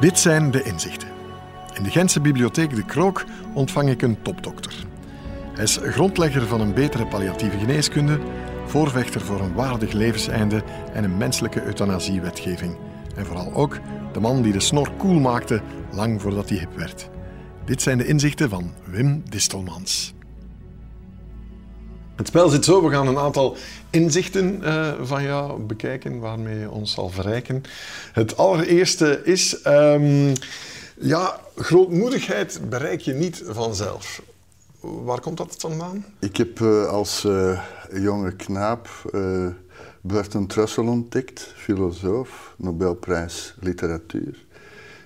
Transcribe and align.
Dit 0.00 0.18
zijn 0.18 0.50
de 0.50 0.62
inzichten. 0.62 1.08
In 1.74 1.82
de 1.82 1.90
Gentse 1.90 2.20
bibliotheek 2.20 2.74
De 2.74 2.84
Krook 2.84 3.24
ontvang 3.54 3.88
ik 3.88 4.02
een 4.02 4.22
topdokter. 4.22 4.84
Hij 5.54 5.64
is 5.64 5.78
grondlegger 5.82 6.46
van 6.46 6.60
een 6.60 6.74
betere 6.74 7.06
palliatieve 7.06 7.58
geneeskunde, 7.58 8.18
voorvechter 8.66 9.20
voor 9.20 9.40
een 9.40 9.52
waardig 9.52 9.92
levenseinde 9.92 10.62
en 10.92 11.04
een 11.04 11.16
menselijke 11.16 11.64
euthanasiewetgeving. 11.64 12.76
En 13.16 13.26
vooral 13.26 13.54
ook 13.54 13.78
de 14.12 14.20
man 14.20 14.42
die 14.42 14.52
de 14.52 14.60
snor 14.60 14.90
koel 14.96 15.20
maakte 15.20 15.62
lang 15.92 16.20
voordat 16.20 16.48
hij 16.48 16.58
hip 16.58 16.76
werd. 16.76 17.08
Dit 17.64 17.82
zijn 17.82 17.98
de 17.98 18.06
inzichten 18.06 18.48
van 18.48 18.72
Wim 18.84 19.22
Distelmans. 19.28 20.14
Het 22.20 22.28
spel 22.28 22.48
zit 22.48 22.64
zo, 22.64 22.82
we 22.82 22.90
gaan 22.90 23.06
een 23.06 23.18
aantal 23.18 23.56
inzichten 23.90 24.60
uh, 24.62 24.92
van 25.02 25.22
jou 25.22 25.60
bekijken 25.60 26.18
waarmee 26.18 26.58
je 26.58 26.70
ons 26.70 26.92
zal 26.92 27.08
verrijken. 27.08 27.62
Het 28.12 28.36
allereerste 28.36 29.20
is, 29.24 29.66
um, 29.66 30.32
ja, 30.98 31.40
grootmoedigheid 31.56 32.60
bereik 32.68 33.00
je 33.00 33.12
niet 33.12 33.42
vanzelf. 33.46 34.22
Waar 34.80 35.20
komt 35.20 35.36
dat 35.36 35.54
vandaan? 35.58 36.04
Ik 36.18 36.36
heb 36.36 36.58
uh, 36.58 36.86
als 36.86 37.24
uh, 37.24 37.60
jonge 37.92 38.32
knaap 38.32 38.88
Bertrand 40.00 40.48
Trussell 40.48 40.84
ontdekt, 40.84 41.52
filosoof, 41.56 42.54
Nobelprijs 42.56 43.54
literatuur, 43.60 44.44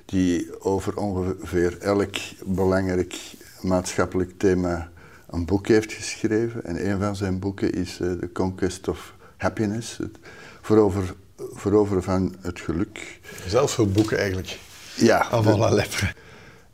die 0.05 0.61
over 0.61 0.97
ongeveer 0.97 1.79
elk 1.79 2.15
belangrijk 2.45 3.17
maatschappelijk 3.61 4.33
thema 4.39 4.93
een 5.35 5.45
boek 5.45 5.69
heeft 5.69 5.93
geschreven. 5.93 6.65
En 6.65 6.91
een 6.91 7.01
van 7.01 7.17
zijn 7.17 7.39
boeken 7.39 7.73
is 7.73 7.99
uh, 8.01 8.13
The 8.13 8.33
Conquest 8.33 8.89
of 8.89 9.15
Happiness, 9.37 9.97
het 9.97 10.19
verover, 10.61 11.15
veroveren 11.53 12.03
van 12.03 12.35
het 12.41 12.61
geluk. 12.61 13.21
Zelfhulpboeken 13.47 14.19
eigenlijk. 14.19 14.59
Ja. 14.97 15.29
Avant 15.31 15.59
la 15.59 15.71
lettre. 15.71 16.15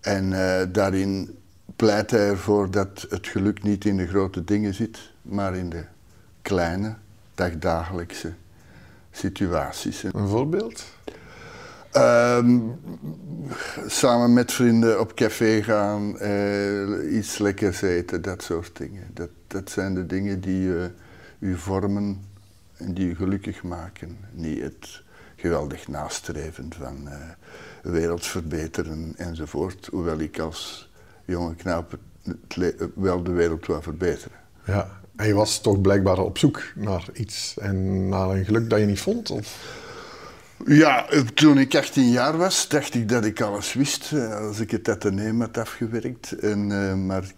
En 0.00 0.32
uh, 0.32 0.60
daarin 0.68 1.38
pleit 1.76 2.10
hij 2.10 2.28
ervoor 2.28 2.70
dat 2.70 3.06
het 3.08 3.26
geluk 3.26 3.62
niet 3.62 3.84
in 3.84 3.96
de 3.96 4.06
grote 4.06 4.44
dingen 4.44 4.74
zit, 4.74 4.98
maar 5.22 5.56
in 5.56 5.70
de 5.70 5.84
kleine, 6.42 6.94
dagdagelijkse 7.34 8.32
situaties. 9.10 10.02
Een 10.02 10.28
voorbeeld? 10.28 10.84
Um, 11.96 12.80
samen 13.86 14.32
met 14.32 14.52
vrienden 14.52 15.00
op 15.00 15.14
café 15.14 15.62
gaan, 15.62 16.16
uh, 16.22 17.16
iets 17.16 17.38
lekkers 17.38 17.82
eten, 17.82 18.22
dat 18.22 18.42
soort 18.42 18.76
dingen. 18.76 19.10
Dat, 19.14 19.28
dat 19.46 19.70
zijn 19.70 19.94
de 19.94 20.06
dingen 20.06 20.40
die 20.40 20.66
uh, 20.66 20.84
u 21.38 21.56
vormen 21.56 22.24
en 22.76 22.94
die 22.94 23.08
u 23.08 23.14
gelukkig 23.14 23.62
maken. 23.62 24.18
Niet 24.32 24.62
het 24.62 25.02
geweldig 25.36 25.88
nastreven 25.88 26.70
van 26.78 26.96
uh, 27.04 27.14
wereld 27.82 28.26
verbeteren 28.26 29.14
enzovoort. 29.16 29.88
Hoewel 29.90 30.18
ik 30.18 30.38
als 30.38 30.90
jonge 31.24 31.54
knaap 31.54 31.98
wel 32.94 33.22
de 33.22 33.32
wereld 33.32 33.66
wil 33.66 33.82
verbeteren. 33.82 34.38
Ja, 34.64 35.00
en 35.16 35.26
je 35.26 35.34
was 35.34 35.60
toch 35.60 35.80
blijkbaar 35.80 36.18
op 36.18 36.38
zoek 36.38 36.62
naar 36.74 37.08
iets 37.12 37.56
en 37.58 38.08
naar 38.08 38.28
een 38.28 38.44
geluk 38.44 38.70
dat 38.70 38.78
je 38.78 38.86
niet 38.86 39.00
vond? 39.00 39.30
Of? 39.30 39.78
Ja, 40.66 41.06
toen 41.34 41.58
ik 41.58 41.74
18 41.74 42.10
jaar 42.10 42.36
was, 42.36 42.68
dacht 42.68 42.94
ik 42.94 43.08
dat 43.08 43.24
ik 43.24 43.40
alles 43.40 43.72
wist 43.72 44.12
eh, 44.12 44.46
als 44.46 44.60
ik 44.60 44.70
het 44.70 44.88
ateneum 44.88 45.40
had 45.40 45.58
afgewerkt. 45.58 46.32
En, 46.32 46.70
uh, 46.70 46.94
maar 46.94 47.32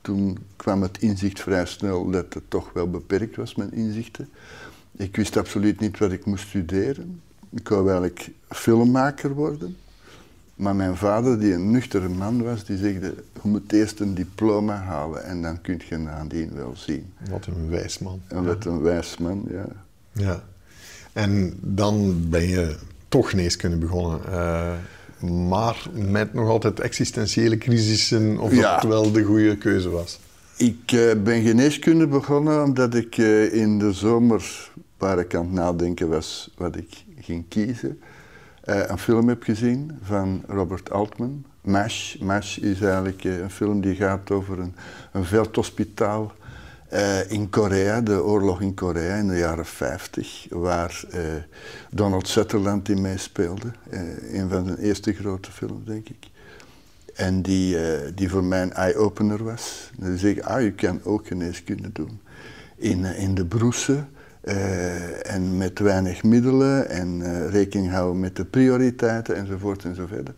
toen 0.00 0.38
kwam 0.56 0.82
het 0.82 0.98
inzicht 0.98 1.40
vrij 1.40 1.66
snel 1.66 2.10
dat 2.10 2.34
het 2.34 2.42
toch 2.48 2.72
wel 2.72 2.90
beperkt 2.90 3.36
was, 3.36 3.54
mijn 3.54 3.72
inzichten. 3.72 4.28
Ik 4.96 5.16
wist 5.16 5.36
absoluut 5.36 5.80
niet 5.80 5.98
wat 5.98 6.12
ik 6.12 6.24
moest 6.24 6.48
studeren. 6.48 7.20
Ik 7.50 7.68
wou 7.68 7.88
eigenlijk 7.88 8.30
filmmaker 8.48 9.34
worden. 9.34 9.76
Maar 10.54 10.76
mijn 10.76 10.96
vader, 10.96 11.40
die 11.40 11.52
een 11.52 11.70
nuchtere 11.70 12.08
man 12.08 12.42
was, 12.42 12.64
die 12.64 12.76
zegde, 12.76 13.14
je 13.42 13.48
moet 13.48 13.72
eerst 13.72 14.00
een 14.00 14.14
diploma 14.14 14.74
halen 14.74 15.24
en 15.24 15.42
dan 15.42 15.60
kun 15.60 15.80
je 15.88 15.96
nadien 15.96 16.54
wel 16.54 16.72
zien. 16.76 17.12
Wat 17.30 17.46
een 17.46 17.68
wijs 17.68 17.98
man. 17.98 18.20
En 18.28 18.44
wat 18.44 18.64
een 18.64 18.80
wijs 18.80 19.16
man, 19.18 19.44
ja. 19.50 19.66
Ja. 20.12 20.44
En 21.16 21.58
dan 21.60 22.16
ben 22.28 22.48
je 22.48 22.76
toch 23.08 23.30
geneeskunde 23.30 23.76
begonnen. 23.76 24.20
Uh, 24.28 24.72
maar 25.48 25.86
met 25.92 26.34
nog 26.34 26.48
altijd 26.48 26.80
existentiële 26.80 27.58
crisissen, 27.58 28.38
of 28.38 28.54
ja. 28.54 28.74
dat 28.74 28.90
wel 28.90 29.12
de 29.12 29.22
goede 29.22 29.56
keuze 29.56 29.88
was? 29.88 30.20
Ik 30.56 30.92
uh, 30.92 31.12
ben 31.22 31.42
geneeskunde 31.42 32.06
begonnen 32.06 32.62
omdat 32.62 32.94
ik 32.94 33.16
uh, 33.16 33.54
in 33.54 33.78
de 33.78 33.92
zomer, 33.92 34.70
waar 34.98 35.18
ik 35.18 35.34
aan 35.34 35.44
het 35.44 35.52
nadenken 35.52 36.08
was 36.08 36.50
wat 36.56 36.76
ik 36.76 37.04
ging 37.20 37.44
kiezen, 37.48 38.00
een 38.64 38.98
film 38.98 39.28
heb 39.28 39.42
gezien 39.42 39.98
van 40.02 40.42
Robert 40.46 40.90
Altman. 40.90 41.44
MASH. 41.60 42.18
MASH 42.18 42.56
is 42.56 42.80
eigenlijk 42.80 43.24
een 43.24 43.50
film 43.50 43.80
die 43.80 43.94
gaat 43.94 44.30
over 44.30 44.58
een, 44.58 44.74
een 45.12 45.24
veldhospitaal 45.24 46.32
uh, 46.92 47.30
in 47.30 47.50
Korea, 47.50 48.00
de 48.00 48.22
oorlog 48.22 48.60
in 48.60 48.74
Korea 48.74 49.16
in 49.16 49.28
de 49.28 49.38
jaren 49.38 49.66
50, 49.66 50.46
waar 50.50 51.04
uh, 51.14 51.20
Donald 51.90 52.28
Sutherland 52.28 52.88
in 52.88 53.00
meespeelde. 53.00 53.72
Uh, 53.90 54.00
een 54.40 54.48
van 54.48 54.66
zijn 54.66 54.78
eerste 54.78 55.12
grote 55.12 55.52
films, 55.52 55.84
denk 55.84 56.08
ik. 56.08 56.30
En 57.14 57.42
die, 57.42 57.76
die 58.14 58.30
voor 58.30 58.44
mij 58.44 58.62
een 58.62 58.72
eye-opener 58.72 59.44
was. 59.44 59.90
Zeg 60.16 60.36
ik, 60.36 60.40
ah, 60.40 60.62
je 60.62 60.72
kan 60.72 61.00
ook 61.04 61.26
geneeskunde 61.26 61.92
doen. 61.92 62.20
In, 62.76 63.04
in 63.04 63.34
de 63.34 63.44
broesen 63.44 64.08
en 65.22 65.56
met 65.56 65.78
weinig 65.78 66.22
middelen 66.22 66.88
en 66.88 67.48
rekening 67.50 67.90
houden 67.90 68.20
met 68.20 68.36
de 68.36 68.44
prioriteiten 68.44 69.36
enzovoort 69.36 69.84
enzovoort. 69.84 70.30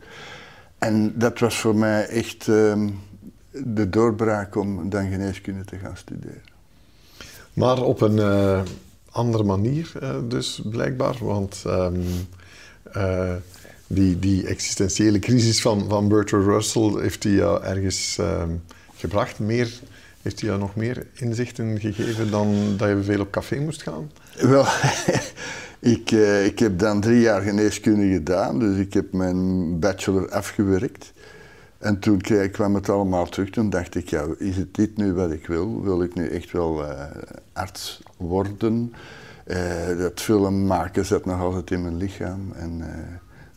En 0.79 1.19
dat 1.19 1.39
was 1.39 1.61
voor 1.61 1.77
mij 1.77 2.07
echt... 2.07 2.47
Um, 2.47 2.99
de 3.51 3.89
doorbraak 3.89 4.57
om 4.57 4.91
dan 4.91 5.11
geneeskunde 5.11 5.65
te 5.65 5.77
gaan 5.77 5.97
studeren. 5.97 6.43
Maar 7.53 7.83
op 7.83 8.01
een 8.01 8.17
uh, 8.17 8.61
andere 9.11 9.45
manier 9.45 9.93
uh, 10.03 10.17
dus 10.29 10.63
blijkbaar, 10.65 11.17
want 11.21 11.63
um, 11.67 12.05
uh, 12.97 13.33
die, 13.87 14.19
die 14.19 14.47
existentiële 14.47 15.19
crisis 15.19 15.61
van, 15.61 15.89
van 15.89 16.09
Bertrand 16.09 16.45
Russell 16.45 17.01
heeft 17.01 17.23
hij 17.23 17.33
jou 17.33 17.65
ergens 17.65 18.17
um, 18.21 18.63
gebracht. 18.97 19.39
Meer, 19.39 19.81
heeft 20.23 20.41
hij 20.41 20.49
jou 20.49 20.61
nog 20.61 20.77
meer 20.77 21.07
inzichten 21.15 21.81
gegeven 21.81 22.31
dan 22.31 22.77
dat 22.77 22.89
je 22.89 23.03
veel 23.03 23.21
op 23.21 23.31
café 23.31 23.57
moest 23.57 23.83
gaan? 23.83 24.11
Wel, 24.41 24.67
ik, 25.95 26.11
ik 26.45 26.59
heb 26.59 26.79
dan 26.79 27.01
drie 27.01 27.21
jaar 27.21 27.43
geneeskunde 27.43 28.13
gedaan, 28.13 28.59
dus 28.59 28.79
ik 28.79 28.95
heb 28.95 29.13
mijn 29.13 29.79
bachelor 29.79 30.31
afgewerkt. 30.31 31.13
En 31.79 31.99
toen 31.99 32.21
kwam 32.53 32.75
het 32.75 32.89
allemaal 32.89 33.27
terug. 33.27 33.51
Toen 33.51 33.71
dacht 33.71 33.95
ik, 33.95 34.09
ja, 34.09 34.27
is 34.39 34.57
het 34.57 34.75
dit 34.75 34.97
nu 34.97 35.13
wat 35.13 35.31
ik 35.31 35.47
wil? 35.47 35.83
Wil 35.83 36.03
ik 36.03 36.15
nu 36.15 36.29
echt 36.29 36.53
wel 36.53 36.83
uh, 36.85 37.03
arts 37.53 38.03
worden? 38.17 38.95
Uh, 39.47 39.99
dat 39.99 40.21
film 40.21 40.67
maken 40.67 41.07
zat 41.07 41.25
nog 41.25 41.41
altijd 41.41 41.71
in 41.71 41.83
mijn 41.83 41.97
lichaam. 41.97 42.53
En 42.53 42.79
uh, 42.79 42.87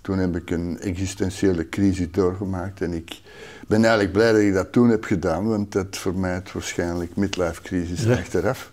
toen 0.01 0.17
heb 0.17 0.35
ik 0.35 0.49
een 0.49 0.79
existentiële 0.79 1.69
crisis 1.69 2.11
doorgemaakt. 2.11 2.81
En 2.81 2.93
ik 2.93 3.21
ben 3.67 3.81
eigenlijk 3.81 4.13
blij 4.13 4.31
dat 4.31 4.41
ik 4.41 4.53
dat 4.53 4.71
toen 4.71 4.89
heb 4.89 5.03
gedaan, 5.03 5.47
want 5.47 5.71
dat 5.71 5.97
vermijdt 5.97 6.51
waarschijnlijk 6.51 7.15
midlife 7.15 7.61
crisis 7.61 8.03
ja. 8.03 8.11
achteraf. 8.11 8.71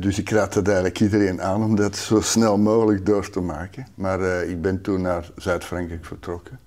dus 0.00 0.18
ik 0.18 0.30
raad 0.30 0.54
het 0.54 0.66
eigenlijk 0.66 1.00
iedereen 1.00 1.42
aan 1.42 1.62
om 1.62 1.76
dat 1.76 1.96
zo 1.96 2.20
snel 2.20 2.58
mogelijk 2.58 3.06
door 3.06 3.30
te 3.30 3.40
maken. 3.40 3.86
Maar 3.94 4.44
ik 4.44 4.62
ben 4.62 4.80
toen 4.80 5.00
naar 5.00 5.30
Zuid-Frankrijk 5.36 6.04
vertrokken. 6.04 6.58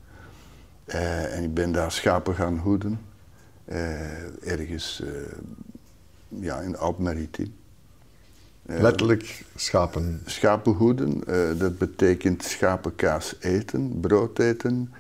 Uh, 0.94 1.36
en 1.36 1.44
ik 1.44 1.54
ben 1.54 1.72
daar 1.72 1.92
schapen 1.92 2.36
gaan 2.36 2.58
hoeden. 2.58 3.00
Uh, 3.66 4.52
ergens 4.52 5.02
uh, 5.04 5.10
ja, 6.28 6.60
in 6.60 6.78
Alp-Maritiem. 6.78 7.54
Letterlijk 8.66 9.46
schapen? 9.56 10.22
Schapen 10.26 10.72
hoeden, 10.72 11.24
dat 11.58 11.78
betekent 11.78 12.44
schapenkaas 12.44 13.36
eten, 13.40 14.00
brood 14.00 14.40
eten, 14.40 14.94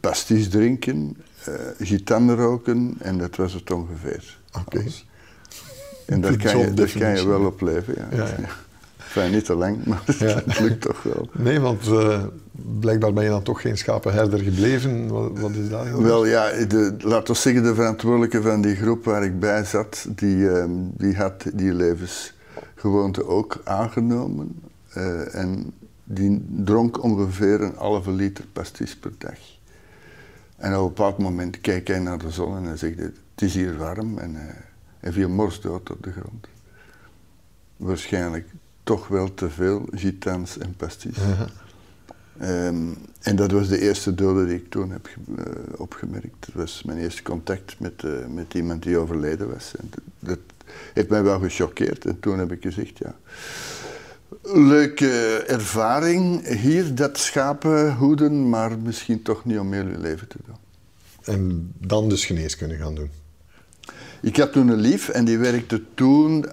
pasties 0.00 0.48
drinken, 0.48 1.16
gitan 1.78 2.34
roken 2.34 2.94
en 2.98 3.18
dat 3.18 3.36
was 3.36 3.52
het 3.52 3.70
ongeveer. 3.70 4.38
Oké. 4.52 4.76
Okay. 4.76 4.92
En 6.06 6.20
daar 6.20 6.36
kan, 6.36 6.58
je, 6.58 6.74
daar 6.74 6.92
kan 6.98 7.16
je 7.16 7.26
wel 7.26 7.44
op 7.44 7.60
leven, 7.60 7.94
ja. 7.96 8.08
ja, 8.16 8.26
ja. 8.26 8.48
Enfin, 9.18 9.34
niet 9.34 9.44
te 9.44 9.54
lang, 9.54 9.84
maar 9.84 10.02
ja. 10.18 10.42
het 10.44 10.60
lukt 10.60 10.80
toch 10.80 11.02
wel. 11.02 11.28
Nee, 11.32 11.60
want 11.60 11.86
uh, 11.86 12.24
blijkbaar 12.80 13.12
ben 13.12 13.24
je 13.24 13.30
dan 13.30 13.42
toch 13.42 13.60
geen 13.60 13.78
schapenherder 13.78 14.38
gebleven. 14.38 15.08
Wat, 15.08 15.38
wat 15.38 15.50
is 15.50 15.68
dat? 15.68 15.88
Wel 15.88 16.26
ja, 16.26 16.50
de, 16.66 16.96
laten 16.98 17.34
we 17.34 17.40
zeggen, 17.40 17.62
de 17.62 17.74
verantwoordelijke 17.74 18.42
van 18.42 18.60
die 18.60 18.74
groep 18.74 19.04
waar 19.04 19.24
ik 19.24 19.40
bij 19.40 19.64
zat, 19.64 20.06
die, 20.08 20.36
uh, 20.36 20.64
die 20.96 21.16
had 21.16 21.44
die 21.54 21.74
levensgewoonte 21.74 23.26
ook 23.26 23.60
aangenomen. 23.64 24.60
Uh, 24.96 25.34
en 25.34 25.72
die 26.04 26.46
dronk 26.48 27.02
ongeveer 27.02 27.60
een 27.60 27.74
halve 27.76 28.10
liter 28.10 28.44
pastis 28.52 28.96
per 28.96 29.12
dag. 29.18 29.38
En 30.56 30.76
op 30.76 30.80
een 30.80 30.88
bepaald 30.88 31.18
moment 31.18 31.60
keek 31.60 31.88
hij 31.88 31.98
naar 31.98 32.18
de 32.18 32.30
zon 32.30 32.56
en 32.56 32.64
hij 32.64 32.76
zegt, 32.76 32.98
het 32.98 33.42
is 33.42 33.54
hier 33.54 33.76
warm. 33.76 34.18
En 34.18 34.36
hij 35.00 35.12
viel 35.12 35.28
morsdood 35.28 35.90
op 35.90 36.02
de 36.02 36.10
grond. 36.10 36.46
Waarschijnlijk 37.76 38.46
toch 38.88 39.08
wel 39.08 39.34
te 39.34 39.50
veel 39.50 39.86
gitans 39.90 40.58
en 40.58 40.74
pastis. 40.76 41.16
Ehm, 42.38 42.86
en 43.20 43.36
dat 43.36 43.50
was 43.50 43.68
de 43.68 43.80
eerste 43.80 44.14
dode 44.14 44.46
die 44.46 44.56
ik 44.56 44.70
toen 44.70 44.90
heb 44.90 45.08
uh, 45.38 45.44
opgemerkt. 45.76 46.36
Dat 46.38 46.54
was 46.54 46.82
mijn 46.82 46.98
eerste 46.98 47.22
contact 47.22 47.80
met, 47.80 48.02
uh, 48.04 48.26
met 48.34 48.54
iemand 48.54 48.82
die 48.82 48.98
overleden 48.98 49.52
was. 49.52 49.72
En 49.76 49.90
dat, 50.18 50.38
heeft 50.94 51.08
mij 51.08 51.22
wel 51.22 51.38
gechoqueerd. 51.38 52.04
En 52.04 52.20
toen 52.20 52.38
heb 52.38 52.52
ik 52.52 52.62
gezegd, 52.62 52.98
ja, 52.98 53.14
leuke 54.42 55.44
ervaring 55.46 56.46
hier, 56.46 56.94
dat 56.94 57.18
schapen 57.18 57.94
hoeden, 57.94 58.48
maar 58.48 58.78
misschien 58.78 59.22
toch 59.22 59.44
niet 59.44 59.58
om 59.58 59.72
heel 59.72 59.86
je 59.86 59.98
leven 59.98 60.28
te 60.28 60.38
doen. 60.46 60.56
En 61.24 61.72
dan 61.78 62.08
dus 62.08 62.24
geneeskunde 62.24 62.76
gaan 62.76 62.94
doen? 62.94 63.10
Ik 64.20 64.36
had 64.36 64.52
toen 64.52 64.68
een 64.68 64.80
lief 64.80 65.08
en 65.08 65.24
die 65.24 65.38
werkte 65.38 65.82
toen 65.94 66.44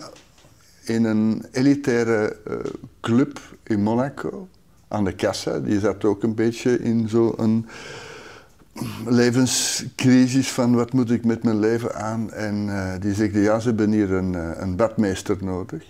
in 0.86 1.04
een 1.04 1.46
elitaire 1.52 2.38
uh, 2.48 2.56
club 3.02 3.40
in 3.64 3.84
Monaco 3.84 4.48
aan 4.88 5.04
de 5.04 5.14
kassa. 5.14 5.60
Die 5.60 5.80
zat 5.80 6.04
ook 6.04 6.24
een 6.24 6.36
beetje 6.36 6.80
in 6.80 7.10
zo'n 7.10 7.68
levenscrisis 9.08 10.52
van 10.52 10.76
wat 10.76 10.94
moet 10.94 11.12
ik 11.12 11.26
met 11.26 11.44
mijn 11.44 11.60
leven 11.60 11.96
aan. 11.96 12.32
En 12.32 12.68
uh, 12.68 12.94
die 13.00 13.14
zegt, 13.14 13.34
ja, 13.34 13.60
ze 13.60 13.68
hebben 13.68 13.92
hier 13.92 14.12
een, 14.12 14.34
uh, 14.34 14.52
een 14.56 14.76
badmeester 14.76 15.38
nodig. 15.42 15.84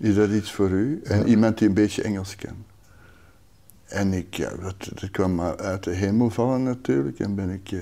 Is 0.00 0.14
dat 0.14 0.30
iets 0.30 0.52
voor 0.52 0.70
u? 0.70 1.00
En 1.04 1.18
ja. 1.18 1.24
iemand 1.24 1.58
die 1.58 1.68
een 1.68 1.74
beetje 1.74 2.02
Engels 2.02 2.36
kan. 2.36 2.64
En 3.84 4.12
ik, 4.12 4.34
ja, 4.34 4.50
dat, 4.60 4.90
dat 5.00 5.10
kwam 5.10 5.40
uit 5.40 5.84
de 5.84 5.90
hemel 5.90 6.30
vallen 6.30 6.62
natuurlijk. 6.62 7.18
En 7.18 7.34
ben 7.34 7.50
ik 7.50 7.74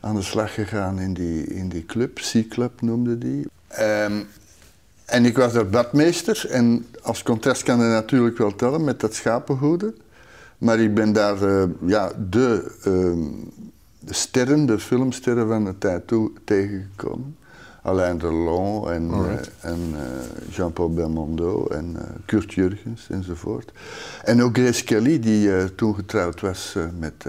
aan 0.00 0.14
de 0.14 0.22
slag 0.22 0.54
gegaan 0.54 0.98
in 0.98 1.14
die, 1.14 1.44
in 1.44 1.68
die 1.68 1.86
club, 1.86 2.14
C-Club 2.14 2.80
noemde 2.80 3.18
die. 3.18 3.46
Um, 3.80 4.26
en 5.10 5.24
ik 5.24 5.36
was 5.36 5.52
daar 5.52 5.68
badmeester 5.68 6.46
en 6.50 6.86
als 7.02 7.22
contrast 7.22 7.62
kan 7.62 7.78
je 7.78 7.84
natuurlijk 7.84 8.38
wel 8.38 8.54
tellen 8.56 8.84
met 8.84 9.00
dat 9.00 9.14
schapenhoeden. 9.14 9.94
Maar 10.58 10.80
ik 10.80 10.94
ben 10.94 11.12
daar 11.12 11.42
uh, 11.42 11.62
ja, 11.86 12.12
de, 12.30 12.72
uh, 12.78 13.26
de, 13.98 14.14
sterren, 14.14 14.66
de 14.66 14.78
filmsterren 14.78 15.48
van 15.48 15.64
de 15.64 15.78
tijd 15.78 16.06
toe 16.06 16.30
tegengekomen. 16.44 17.36
Alain 17.82 18.18
Delon 18.18 18.90
en, 18.90 19.08
uh, 19.08 19.32
en 19.60 19.94
Jean-Paul 20.50 20.94
Belmondo 20.94 21.66
en 21.66 21.96
Kurt 22.26 22.52
Jurgens 22.52 23.06
enzovoort. 23.10 23.72
En 24.24 24.42
ook 24.42 24.58
Grace 24.58 24.84
Kelly, 24.84 25.20
die 25.20 25.74
toen 25.74 25.94
getrouwd 25.94 26.40
was 26.40 26.76
met 26.98 27.26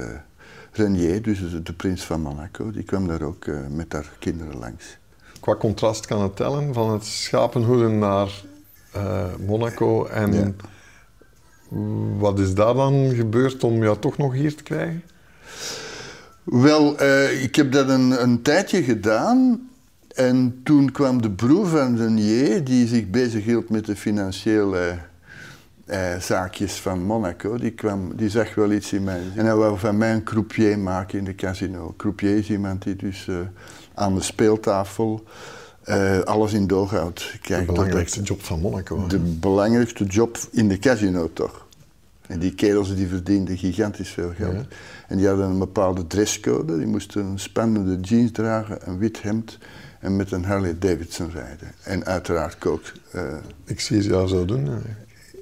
Renier, 0.71 1.21
dus 1.21 1.39
de 1.63 1.73
prins 1.73 2.03
van 2.03 2.21
Monaco. 2.21 2.71
Die 2.71 2.83
kwam 2.83 3.07
daar 3.07 3.21
ook 3.21 3.45
met 3.69 3.93
haar 3.93 4.11
kinderen 4.19 4.57
langs 4.57 4.99
qua 5.41 5.55
contrast 5.55 6.05
kan 6.05 6.21
het 6.21 6.35
tellen 6.35 6.73
van 6.73 6.91
het 6.91 7.05
schapenhoeden 7.05 7.99
naar 7.99 8.43
uh, 8.95 9.25
Monaco. 9.47 10.05
En 10.05 10.33
ja. 10.33 10.51
wat 12.17 12.39
is 12.39 12.53
daar 12.53 12.73
dan 12.73 13.13
gebeurd 13.15 13.63
om 13.63 13.83
jou 13.83 13.97
toch 13.99 14.17
nog 14.17 14.33
hier 14.33 14.55
te 14.55 14.63
krijgen? 14.63 15.03
Wel, 16.43 17.01
uh, 17.01 17.43
ik 17.43 17.55
heb 17.55 17.71
dat 17.71 17.89
een, 17.89 18.23
een, 18.23 18.41
tijdje 18.41 18.83
gedaan. 18.83 19.69
En 20.15 20.59
toen 20.63 20.91
kwam 20.91 21.21
de 21.21 21.31
broer 21.31 21.67
van 21.67 21.97
Renier, 21.97 22.63
die 22.63 22.87
zich 22.87 23.09
bezighield 23.09 23.69
met 23.69 23.85
de 23.85 23.95
financiële 23.95 24.97
uh, 25.85 26.17
zaakjes 26.19 26.73
van 26.73 27.03
Monaco, 27.03 27.57
die, 27.57 27.71
kwam, 27.71 28.15
die 28.15 28.29
zag 28.29 28.55
wel 28.55 28.71
iets 28.71 28.93
in 28.93 29.03
mij. 29.03 29.21
En 29.35 29.45
hij 29.45 29.55
wou 29.55 29.79
van 29.79 29.97
mij 29.97 30.13
een 30.13 30.23
croupier 30.23 30.79
maken 30.79 31.17
in 31.19 31.25
de 31.25 31.35
casino. 31.35 31.93
Croupier 31.97 32.37
is 32.37 32.49
iemand 32.49 32.83
die 32.83 32.95
dus 32.95 33.27
aan 34.01 34.15
de 34.15 34.21
speeltafel. 34.21 35.23
Uh, 35.85 36.19
alles 36.19 36.53
in 36.53 36.67
doog 36.67 36.91
houdt. 36.91 37.39
de 37.47 37.63
belangrijkste 37.65 38.21
job 38.21 38.43
van 38.43 38.59
Monaco. 38.59 39.07
De 39.07 39.19
belangrijkste 39.19 40.03
job 40.03 40.37
in 40.51 40.67
de 40.67 40.79
casino 40.79 41.29
toch. 41.33 41.67
En 42.27 42.39
die 42.39 42.55
kerels 42.55 42.95
die 42.95 43.07
verdienden 43.07 43.57
gigantisch 43.57 44.09
veel 44.09 44.31
geld. 44.35 44.53
Ja. 44.53 44.65
En 45.07 45.17
die 45.17 45.27
hadden 45.27 45.45
een 45.45 45.59
bepaalde 45.59 46.07
dresscode. 46.07 46.77
Die 46.77 46.87
moesten 46.87 47.25
een 47.25 47.39
spannende 47.39 47.99
jeans 47.99 48.31
dragen, 48.31 48.77
een 48.89 48.97
wit 48.97 49.21
hemd 49.21 49.57
en 49.99 50.15
met 50.15 50.31
een 50.31 50.45
Harley 50.45 50.75
Davidson 50.79 51.31
rijden. 51.31 51.71
En 51.83 52.05
uiteraard 52.05 52.57
kook. 52.57 52.81
Uh, 53.15 53.21
ik 53.65 53.79
zie 53.79 54.01
ze 54.01 54.09
jou 54.09 54.27
zo 54.27 54.45
doen. 54.45 54.69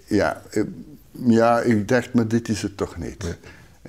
Ja, 0.07 0.41
ja, 0.51 0.63
ja, 1.11 1.61
ik 1.61 1.87
dacht, 1.87 2.13
maar 2.13 2.27
dit 2.27 2.49
is 2.49 2.61
het 2.61 2.77
toch 2.77 2.97
niet. 2.97 3.23
Nee. 3.23 3.33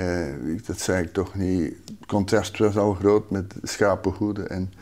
Uh, 0.00 0.61
dat 0.67 0.81
zei 0.81 1.02
ik 1.05 1.12
toch 1.12 1.35
niet. 1.35 1.75
Het 1.85 2.06
contrast 2.06 2.58
was 2.58 2.76
al 2.76 2.94
groot 2.94 3.31
met 3.31 3.55
schapenhoeden. 3.62 4.50
En 4.50 4.73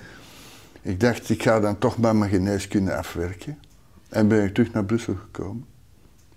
ik 0.83 1.01
dacht, 1.01 1.31
ik 1.31 1.43
ga 1.43 1.61
dan 1.61 1.79
toch 1.79 1.99
maar 1.99 2.17
mijn 2.17 2.31
geneeskunde 2.31 2.97
afwerken. 2.97 3.59
En 4.09 4.29
ben 4.29 4.45
ik 4.45 4.55
terug 4.55 4.73
naar 4.73 4.85
Brussel 4.85 5.15
gekomen. 5.15 5.65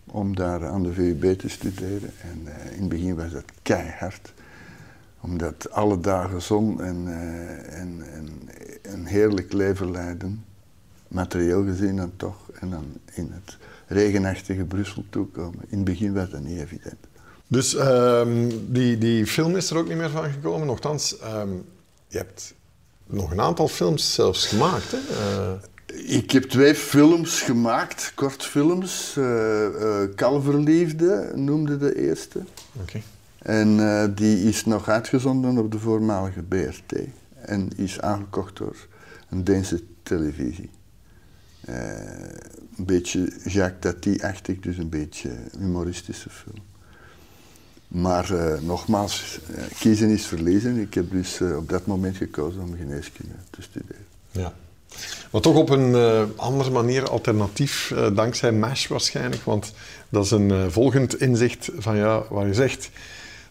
Om 0.06 0.36
daar 0.36 0.68
aan 0.68 0.84
de 0.84 0.94
VUB 0.94 1.40
te 1.40 1.50
studeren. 1.50 2.12
En 2.22 2.42
uh, 2.46 2.72
in 2.72 2.80
het 2.80 2.90
begin 2.90 3.16
was 3.16 3.32
dat 3.32 3.46
keihard. 3.62 4.34
Omdat 5.20 5.72
alle 5.72 6.00
dagen 6.00 6.42
zon 6.42 6.82
en, 6.82 7.04
uh, 7.08 7.80
en, 7.80 8.04
en 8.14 8.30
een 8.82 9.06
heerlijk 9.06 9.54
leven 9.54 9.92
leiden. 9.92 10.46
Materieel 11.08 11.64
gezien 11.64 11.96
dan 11.96 12.12
toch. 12.16 12.50
En 12.60 12.70
dan 12.70 12.86
in 13.14 13.32
het 13.32 13.58
regenachtige 13.88 14.66
Brussel 14.66 15.04
toekomen. 15.10 15.60
In 15.68 15.78
het 15.78 15.86
begin 15.86 16.14
was 16.14 16.30
dat 16.30 16.42
niet 16.42 16.60
evident. 16.60 17.10
Dus 17.52 17.74
um, 17.74 18.50
die, 18.74 18.98
die 18.98 19.26
film 19.26 19.56
is 19.56 19.70
er 19.70 19.78
ook 19.78 19.88
niet 19.88 19.98
meer 19.98 20.10
van 20.10 20.32
gekomen. 20.32 20.68
Nochtans, 20.68 21.16
um, 21.36 21.66
je 22.08 22.18
hebt 22.18 22.54
nog 23.06 23.32
een 23.32 23.42
aantal 23.42 23.68
films 23.68 24.14
zelfs 24.14 24.48
gemaakt. 24.48 24.92
Hè? 24.92 24.98
Uh... 24.98 26.10
Ik 26.10 26.32
heb 26.32 26.44
twee 26.44 26.76
films 26.76 27.42
gemaakt, 27.42 28.12
kortfilms. 28.16 29.16
Uh, 29.18 29.26
uh, 29.26 30.16
Kalverliefde 30.16 31.32
noemde 31.36 31.78
de 31.78 32.00
eerste. 32.00 32.44
Okay. 32.82 33.04
En 33.38 34.14
die 34.16 34.44
is 34.44 34.66
nog 34.66 34.90
uitgezonden 34.90 35.58
op 35.58 35.72
de 35.72 35.80
voormalige 35.80 36.42
BRT. 36.42 36.94
En 37.42 37.70
is 37.76 38.02
aangekocht 38.02 38.58
door 38.58 38.76
een 39.30 39.44
Deense 39.44 39.84
televisie. 40.04 40.70
een 41.66 42.86
beetje 42.86 43.34
Jacques 43.46 43.80
Tati-achtig, 43.80 44.60
dus 44.60 44.78
een 44.78 44.90
beetje 44.90 45.30
humoristische 45.58 46.30
film. 46.30 46.70
Maar 47.92 48.32
uh, 48.32 48.54
nogmaals, 48.62 49.40
uh, 49.56 49.64
kiezen 49.80 50.10
is 50.10 50.26
verlezen. 50.26 50.78
Ik 50.78 50.94
heb 50.94 51.12
dus 51.12 51.40
uh, 51.40 51.58
op 51.58 51.70
dat 51.70 51.86
moment 51.86 52.18
gekozen 52.18 52.62
om 52.62 52.76
geneeskunde 52.78 53.34
te 53.50 53.62
studeren. 53.62 54.06
Ja. 54.32 54.54
Maar 55.32 55.42
toch 55.42 55.56
op 55.56 55.70
een 55.70 55.96
andere 56.36 56.70
manier 56.70 57.10
alternatief, 57.10 57.94
dankzij 58.14 58.52
MASH 58.52 58.88
waarschijnlijk. 58.88 59.44
Want 59.44 59.74
dat 60.10 60.26
is 60.26 60.32
een 60.32 60.72
volgend 60.72 61.20
inzicht 61.20 61.70
van 61.78 61.96
ja, 61.96 62.24
waar 62.30 62.48
je 62.48 62.54
zegt... 62.54 62.90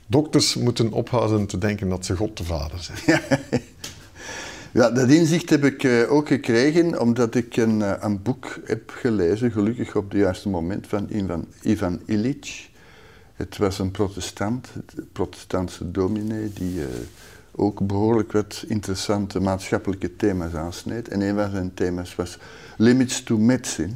Dokters 0.07 0.55
moeten 0.55 0.93
ophouden 0.93 1.47
te 1.47 1.59
denken 1.59 1.88
dat 1.88 2.05
ze 2.05 2.17
God 2.17 2.37
de 2.37 2.45
Vader 2.45 2.79
zijn. 2.83 3.21
Ja, 4.73 4.91
dat 4.91 5.09
inzicht 5.09 5.50
heb 5.50 5.64
ik 5.64 6.09
ook 6.11 6.29
gekregen 6.29 7.00
omdat 7.00 7.35
ik 7.35 7.57
een, 7.57 8.05
een 8.05 8.23
boek 8.23 8.59
heb 8.64 8.91
gelezen, 8.91 9.53
gelukkig 9.53 9.97
op 9.97 10.11
het 10.11 10.21
juiste 10.21 10.49
moment, 10.49 10.87
van 10.87 11.07
Ivan, 11.11 11.47
Ivan 11.62 12.00
Illich. 12.07 12.70
Het 13.40 13.56
was 13.56 13.78
een 13.78 13.90
protestant, 13.90 14.68
een 14.97 15.09
protestantse 15.12 15.90
dominee, 15.90 16.52
die 16.52 16.75
uh, 16.75 16.87
ook 17.52 17.87
behoorlijk 17.87 18.32
wat 18.32 18.64
interessante 18.68 19.40
maatschappelijke 19.40 20.16
thema's 20.16 20.54
aansneed. 20.54 21.09
En 21.09 21.20
een 21.20 21.35
van 21.35 21.50
zijn 21.50 21.75
thema's 21.75 22.14
was 22.14 22.38
Limits 22.76 23.23
to 23.23 23.38
Medicine, 23.38 23.92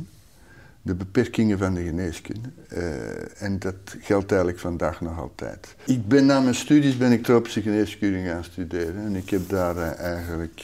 de 0.82 0.94
beperkingen 0.94 1.58
van 1.58 1.74
de 1.74 1.82
geneeskunde. 1.82 2.48
Uh, 2.72 3.42
en 3.42 3.58
dat 3.58 3.74
geldt 4.00 4.30
eigenlijk 4.30 4.60
vandaag 4.60 5.00
nog 5.00 5.18
altijd. 5.18 5.74
Ik 5.84 6.08
ben 6.08 6.26
na 6.26 6.40
mijn 6.40 6.54
studies 6.54 6.96
ben 6.96 7.12
ik 7.12 7.22
tropische 7.22 7.62
geneeskunde 7.62 8.28
gaan 8.28 8.44
studeren 8.44 9.04
en 9.04 9.16
ik 9.16 9.30
heb 9.30 9.48
daar 9.48 9.76
uh, 9.76 9.98
eigenlijk 9.98 10.62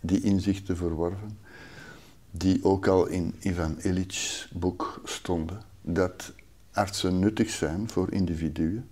die 0.00 0.20
inzichten 0.20 0.76
verworven, 0.76 1.38
die 2.30 2.64
ook 2.64 2.86
al 2.86 3.06
in 3.06 3.34
Ivan 3.40 3.76
Illich's 3.80 4.48
boek 4.52 5.00
stonden. 5.04 5.60
Dat 5.80 6.32
artsen 6.72 7.18
nuttig 7.18 7.50
zijn 7.50 7.88
voor 7.90 8.12
individuen 8.12 8.88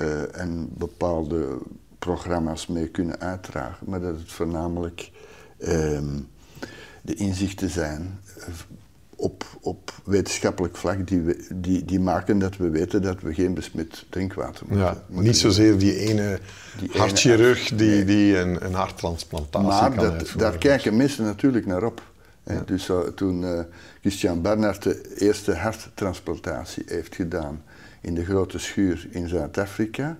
uh, 0.00 0.40
en 0.40 0.68
bepaalde 0.72 1.58
programma's 1.98 2.66
mee 2.66 2.88
kunnen 2.88 3.20
uitdragen, 3.20 3.90
maar 3.90 4.00
dat 4.00 4.16
het 4.16 4.32
voornamelijk 4.32 5.10
um, 5.58 6.28
de 7.02 7.14
inzichten 7.14 7.70
zijn 7.70 8.20
eh, 8.38 8.46
op, 9.16 9.44
op 9.60 9.92
wetenschappelijk 10.04 10.76
vlak 10.76 11.06
die, 11.06 11.20
we, 11.20 11.46
die, 11.54 11.84
die 11.84 12.00
maken 12.00 12.38
dat 12.38 12.56
we 12.56 12.68
weten 12.68 13.02
dat 13.02 13.20
we 13.20 13.34
geen 13.34 13.54
besmet 13.54 14.04
drinkwater 14.08 14.66
moeten. 14.68 14.86
Ja, 14.86 15.02
niet 15.08 15.36
zozeer 15.36 15.78
die 15.78 15.98
ene 15.98 16.38
die 16.78 16.90
hartchirurg 16.92 17.70
ene, 17.70 17.78
die, 17.78 17.88
nee. 17.90 18.04
die 18.04 18.38
een, 18.38 18.64
een 18.64 18.74
harttransplantatie 18.74 19.68
maar 19.68 19.94
kan 19.94 20.18
dat, 20.18 20.32
daar 20.36 20.58
kijken 20.58 20.96
mensen 20.96 21.24
natuurlijk 21.24 21.66
naar 21.66 21.82
op. 21.82 22.02
Ja. 22.46 22.62
Dus 22.66 22.88
uh, 22.88 22.98
toen 22.98 23.44
Christian 24.04 24.42
Barnard 24.42 24.82
de 24.82 25.16
eerste 25.18 25.54
harttransplantatie 25.54 26.82
heeft 26.86 27.14
gedaan 27.14 27.62
in 28.00 28.14
de 28.14 28.24
grote 28.24 28.58
schuur 28.58 29.06
in 29.10 29.28
Zuid-Afrika, 29.28 30.16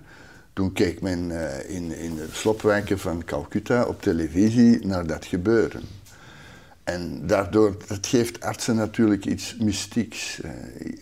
toen 0.53 0.73
keek 0.73 1.01
men 1.01 1.29
uh, 1.29 1.69
in, 1.69 1.97
in 1.97 2.15
de 2.15 2.27
slopwijken 2.31 2.99
van 2.99 3.23
Calcutta 3.23 3.85
op 3.85 4.01
televisie 4.01 4.85
naar 4.85 5.07
dat 5.07 5.25
gebeuren. 5.25 5.81
En 6.83 7.27
daardoor, 7.27 7.77
dat 7.87 8.07
geeft 8.07 8.41
artsen 8.41 8.75
natuurlijk 8.75 9.25
iets 9.25 9.55
mystieks. 9.59 10.41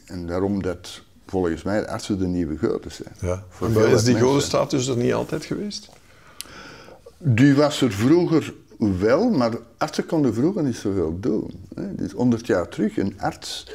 en 0.06 0.28
daarom 0.28 0.62
dat 0.62 1.02
volgens 1.28 1.64
mij 1.64 1.88
artsen 1.88 2.20
de 2.20 2.28
nieuwe 2.28 2.58
goden 2.58 2.92
zijn. 2.92 3.14
Ja. 3.20 3.44
Voor 3.50 3.70
Maar 3.70 3.88
is 3.88 4.04
die 4.04 4.20
godenstatus 4.20 4.88
er 4.88 4.98
niet 4.98 5.14
altijd 5.14 5.46
geweest? 5.46 5.90
Die 7.18 7.56
was 7.56 7.82
er 7.82 7.92
vroeger 7.92 8.54
wel, 8.92 9.30
maar 9.30 9.52
artsen 9.78 10.06
konden 10.06 10.34
vroeger 10.34 10.64
niet 10.64 10.76
zoveel 10.76 11.20
doen. 11.20 11.52
hè. 11.76 11.96
Dus 11.96 12.12
100 12.12 12.48
jaar 12.48 12.68
terug, 12.68 12.98
een 12.98 13.20
arts 13.20 13.68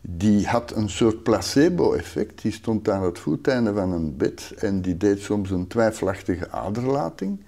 die 0.00 0.46
had 0.46 0.76
een 0.76 0.90
soort 0.90 1.22
placebo-effect. 1.22 2.42
Die 2.42 2.52
stond 2.52 2.88
aan 2.88 3.02
het 3.02 3.18
voeteinde 3.18 3.72
van 3.72 3.92
een 3.92 4.16
bed 4.16 4.52
en 4.56 4.80
die 4.80 4.96
deed 4.96 5.20
soms 5.20 5.50
een 5.50 5.66
twijfelachtige 5.66 6.50
aderlating. 6.50 7.40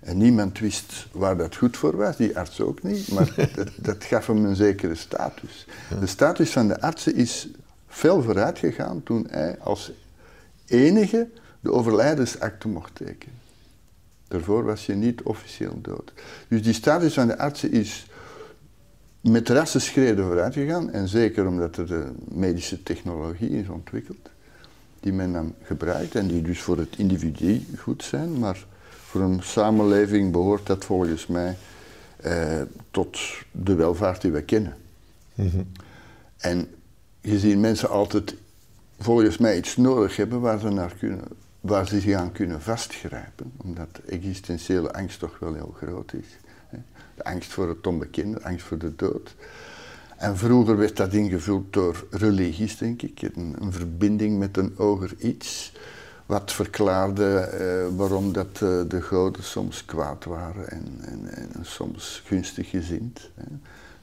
En 0.00 0.16
niemand 0.16 0.58
wist 0.58 1.06
waar 1.12 1.36
dat 1.36 1.56
goed 1.56 1.76
voor 1.76 1.96
was, 1.96 2.16
die 2.16 2.38
arts 2.38 2.60
ook 2.60 2.82
niet, 2.82 3.12
maar 3.12 3.34
dat, 3.54 3.68
dat 3.76 4.04
gaf 4.04 4.26
hem 4.26 4.44
een 4.44 4.56
zekere 4.56 4.94
status. 4.94 5.66
De 6.00 6.06
status 6.06 6.50
van 6.50 6.68
de 6.68 6.80
artsen 6.80 7.14
is 7.14 7.48
veel 7.86 8.22
vooruit 8.22 8.58
gegaan 8.58 9.02
toen 9.02 9.26
hij 9.30 9.58
als 9.58 9.92
enige 10.66 11.28
de 11.60 11.72
overlijdensakte 11.72 12.68
mocht 12.68 12.94
tekenen. 12.94 13.39
Daarvoor 14.30 14.64
was 14.64 14.86
je 14.86 14.94
niet 14.94 15.22
officieel 15.22 15.80
dood. 15.80 16.12
Dus 16.48 16.62
die 16.62 16.72
status 16.72 17.14
van 17.14 17.26
de 17.26 17.38
artsen 17.38 17.72
is 17.72 18.06
met 19.20 19.48
rassenschreden 19.48 20.24
vooruit 20.24 20.54
gegaan. 20.54 20.90
En 20.90 21.08
zeker 21.08 21.46
omdat 21.46 21.76
er 21.76 21.86
de 21.86 22.12
medische 22.28 22.82
technologie 22.82 23.50
is 23.50 23.68
ontwikkeld, 23.68 24.30
die 25.00 25.12
men 25.12 25.32
dan 25.32 25.54
gebruikt 25.62 26.14
en 26.14 26.26
die 26.26 26.42
dus 26.42 26.60
voor 26.60 26.78
het 26.78 26.96
individu 26.96 27.64
goed 27.78 28.04
zijn. 28.04 28.38
Maar 28.38 28.66
voor 28.88 29.20
een 29.20 29.42
samenleving 29.42 30.32
behoort 30.32 30.66
dat 30.66 30.84
volgens 30.84 31.26
mij 31.26 31.56
eh, 32.16 32.60
tot 32.90 33.18
de 33.50 33.74
welvaart 33.74 34.20
die 34.20 34.30
we 34.30 34.42
kennen. 34.42 34.76
En 36.36 36.68
gezien 37.22 37.60
mensen 37.60 37.88
altijd 37.88 38.34
volgens 38.98 39.38
mij 39.38 39.56
iets 39.56 39.76
nodig 39.76 40.16
hebben 40.16 40.40
waar 40.40 40.58
ze, 40.58 40.68
naar 40.68 40.94
kunnen, 40.98 41.24
waar 41.60 41.88
ze 41.88 42.00
zich 42.00 42.14
aan 42.14 42.32
kunnen 42.32 42.62
vastgrijpen, 42.62 43.52
omdat 43.56 44.00
existentiële 44.06 44.92
angst 44.92 45.18
toch 45.18 45.38
wel 45.38 45.54
heel 45.54 45.74
groot 45.76 46.12
is. 46.12 46.26
De 47.14 47.24
angst 47.24 47.52
voor 47.52 47.68
het 47.68 47.86
onbekende, 47.86 48.38
de 48.38 48.44
angst 48.44 48.66
voor 48.66 48.78
de 48.78 48.96
dood. 48.96 49.34
En 50.16 50.36
vroeger 50.36 50.76
werd 50.76 50.96
dat 50.96 51.12
ingevuld 51.12 51.72
door 51.72 52.06
religies, 52.10 52.78
denk 52.78 53.02
ik, 53.02 53.22
een, 53.22 53.56
een 53.60 53.72
verbinding 53.72 54.38
met 54.38 54.56
een 54.56 54.72
hoger 54.76 55.14
iets, 55.18 55.72
wat 56.26 56.52
verklaarde 56.52 57.38
eh, 57.38 57.96
waarom 57.96 58.32
dat, 58.32 58.46
eh, 58.52 58.80
de 58.88 59.02
goden 59.02 59.44
soms 59.44 59.84
kwaad 59.84 60.24
waren 60.24 60.70
en, 60.70 60.86
en, 61.00 61.28
en 61.34 61.50
soms 61.62 62.22
gunstig 62.24 62.70
gezind. 62.70 63.30
Hè. 63.34 63.44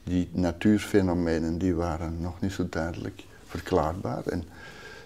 Die 0.04 0.28
natuurfenomenen 0.32 1.58
die 1.58 1.74
waren 1.74 2.20
nog 2.20 2.40
niet 2.40 2.52
zo 2.52 2.66
duidelijk 2.70 3.24
verklaarbaar. 3.46 4.26
En 4.26 4.44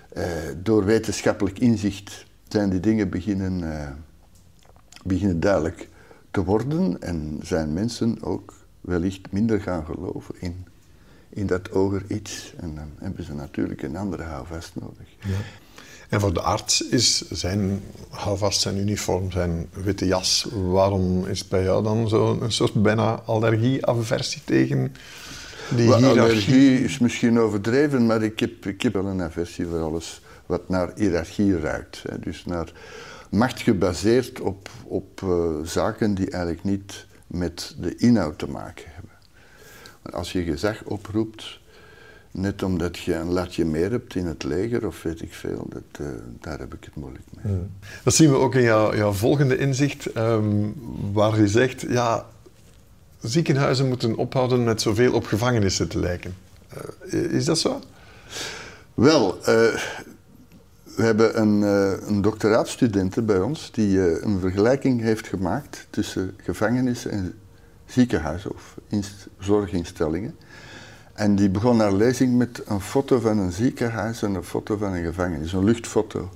eh, 0.09 0.25
door 0.63 0.85
wetenschappelijk 0.85 1.59
inzicht 1.59 2.25
zijn 2.53 2.71
die 2.71 2.81
dingen 2.81 3.11
beginnen, 3.11 3.81
eh, 3.81 3.89
beginnen 5.05 5.41
duidelijk 5.41 5.89
te 6.31 6.45
worden 6.45 7.01
en 7.01 7.39
zijn 7.43 7.73
mensen 7.73 8.23
ook 8.23 8.55
wellicht 8.81 9.33
minder 9.33 9.61
gaan 9.61 9.85
geloven 9.85 10.35
in, 10.39 10.67
in 11.29 11.47
dat 11.47 11.69
hoger 11.69 12.03
iets. 12.09 12.55
En 12.57 12.75
dan 12.75 12.89
hebben 12.99 13.25
ze 13.25 13.35
natuurlijk 13.35 13.83
een 13.83 13.97
andere 13.97 14.23
houvast 14.23 14.73
nodig. 14.75 15.09
En 16.09 16.21
voor 16.21 16.35
de 16.35 16.41
arts 16.41 16.89
is 16.89 17.31
zijn 17.31 17.81
houvast, 18.09 18.61
zijn 18.61 18.79
uniform, 18.79 19.31
zijn 19.31 19.69
witte 19.73 20.07
jas. 20.07 20.47
Waarom 20.53 21.27
is 21.27 21.49
bij 21.49 21.63
jou 21.63 21.83
dan 21.83 22.09
zo'n 22.09 22.43
soort 22.51 22.83
bijna 22.83 23.21
allergie-aversie 23.21 24.43
tegen 24.45 24.95
die 25.77 25.89
Wel, 25.89 25.97
hiërarchie? 25.97 26.21
allergie 26.21 26.85
is 26.85 26.99
misschien 26.99 27.39
overdreven, 27.39 28.07
maar 28.07 28.23
ik 28.23 28.41
heb, 28.41 28.67
ik 28.67 28.83
heb 28.83 28.93
wel 28.93 29.07
een 29.07 29.23
aversie 29.23 29.67
voor 29.67 29.81
alles 29.81 30.21
wat 30.53 30.69
naar 30.69 30.93
hiërarchie 30.95 31.61
ruikt. 31.61 32.03
Hè. 32.09 32.19
Dus 32.19 32.45
naar 32.45 32.73
macht 33.31 33.63
gebaseerd 33.63 34.41
op, 34.41 34.69
op 34.85 35.23
eh, 35.23 35.55
zaken 35.65 36.15
die 36.15 36.31
eigenlijk 36.31 36.65
niet 36.65 37.07
met 37.27 37.75
de 37.79 37.97
inhoud 37.97 38.39
te 38.39 38.49
maken 38.49 38.85
hebben. 38.87 39.11
Want 40.03 40.15
als 40.15 40.33
je 40.33 40.43
gezag 40.43 40.83
oproept, 40.85 41.61
net 42.31 42.63
omdat 42.63 42.99
je 42.99 43.15
een 43.15 43.33
latje 43.33 43.65
meer 43.65 43.91
hebt 43.91 44.15
in 44.15 44.27
het 44.27 44.45
leger 44.45 44.87
of 44.87 45.03
weet 45.03 45.23
ik 45.23 45.35
veel, 45.35 45.67
dat, 45.69 46.07
eh, 46.07 46.07
daar 46.41 46.59
heb 46.59 46.75
ik 46.75 46.85
het 46.85 46.95
moeilijk 46.95 47.25
mee. 47.31 47.57
Dat 48.05 48.15
zien 48.15 48.31
we 48.31 48.37
ook 48.37 48.55
in 48.55 48.63
jouw, 48.63 48.95
jouw 48.95 49.13
volgende 49.13 49.57
inzicht, 49.59 50.13
ehm, 50.13 50.71
waar 51.13 51.41
je 51.41 51.49
zegt, 51.49 51.81
ja, 51.89 52.27
ziekenhuizen 53.21 53.89
moeten 53.89 54.17
ophouden 54.17 54.65
met 54.65 54.81
zoveel 54.81 55.13
op 55.13 55.27
gevangenissen 55.27 55.89
te 55.89 55.99
lijken. 55.99 56.35
Eh, 56.69 57.23
is 57.23 57.45
dat 57.45 57.59
zo? 57.59 57.81
Wel, 58.95 59.39
we 60.97 61.03
hebben 61.03 61.41
een, 61.41 61.63
eh 61.63 62.09
een 62.09 63.27
bij 63.27 63.41
ons 63.41 63.71
die 63.73 64.07
eh, 64.07 64.23
een 64.23 64.41
vergelijking 64.41 65.01
heeft 65.01 65.27
gemaakt 65.27 65.87
tussen 65.91 66.35
gevangenissen 66.37 67.11
en 67.11 67.35
ziekenhuizen 67.87 68.51
of 68.51 68.77
inst- 68.89 69.29
zorginstellingen. 69.39 70.37
En 71.13 71.35
die 71.35 71.51
begon 71.51 71.81
haar 71.81 71.93
lezing 71.93 72.37
met 72.37 72.63
een 72.67 72.81
foto 72.81 73.21
van 73.21 73.39
een 73.39 73.53
ziekenhuis 73.53 74.23
en 74.23 74.35
een 74.35 74.45
foto 74.45 74.77
van 74.77 74.93
een 74.93 75.05
gevangenis, 75.05 75.53
een 75.53 75.65
luchtfoto. 75.65 76.31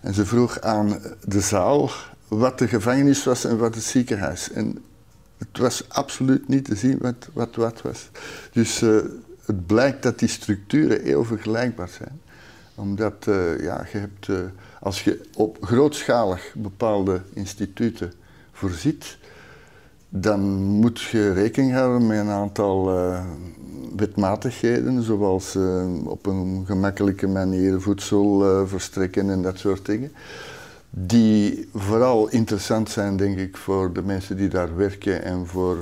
En 0.00 0.14
ze 0.14 0.26
vroeg 0.26 0.60
aan 0.60 1.00
de 1.24 1.40
zaal 1.40 1.90
wat 2.28 2.58
de 2.58 2.68
gevangenis 2.68 3.24
was 3.24 3.44
en 3.44 3.58
wat 3.58 3.74
het 3.74 3.84
ziekenhuis. 3.84 4.52
En 4.52 4.78
het 5.38 5.58
was 5.58 5.88
absoluut 5.88 6.48
niet 6.48 6.64
te 6.64 6.74
zien 6.74 6.98
wat 7.00 7.28
wat, 7.32 7.56
wat 7.56 7.82
was. 7.82 8.10
Dus 8.52 8.82
eh, 8.82 8.96
het 9.44 9.66
blijkt 9.66 10.02
dat 10.02 10.18
die 10.18 10.28
structuren 10.28 11.02
heel 11.02 11.24
vergelijkbaar 11.24 11.88
zijn. 11.88 12.20
Omdat 12.80 13.26
eh, 13.26 13.60
ja, 13.60 13.86
je 13.92 13.98
hebt, 13.98 14.28
eh, 14.28 14.36
als 14.80 15.04
je 15.04 15.20
op 15.36 15.56
grootschalig 15.60 16.54
bepaalde 16.56 17.20
instituten 17.32 18.12
voorziet, 18.52 19.18
dan 20.08 20.40
moet 20.62 21.00
je 21.00 21.32
rekening 21.32 21.72
houden 21.72 22.06
met 22.06 22.18
een 22.18 22.28
aantal 22.28 22.98
eh, 22.98 23.24
wetmatigheden, 23.96 25.02
zoals 25.02 25.56
op 26.04 26.26
een 26.26 26.62
gemakkelijke 26.66 27.26
manier 27.26 27.80
voedsel 27.80 28.66
verstrekken 28.66 29.30
en 29.30 29.42
dat 29.42 29.58
soort 29.58 29.86
dingen. 29.86 30.12
Die 30.90 31.68
vooral 31.74 32.28
interessant 32.28 32.90
zijn, 32.90 33.16
denk 33.16 33.38
ik, 33.38 33.56
voor 33.56 33.92
de 33.92 34.02
mensen 34.02 34.36
die 34.36 34.48
daar 34.48 34.76
werken 34.76 35.24
en 35.24 35.46
voor 35.46 35.76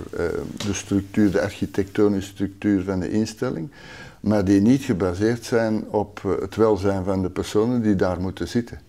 de 0.66 0.72
structuur, 0.72 1.30
de 1.30 1.40
architectonische 1.40 2.30
structuur 2.30 2.82
van 2.82 3.00
de 3.00 3.10
instelling, 3.10 3.70
maar 4.20 4.44
die 4.44 4.60
niet 4.60 4.82
gebaseerd 4.82 5.44
zijn 5.44 5.88
op 5.90 6.20
eh, 6.24 6.40
het 6.40 6.56
welzijn 6.56 7.04
van 7.04 7.22
de 7.22 7.30
personen 7.30 7.82
die 7.82 7.96
daar 7.96 8.20
moeten 8.20 8.48
zitten. 8.48 8.80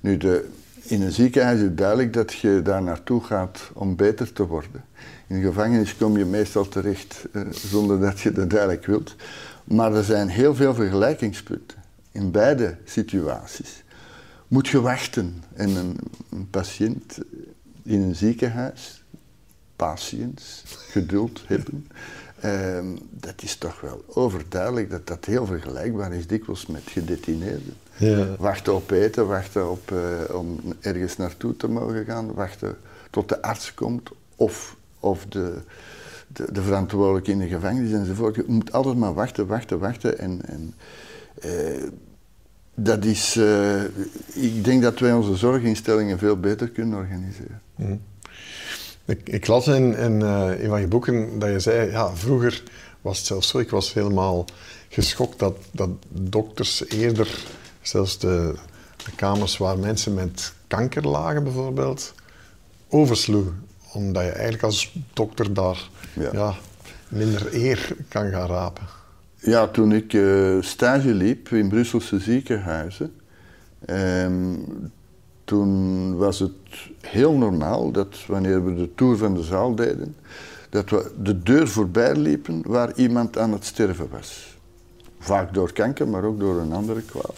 Nu, 0.00 0.16
de, 0.16 0.48
in 0.82 1.02
een 1.02 1.12
ziekenhuis 1.12 1.56
is 1.58 1.64
het 1.64 1.78
duidelijk 1.78 2.12
dat 2.12 2.32
je 2.32 2.60
daar 2.62 2.82
naartoe 2.82 3.24
gaat 3.24 3.70
om 3.72 3.96
beter 3.96 4.32
te 4.32 4.46
worden. 4.46 4.84
In 5.26 5.36
een 5.36 5.42
gevangenis 5.42 5.96
kom 5.96 6.18
je 6.18 6.24
meestal 6.24 6.68
terecht 6.68 7.26
eh, 7.32 7.42
zonder 7.50 8.00
dat 8.00 8.20
je 8.20 8.32
dat 8.32 8.52
eigenlijk 8.52 8.86
wilt. 8.86 9.14
Maar 9.64 9.94
er 9.94 10.04
zijn 10.04 10.28
heel 10.28 10.54
veel 10.54 10.74
vergelijkingspunten 10.74 11.78
in 12.12 12.30
beide 12.30 12.76
situaties. 12.84 13.82
Moet 14.48 14.68
je 14.68 14.80
wachten 14.80 15.42
en 15.54 15.76
een, 15.76 15.98
een 16.30 16.50
patiënt 16.50 17.18
in 17.82 18.02
een 18.02 18.14
ziekenhuis, 18.14 19.04
patiëns, 19.76 20.62
geduld 20.66 21.42
hebben. 21.46 21.86
Ehm, 22.44 22.86
dat 23.10 23.42
is 23.42 23.56
toch 23.56 23.80
wel 23.80 24.04
overduidelijk 24.08 24.90
dat 24.90 25.06
dat 25.06 25.24
heel 25.24 25.46
vergelijkbaar 25.46 26.12
is, 26.12 26.26
dikwijls 26.26 26.66
met 26.66 26.82
gedetineerden. 26.86 27.74
Ja. 27.96 28.36
Wachten 28.38 28.74
op 28.74 28.90
eten, 28.90 29.26
wachten 29.26 29.70
op, 29.70 29.92
eh, 29.92 30.34
om 30.36 30.58
ergens 30.80 31.16
naartoe 31.16 31.56
te 31.56 31.68
mogen 31.68 32.04
gaan, 32.04 32.34
wachten 32.34 32.76
tot 33.10 33.28
de 33.28 33.42
arts 33.42 33.74
komt 33.74 34.10
of, 34.36 34.76
of 35.00 35.26
de, 35.26 35.54
de, 36.26 36.52
de 36.52 36.62
verantwoordelijke 36.62 37.30
in 37.30 37.38
de 37.38 37.48
gevangenis 37.48 37.92
enzovoort. 37.92 38.34
Je 38.34 38.44
moet 38.46 38.72
altijd 38.72 38.96
maar 38.96 39.14
wachten, 39.14 39.46
wachten, 39.46 39.78
wachten. 39.78 40.18
En, 40.18 40.40
en 40.46 40.74
eh, 41.40 41.82
dat 42.74 43.04
is, 43.04 43.36
eh, 43.36 43.82
ik 44.34 44.64
denk 44.64 44.82
dat 44.82 44.98
wij 44.98 45.12
onze 45.12 45.36
zorginstellingen 45.36 46.18
veel 46.18 46.40
beter 46.40 46.70
kunnen 46.70 46.98
organiseren. 46.98 47.60
Ik, 49.04 49.28
ik 49.28 49.46
las 49.46 49.66
in, 49.66 49.96
in 49.96 50.20
een 50.20 50.68
van 50.68 50.80
je 50.80 50.86
boeken 50.86 51.38
dat 51.38 51.50
je 51.50 51.60
zei, 51.60 51.90
ja, 51.90 52.14
vroeger 52.16 52.62
was 53.00 53.18
het 53.18 53.26
zelfs 53.26 53.48
zo, 53.48 53.58
ik 53.58 53.70
was 53.70 53.92
helemaal 53.92 54.44
geschokt 54.88 55.38
dat, 55.38 55.56
dat 55.70 55.90
dokters 56.08 56.88
eerder, 56.88 57.44
zelfs 57.82 58.18
de, 58.18 58.54
de 58.96 59.10
kamers 59.16 59.56
waar 59.56 59.78
mensen 59.78 60.14
met 60.14 60.52
kanker 60.66 61.08
lagen 61.08 61.42
bijvoorbeeld, 61.42 62.14
oversloegen. 62.88 63.62
Omdat 63.92 64.22
je 64.22 64.30
eigenlijk 64.30 64.62
als 64.62 64.96
dokter 65.12 65.54
daar 65.54 65.88
Ja. 66.12 66.28
ja. 66.32 66.54
minder 67.08 67.54
eer 67.54 67.96
kan 68.08 68.30
gaan 68.30 68.46
rapen. 68.46 68.86
Ja, 69.36 69.68
toen 69.68 69.92
ik 69.92 70.12
eh, 70.12 70.56
stage 70.60 71.14
liep 71.14 71.48
in 71.48 71.68
Brusselse 71.68 72.18
ziekenhuizen, 72.18 73.14
ehm, 73.86 74.54
toen 75.44 76.16
was 76.16 76.38
het 76.38 76.52
heel 77.06 77.32
normaal 77.32 77.90
dat 77.90 78.26
wanneer 78.26 78.64
we 78.64 78.74
de 78.74 78.94
tour 78.94 79.16
van 79.16 79.34
de 79.34 79.42
zaal 79.42 79.74
deden, 79.74 80.16
dat 80.70 80.90
we 80.90 81.10
de 81.22 81.42
deur 81.42 81.68
voorbij 81.68 82.16
liepen 82.16 82.62
waar 82.66 82.92
iemand 82.96 83.38
aan 83.38 83.52
het 83.52 83.64
sterven 83.64 84.08
was. 84.10 84.56
Vaak 85.18 85.54
door 85.54 85.72
kanker, 85.72 86.08
maar 86.08 86.24
ook 86.24 86.40
door 86.40 86.60
een 86.60 86.72
andere 86.72 87.02
kwaal. 87.02 87.34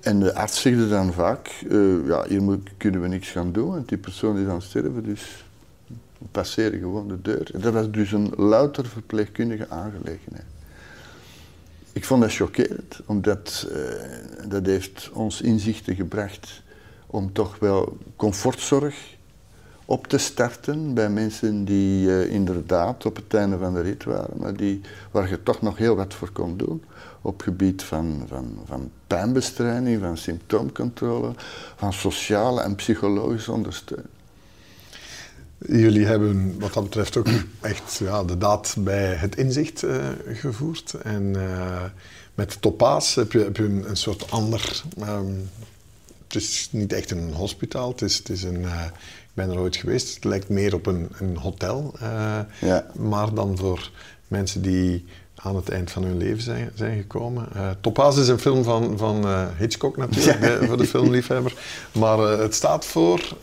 En 0.00 0.20
de 0.20 0.34
arts 0.34 0.60
zegt 0.60 0.88
dan 0.88 1.12
vaak, 1.12 1.62
uh, 1.68 2.06
ja, 2.06 2.24
hier 2.28 2.58
kunnen 2.76 3.00
we 3.00 3.08
niks 3.08 3.30
gaan 3.30 3.52
doen, 3.52 3.70
want 3.70 3.88
die 3.88 3.98
persoon 3.98 4.38
is 4.38 4.46
aan 4.46 4.54
het 4.54 4.62
sterven, 4.62 5.04
dus 5.04 5.44
we 6.18 6.26
passeren 6.30 6.78
gewoon 6.78 7.08
de 7.08 7.22
deur. 7.22 7.50
En 7.54 7.60
dat 7.60 7.72
was 7.72 7.90
dus 7.90 8.12
een 8.12 8.32
louter 8.36 8.86
verpleegkundige 8.86 9.68
aangelegenheid. 9.68 10.44
Ik 11.92 12.04
vond 12.04 12.22
dat 12.22 12.34
chockerend, 12.34 13.00
omdat 13.06 13.68
uh, 13.72 14.48
dat 14.48 14.66
heeft 14.66 15.10
ons 15.12 15.40
inzichten 15.40 15.94
gebracht 15.94 16.62
om 17.10 17.32
toch 17.32 17.58
wel 17.58 17.96
comfortzorg 18.16 19.16
op 19.84 20.06
te 20.06 20.18
starten 20.18 20.94
bij 20.94 21.10
mensen 21.10 21.64
die 21.64 22.06
uh, 22.06 22.32
inderdaad 22.32 23.06
op 23.06 23.16
het 23.16 23.34
einde 23.34 23.58
van 23.58 23.74
de 23.74 23.80
rit 23.80 24.04
waren, 24.04 24.36
maar 24.36 24.56
die, 24.56 24.80
waar 25.10 25.28
je 25.28 25.42
toch 25.42 25.62
nog 25.62 25.76
heel 25.76 25.96
wat 25.96 26.14
voor 26.14 26.30
kon 26.30 26.56
doen 26.56 26.82
op 27.22 27.40
gebied 27.42 27.82
van, 27.82 28.24
van, 28.28 28.58
van 28.66 28.90
pijnbestrijding, 29.06 30.00
van 30.00 30.16
symptoomcontrole, 30.16 31.32
van 31.76 31.92
sociale 31.92 32.60
en 32.60 32.74
psychologische 32.74 33.52
ondersteuning. 33.52 34.08
Jullie 35.58 36.06
hebben 36.06 36.58
wat 36.58 36.72
dat 36.72 36.82
betreft 36.82 37.16
ook 37.16 37.28
echt 37.60 38.00
ja, 38.02 38.24
de 38.24 38.38
daad 38.38 38.74
bij 38.78 39.14
het 39.14 39.36
inzicht 39.36 39.82
uh, 39.84 39.96
gevoerd. 40.26 40.94
En 41.02 41.22
uh, 41.36 41.82
met 42.34 42.60
Topaas 42.60 43.14
heb 43.14 43.32
je, 43.32 43.38
heb 43.38 43.56
je 43.56 43.64
een, 43.64 43.96
soort 43.96 44.30
ander. 44.30 44.82
Um, 45.00 45.48
het 46.28 46.42
is 46.42 46.68
niet 46.72 46.92
echt 46.92 47.10
een 47.10 47.32
hospitaal, 47.32 47.90
het 47.90 48.02
is, 48.02 48.16
het 48.16 48.28
is 48.28 48.42
een. 48.42 48.60
Uh, 48.60 48.84
ik 49.28 49.44
ben 49.44 49.50
er 49.50 49.58
ooit 49.58 49.76
geweest, 49.76 50.14
het 50.14 50.24
lijkt 50.24 50.48
meer 50.48 50.74
op 50.74 50.86
een, 50.86 51.08
een 51.18 51.36
hotel. 51.36 51.94
Ja. 52.60 52.86
Maar 52.94 53.34
dan 53.34 53.58
voor 53.58 53.90
mensen 54.28 54.62
die 54.62 55.04
aan 55.34 55.56
het 55.56 55.68
eind 55.68 55.90
van 55.90 56.02
hun 56.04 56.16
leven 56.16 56.42
zijn, 56.42 56.70
zijn 56.74 56.98
gekomen. 56.98 57.48
Uh, 57.56 57.70
Topaz 57.80 58.18
is 58.18 58.28
een 58.28 58.38
film 58.38 58.64
van, 58.64 58.98
van 58.98 59.26
uh, 59.26 59.46
Hitchcock 59.58 59.96
natuurlijk, 59.96 60.64
voor 60.64 60.76
de 60.76 60.86
filmliefhebber. 60.86 61.54
Maar 61.92 62.18
uh, 62.18 62.38
het 62.38 62.54
staat 62.54 62.84
voor... 62.84 63.36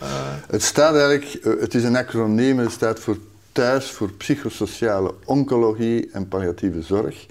Het 0.48 0.64
staat 0.64 0.96
eigenlijk... 0.96 1.60
het 1.60 1.74
is 1.74 1.84
een 1.84 1.96
acroniem. 1.96 2.60
Het 2.60 2.72
staat 2.72 3.00
voor 3.00 3.18
Thuis 3.52 3.92
voor 3.92 4.12
Psychosociale 4.12 5.14
Oncologie 5.26 6.10
en 6.12 6.28
Palliatieve 6.28 6.82
Zorg. 6.82 7.26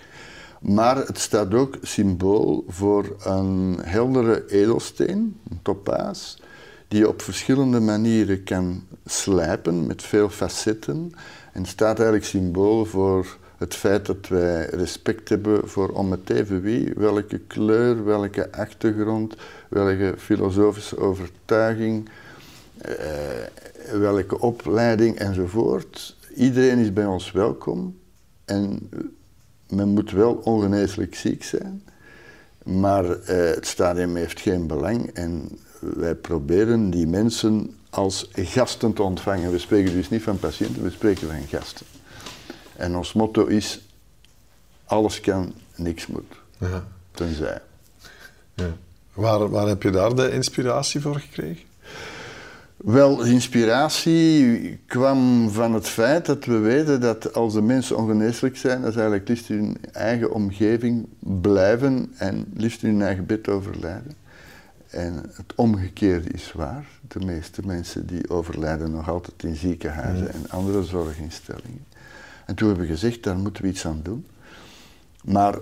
Maar 0.65 0.97
het 0.97 1.19
staat 1.19 1.55
ook 1.55 1.79
symbool 1.83 2.65
voor 2.69 3.17
een 3.25 3.79
heldere 3.83 4.47
edelsteen, 4.47 5.41
een 5.51 5.59
topaas, 5.63 6.39
die 6.89 6.99
je 6.99 7.09
op 7.09 7.23
verschillende 7.23 7.81
manieren 7.81 8.45
kan 8.45 8.83
slijpen 9.05 9.87
met 9.87 10.03
veel 10.03 10.29
facetten. 10.29 11.13
En 11.53 11.67
staat 11.67 11.97
eigenlijk 11.97 12.25
symbool 12.27 12.85
voor 12.85 13.39
het 13.57 13.75
feit 13.75 14.07
dat 14.07 14.29
wij 14.29 14.67
respect 14.67 15.29
hebben 15.29 15.69
voor 15.69 15.89
om 15.89 16.17
wie, 16.47 16.93
welke 16.97 17.39
kleur, 17.39 18.05
welke 18.05 18.53
achtergrond, 18.53 19.35
welke 19.69 20.15
filosofische 20.19 20.99
overtuiging, 20.99 22.09
eh, 22.79 22.95
welke 23.93 24.41
opleiding 24.41 25.17
enzovoort. 25.17 26.17
Iedereen 26.35 26.79
is 26.79 26.93
bij 26.93 27.07
ons 27.07 27.33
welkom 27.33 27.99
en 28.45 28.89
men 29.75 29.89
moet 29.89 30.11
wel 30.11 30.35
ongeneeslijk 30.35 31.15
ziek 31.15 31.45
zijn, 31.45 31.83
maar 32.65 33.11
eh, 33.11 33.55
het 33.55 33.67
stadium 33.67 34.17
heeft 34.17 34.41
geen 34.41 34.67
belang 34.67 35.11
en 35.11 35.59
wij 35.79 36.15
proberen 36.15 36.91
die 36.91 37.07
mensen 37.07 37.77
als 37.91 38.31
gasten 38.33 38.93
te 38.93 39.03
ontvangen. 39.03 39.51
We 39.51 39.59
spreken 39.59 39.93
dus 39.93 40.11
niet 40.11 40.23
van 40.23 40.39
patiënten, 40.39 40.83
we 40.83 40.91
spreken 40.91 41.29
van 41.29 41.47
gasten. 41.49 41.87
En 42.77 42.97
ons 42.97 43.13
motto 43.13 43.47
is: 43.47 43.81
alles 44.85 45.21
kan, 45.21 45.53
niks 45.75 46.07
moet. 46.07 46.33
Ja. 46.59 46.85
Tenzij. 47.11 47.61
Ja. 48.55 48.77
Waar, 49.13 49.49
waar 49.51 49.67
heb 49.67 49.83
je 49.83 49.91
daar 49.91 50.15
de 50.15 50.31
inspiratie 50.31 51.01
voor 51.01 51.21
gekregen? 51.21 51.65
Wel, 52.85 53.23
inspiratie 53.23 54.79
kwam 54.87 55.51
van 55.51 55.75
het 55.75 55.89
feit 55.89 56.27
dat 56.27 56.45
we 56.45 56.59
weten 56.59 57.01
dat 57.01 57.35
als 57.35 57.53
de 57.53 57.63
mensen 57.63 57.97
ongeneeslijk 57.97 58.57
zijn, 58.57 58.83
dat 58.83 58.93
ze 58.93 58.99
eigenlijk 58.99 59.29
liefst 59.29 59.51
in 59.51 59.57
hun 59.57 59.77
eigen 59.93 60.33
omgeving 60.33 61.07
blijven 61.19 62.13
en 62.17 62.47
liefst 62.55 62.83
in 62.83 62.89
hun 62.91 63.03
eigen 63.03 63.27
bed 63.27 63.49
overlijden. 63.49 64.13
En 64.91 65.15
het 65.15 65.55
omgekeerde 65.55 66.29
is 66.31 66.53
waar. 66.53 66.87
De 67.09 67.25
meeste 67.25 67.61
mensen 67.65 68.07
die 68.07 68.31
overlijden 68.31 68.91
nog 68.91 69.09
altijd 69.09 69.43
in 69.43 69.57
ziekenhuizen 69.57 70.33
en 70.33 70.51
andere 70.51 70.85
zorginstellingen. 70.85 71.85
En 72.47 72.55
toen 72.55 72.69
hebben 72.69 72.87
we 72.87 72.93
gezegd, 72.93 73.23
daar 73.23 73.37
moeten 73.37 73.63
we 73.63 73.69
iets 73.69 73.87
aan 73.87 74.01
doen. 74.03 74.27
Maar, 75.25 75.59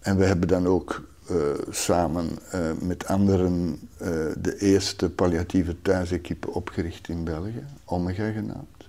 en 0.00 0.16
we 0.16 0.24
hebben 0.24 0.48
dan 0.48 0.66
ook 0.66 1.02
uh, 1.30 1.36
samen 1.70 2.28
uh, 2.54 2.70
met 2.80 3.06
anderen 3.06 3.78
uh, 4.02 4.08
de 4.38 4.56
eerste 4.58 5.10
palliatieve 5.10 5.82
thuisequipe 5.82 6.50
opgericht 6.50 7.08
in 7.08 7.24
België, 7.24 7.64
Omega 7.84 8.30
genaamd. 8.30 8.88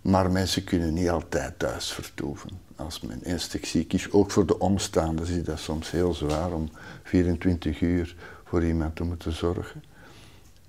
Maar 0.00 0.30
mensen 0.30 0.64
kunnen 0.64 0.94
niet 0.94 1.08
altijd 1.08 1.58
thuis 1.58 1.92
vertoeven. 1.92 2.50
Als 2.76 3.00
men 3.00 3.24
ernstig 3.24 3.66
ziek 3.66 3.92
is, 3.92 4.12
ook 4.12 4.30
voor 4.30 4.46
de 4.46 4.58
omstaanders 4.58 5.30
is 5.30 5.44
dat 5.44 5.58
soms 5.58 5.90
heel 5.90 6.14
zwaar 6.14 6.52
om 6.52 6.70
24 7.02 7.80
uur 7.80 8.16
voor 8.44 8.64
iemand 8.64 8.96
te 8.96 9.02
moeten 9.02 9.32
zorgen. 9.32 9.82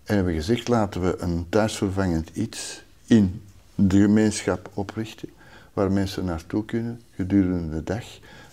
En 0.04 0.16
hebben 0.16 0.34
gezegd, 0.34 0.68
laten 0.68 1.02
we 1.02 1.16
een 1.20 1.46
thuisvervangend 1.50 2.30
iets 2.34 2.84
in 3.06 3.42
de 3.76 4.02
gemeenschap 4.02 4.70
oprichten 4.74 5.30
waar 5.74 5.92
mensen 5.92 6.26
naartoe 6.26 6.66
kunnen 6.66 7.02
gedurende 7.16 7.76
de 7.76 7.84
dag. 7.84 8.04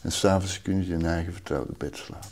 En 0.02 0.12
s'avonds 0.12 0.62
kunnen 0.62 0.84
ze 0.84 0.92
in 0.92 1.06
eigen 1.06 1.32
vertrouwde 1.32 1.72
bed 1.78 1.96
slapen. 1.96 2.28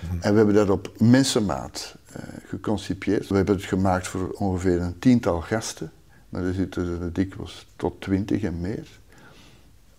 Mhm. 0.00 0.20
En 0.20 0.30
we 0.30 0.36
hebben 0.36 0.54
dat 0.54 0.70
op 0.70 0.92
mensenmaat 0.98 1.94
uh, 2.10 2.22
geconcipieerd. 2.46 3.28
We 3.28 3.36
hebben 3.36 3.54
het 3.54 3.64
gemaakt 3.64 4.08
voor 4.08 4.30
ongeveer 4.30 4.80
een 4.80 4.98
tiental 4.98 5.40
gasten, 5.40 5.92
maar 6.28 6.44
er 6.44 6.54
zitten 6.54 7.00
er 7.00 7.12
dikwijls 7.12 7.66
tot 7.76 8.00
twintig 8.00 8.42
en 8.42 8.60
meer. 8.60 8.86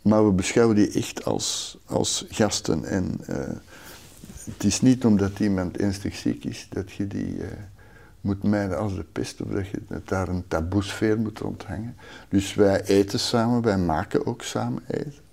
Maar 0.02 0.26
we 0.26 0.32
beschouwen 0.32 0.76
die 0.76 0.92
echt 0.92 1.26
als, 1.26 1.78
als 1.86 2.26
gasten. 2.30 2.86
En 2.86 3.22
uh, 3.30 3.36
het 4.44 4.64
is 4.64 4.82
niet 4.82 5.06
omdat 5.06 5.40
iemand 5.40 5.78
ernstig 5.78 6.16
ziek 6.16 6.44
is 6.44 6.68
dat 6.70 6.92
je 6.92 7.08
die 7.08 7.36
uh, 7.38 7.46
moet 8.22 8.44
mijden 8.44 8.78
als 8.78 8.96
de 8.96 9.06
pest, 9.12 9.42
of 9.42 9.50
dat 9.50 9.68
je 9.68 9.82
daar 10.06 10.28
een 10.28 10.48
taboesfeer 10.48 11.20
moet 11.20 11.42
onthangen. 11.42 11.96
Dus 12.30 12.54
wij 12.54 12.84
eten 12.84 13.20
samen, 13.20 13.62
wij 13.62 13.78
maken 13.78 14.26
ook 14.26 14.42
samen 14.42 14.84
eten. 14.88 15.28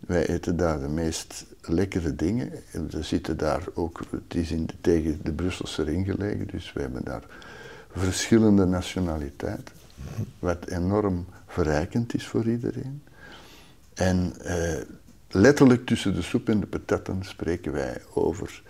Wij 0.00 0.26
eten 0.26 0.56
daar 0.56 0.80
de 0.80 0.88
meest 0.88 1.44
lekkere 1.60 2.14
dingen. 2.14 2.52
We 2.90 3.02
zitten 3.02 3.36
daar 3.36 3.62
ook, 3.74 4.00
het 4.10 4.34
is 4.34 4.50
in 4.50 4.68
tegen 4.80 5.20
de 5.22 5.32
Brusselse 5.32 5.82
ring 5.82 6.06
gelegen, 6.06 6.46
dus 6.46 6.72
we 6.72 6.80
hebben 6.80 7.04
daar 7.04 7.22
verschillende 7.92 8.64
nationaliteiten. 8.64 9.74
Wat 10.38 10.66
enorm 10.66 11.26
verrijkend 11.46 12.14
is 12.14 12.26
voor 12.26 12.44
iedereen. 12.44 13.02
En 13.94 14.32
eh, 14.40 14.82
letterlijk 15.28 15.86
tussen 15.86 16.14
de 16.14 16.22
soep 16.22 16.48
en 16.48 16.60
de 16.60 16.66
patatten 16.66 17.24
spreken 17.24 17.72
wij 17.72 18.02
over 18.14 18.62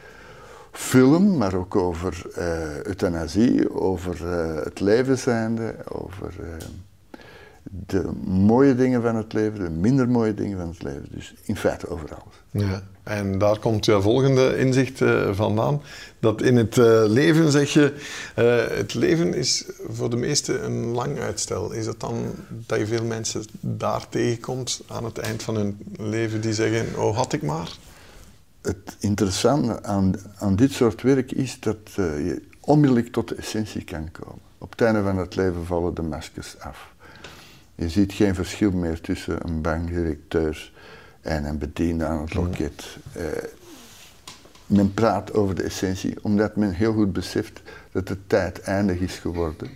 film, 0.79 1.37
maar 1.37 1.55
ook 1.55 1.77
over 1.77 2.23
uh, 2.39 2.83
euthanasie, 2.83 3.75
over 3.75 4.17
uh, 4.23 4.65
het 4.65 4.81
leven 4.81 5.19
zijnde, 5.19 5.75
over 5.89 6.35
uh, 6.41 6.47
de 7.63 8.11
mooie 8.25 8.75
dingen 8.75 9.03
van 9.03 9.17
het 9.17 9.33
leven, 9.33 9.61
de 9.61 9.71
minder 9.71 10.09
mooie 10.09 10.35
dingen 10.35 10.59
van 10.59 10.69
het 10.69 10.83
leven. 10.83 11.09
Dus 11.11 11.35
in 11.43 11.57
feite 11.57 11.89
over 11.89 12.09
alles. 12.15 12.65
Ja, 12.67 12.83
en 13.03 13.39
daar 13.39 13.59
komt 13.59 13.85
je 13.85 14.01
volgende 14.03 14.59
inzicht 14.59 15.03
vandaan. 15.31 15.83
Dat 16.19 16.43
in 16.43 16.57
het 16.57 16.77
leven 17.07 17.51
zeg 17.51 17.73
je, 17.73 17.95
het 18.75 18.95
leven 18.95 19.35
is 19.35 19.65
voor 19.89 20.11
de 20.11 20.17
meesten 20.17 20.65
een 20.65 20.85
lang 20.85 21.19
uitstel. 21.19 21.73
Is 21.73 21.87
het 21.87 22.01
dan 22.01 22.35
dat 22.49 22.79
je 22.79 22.87
veel 22.87 23.05
mensen 23.05 23.45
daar 23.61 24.09
tegenkomt 24.09 24.81
aan 24.87 25.05
het 25.05 25.19
eind 25.19 25.43
van 25.43 25.55
hun 25.57 25.79
leven 25.97 26.41
die 26.41 26.55
zeggen, 26.55 26.87
oh 27.01 27.17
had 27.17 27.33
ik 27.33 27.43
maar? 27.43 27.77
Het 28.69 28.97
interessante 28.99 29.83
aan, 29.83 30.15
aan 30.39 30.57
dit 30.57 30.73
soort 30.73 31.03
werk 31.03 31.33
is 31.33 31.61
dat 31.61 31.77
uh, 31.99 32.27
je 32.27 32.43
onmiddellijk 32.61 33.13
tot 33.13 33.29
de 33.29 33.35
essentie 33.35 33.85
kan 33.85 34.11
komen. 34.11 34.43
Op 34.59 34.71
het 34.71 34.81
einde 34.81 35.03
van 35.03 35.19
het 35.19 35.37
leven 35.37 35.67
vallen 35.67 35.95
de 35.95 36.03
maskers 36.03 36.59
af. 36.59 36.93
Je 37.75 37.89
ziet 37.89 38.13
geen 38.13 38.35
verschil 38.35 38.71
meer 38.71 39.01
tussen 39.01 39.47
een 39.47 39.63
bankdirecteur 39.63 40.73
en 41.21 41.45
een 41.45 41.59
bediende 41.59 42.05
aan 42.05 42.21
het 42.21 42.35
loket. 42.35 42.97
Uh, 43.17 43.23
men 44.67 44.95
praat 44.95 45.35
over 45.35 45.55
de 45.55 45.63
essentie, 45.63 46.17
omdat 46.23 46.57
men 46.57 46.73
heel 46.73 46.93
goed 46.93 47.13
beseft 47.13 47.63
dat 47.93 48.07
de 48.07 48.17
tijd 48.27 48.61
eindig 48.61 48.99
is 48.99 49.19
geworden. 49.19 49.71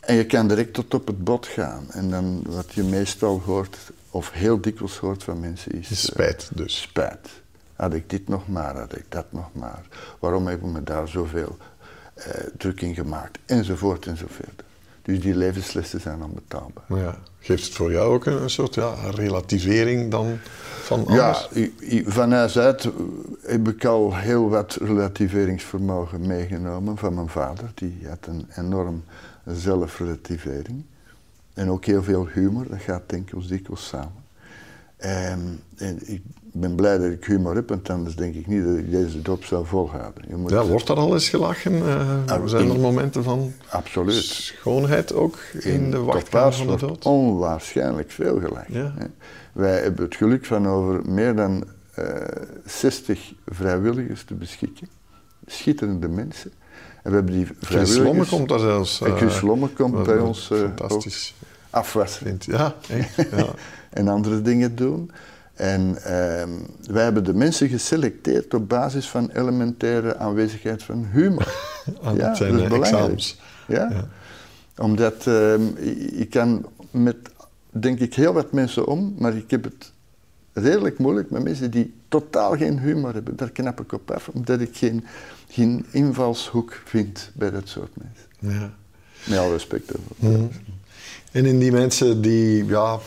En 0.00 0.14
je 0.14 0.26
kan 0.26 0.48
direct 0.48 0.74
tot 0.74 0.94
op 0.94 1.06
het 1.06 1.24
bot 1.24 1.46
gaan. 1.46 1.90
En 1.90 2.10
dan 2.10 2.42
wat 2.46 2.72
je 2.72 2.82
meestal 2.82 3.40
hoort, 3.40 3.76
of 4.10 4.32
heel 4.32 4.60
dikwijls 4.60 4.96
hoort 4.96 5.22
van 5.22 5.40
mensen, 5.40 5.72
is... 5.72 6.04
Spijt 6.04 6.50
dus. 6.54 6.80
Spijt. 6.80 7.28
Had 7.76 7.94
ik 7.94 8.10
dit 8.10 8.28
nog 8.28 8.48
maar, 8.48 8.76
had 8.76 8.96
ik 8.96 9.04
dat 9.08 9.26
nog 9.30 9.48
maar. 9.52 9.82
Waarom 10.18 10.46
hebben 10.46 10.72
we 10.72 10.82
daar 10.82 11.08
zoveel 11.08 11.56
uh, 12.18 12.24
druk 12.56 12.80
in 12.80 12.94
gemaakt? 12.94 13.38
Enzovoort 13.46 14.06
enzovoort. 14.06 14.62
Dus 15.02 15.20
die 15.20 15.36
levenslessen 15.36 16.00
zijn 16.00 16.22
onbetaalbaar. 16.22 16.84
Ja. 16.88 17.18
Geeft 17.38 17.64
het 17.64 17.74
voor 17.74 17.92
jou 17.92 18.14
ook 18.14 18.26
een, 18.26 18.50
soort 18.50 18.74
ja, 18.74 18.94
relativering 19.10 20.10
dan 20.10 20.38
van 20.82 21.06
anders? 21.06 21.48
Ja, 21.80 22.02
van 22.06 22.32
huis 22.32 22.58
uit 22.58 22.88
heb 23.42 23.68
ik 23.68 23.84
al 23.84 24.16
heel 24.16 24.48
wat 24.48 24.74
relativeringsvermogen 24.80 26.26
meegenomen 26.26 26.96
van 26.96 27.14
mijn 27.14 27.28
vader. 27.28 27.70
Die 27.74 27.98
had 28.08 28.26
een 28.26 28.46
enorm 28.56 29.04
zelfrelativering. 29.44 30.84
En 31.54 31.70
ook 31.70 31.84
heel 31.84 32.02
veel 32.02 32.26
humor, 32.26 32.68
dat 32.68 32.80
gaat 32.80 33.02
denk 33.06 33.28
ik 33.28 33.34
ons 33.34 33.48
dikwijls 33.48 33.86
samen. 33.86 34.24
En, 34.96 35.60
en, 35.76 35.98
ik 36.12 36.22
ben 36.60 36.74
blij 36.74 36.98
dat 36.98 37.10
ik 37.10 37.24
humor 37.24 37.54
heb, 37.54 37.68
want 37.68 37.90
anders 37.90 38.16
denk 38.16 38.34
ik 38.34 38.46
niet 38.46 38.64
dat 38.64 38.76
ik 38.76 38.90
deze 38.90 39.22
dop 39.22 39.44
zou 39.44 39.66
volhouden. 39.66 40.24
Je 40.28 40.36
moet... 40.36 40.50
Ja, 40.50 40.64
wordt 40.64 40.88
er 40.88 40.96
al 40.96 41.14
eens 41.14 41.28
gelachen? 41.28 41.72
Uh, 41.72 42.44
zijn 42.44 42.70
er 42.70 42.80
momenten 42.80 43.22
van 43.24 43.52
absoluut. 43.68 44.24
schoonheid 44.24 45.14
ook 45.14 45.38
in, 45.58 45.90
de 45.90 46.00
wachtkamer 46.00 46.52
van 46.52 46.66
de 46.66 46.76
dood? 46.76 47.04
onwaarschijnlijk 47.04 48.10
veel 48.10 48.40
gelachen. 48.40 48.74
Ja. 48.74 48.94
Wij 49.52 49.82
hebben 49.82 50.04
het 50.04 50.14
geluk 50.14 50.44
van 50.44 50.68
over 50.68 51.10
meer 51.10 51.36
dan 51.36 51.64
uh, 51.98 52.06
eh, 52.06 52.22
60 52.64 53.32
vrijwilligers 53.46 54.24
te 54.24 54.34
beschikken. 54.34 54.88
Schitterende 55.46 56.08
mensen. 56.08 56.52
En 57.02 57.10
we 57.10 57.16
hebben 57.16 57.34
die 57.34 57.46
vrijwilligers... 57.46 57.90
Chris 57.90 58.04
Lomme 58.04 58.26
komt 58.26 58.48
daar 58.48 58.58
zelfs... 58.58 59.00
Uh, 59.00 59.08
en 59.08 59.16
Chris 59.16 59.40
Lomme 59.40 59.68
komt 59.68 60.02
bij 60.02 60.18
ons 60.18 60.46
fantastisch. 60.46 61.34
afwassen. 61.70 62.38
Ja, 62.40 62.74
ja. 63.16 63.46
en 63.90 64.08
andere 64.08 64.42
dingen 64.42 64.76
doen. 64.76 65.10
En 65.56 66.02
ehm, 66.02 66.50
wij 66.90 67.04
hebben 67.04 67.24
de 67.24 67.34
mensen 67.34 67.68
geselecteerd 67.68 68.54
op 68.54 68.68
basis 68.68 69.08
van 69.08 69.30
elementaire 69.30 70.16
aanwezigheid 70.16 70.82
van 70.82 71.06
humor. 71.12 71.54
Ah, 72.02 72.16
ja, 72.16 72.26
dat 72.28 72.36
zijn 72.36 72.56
dat 72.56 72.72
is 72.72 72.78
examens. 72.78 73.40
Ja? 73.66 73.88
ja? 73.90 74.08
Omdat 74.82 75.26
uh, 75.26 75.54
ik 76.20 76.30
kan 76.30 76.66
met, 76.90 77.16
denk 77.70 77.98
ik, 77.98 78.14
heel 78.14 78.32
wat 78.32 78.52
mensen 78.52 78.86
om, 78.86 79.14
maar 79.18 79.36
ik 79.36 79.50
heb 79.50 79.64
het 79.64 79.92
redelijk 80.52 80.98
moeilijk 80.98 81.30
met 81.30 81.42
mensen 81.42 81.70
die 81.70 81.94
totaal 82.08 82.56
geen 82.56 82.78
humor 82.78 83.14
hebben. 83.14 83.36
Daar 83.36 83.50
knap 83.50 83.80
ik 83.80 83.92
op 83.92 84.10
af, 84.10 84.28
omdat 84.28 84.60
ik 84.60 84.76
geen, 84.76 85.04
geen 85.48 85.86
invalshoek 85.90 86.82
vind 86.84 87.30
bij 87.34 87.50
dat 87.50 87.68
soort 87.68 87.90
mensen. 87.94 88.58
Ja. 88.60 88.70
Met 89.24 89.38
al 89.38 89.52
respect 89.52 89.88
daarvoor. 89.88 90.40
Mhm. 90.40 90.46
En 91.32 91.46
in 91.46 91.58
die 91.58 91.72
mensen 91.72 92.22
die 92.22 92.64
ja, 92.64 92.98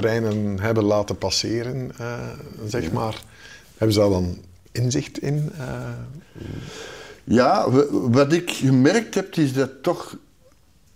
treinen 0.00 0.60
hebben 0.60 0.84
laten 0.84 1.18
passeren, 1.18 1.90
uh, 2.00 2.28
zeg 2.66 2.92
maar. 2.92 3.22
Hebben 3.76 3.94
ze 3.94 4.00
daar 4.00 4.10
dan 4.10 4.36
inzicht 4.72 5.18
in? 5.18 5.52
Uh... 5.58 5.88
Ja, 7.24 7.70
wat 7.90 8.32
ik 8.32 8.50
gemerkt 8.50 9.14
heb, 9.14 9.34
is 9.34 9.52
dat 9.52 9.82
toch 9.82 10.16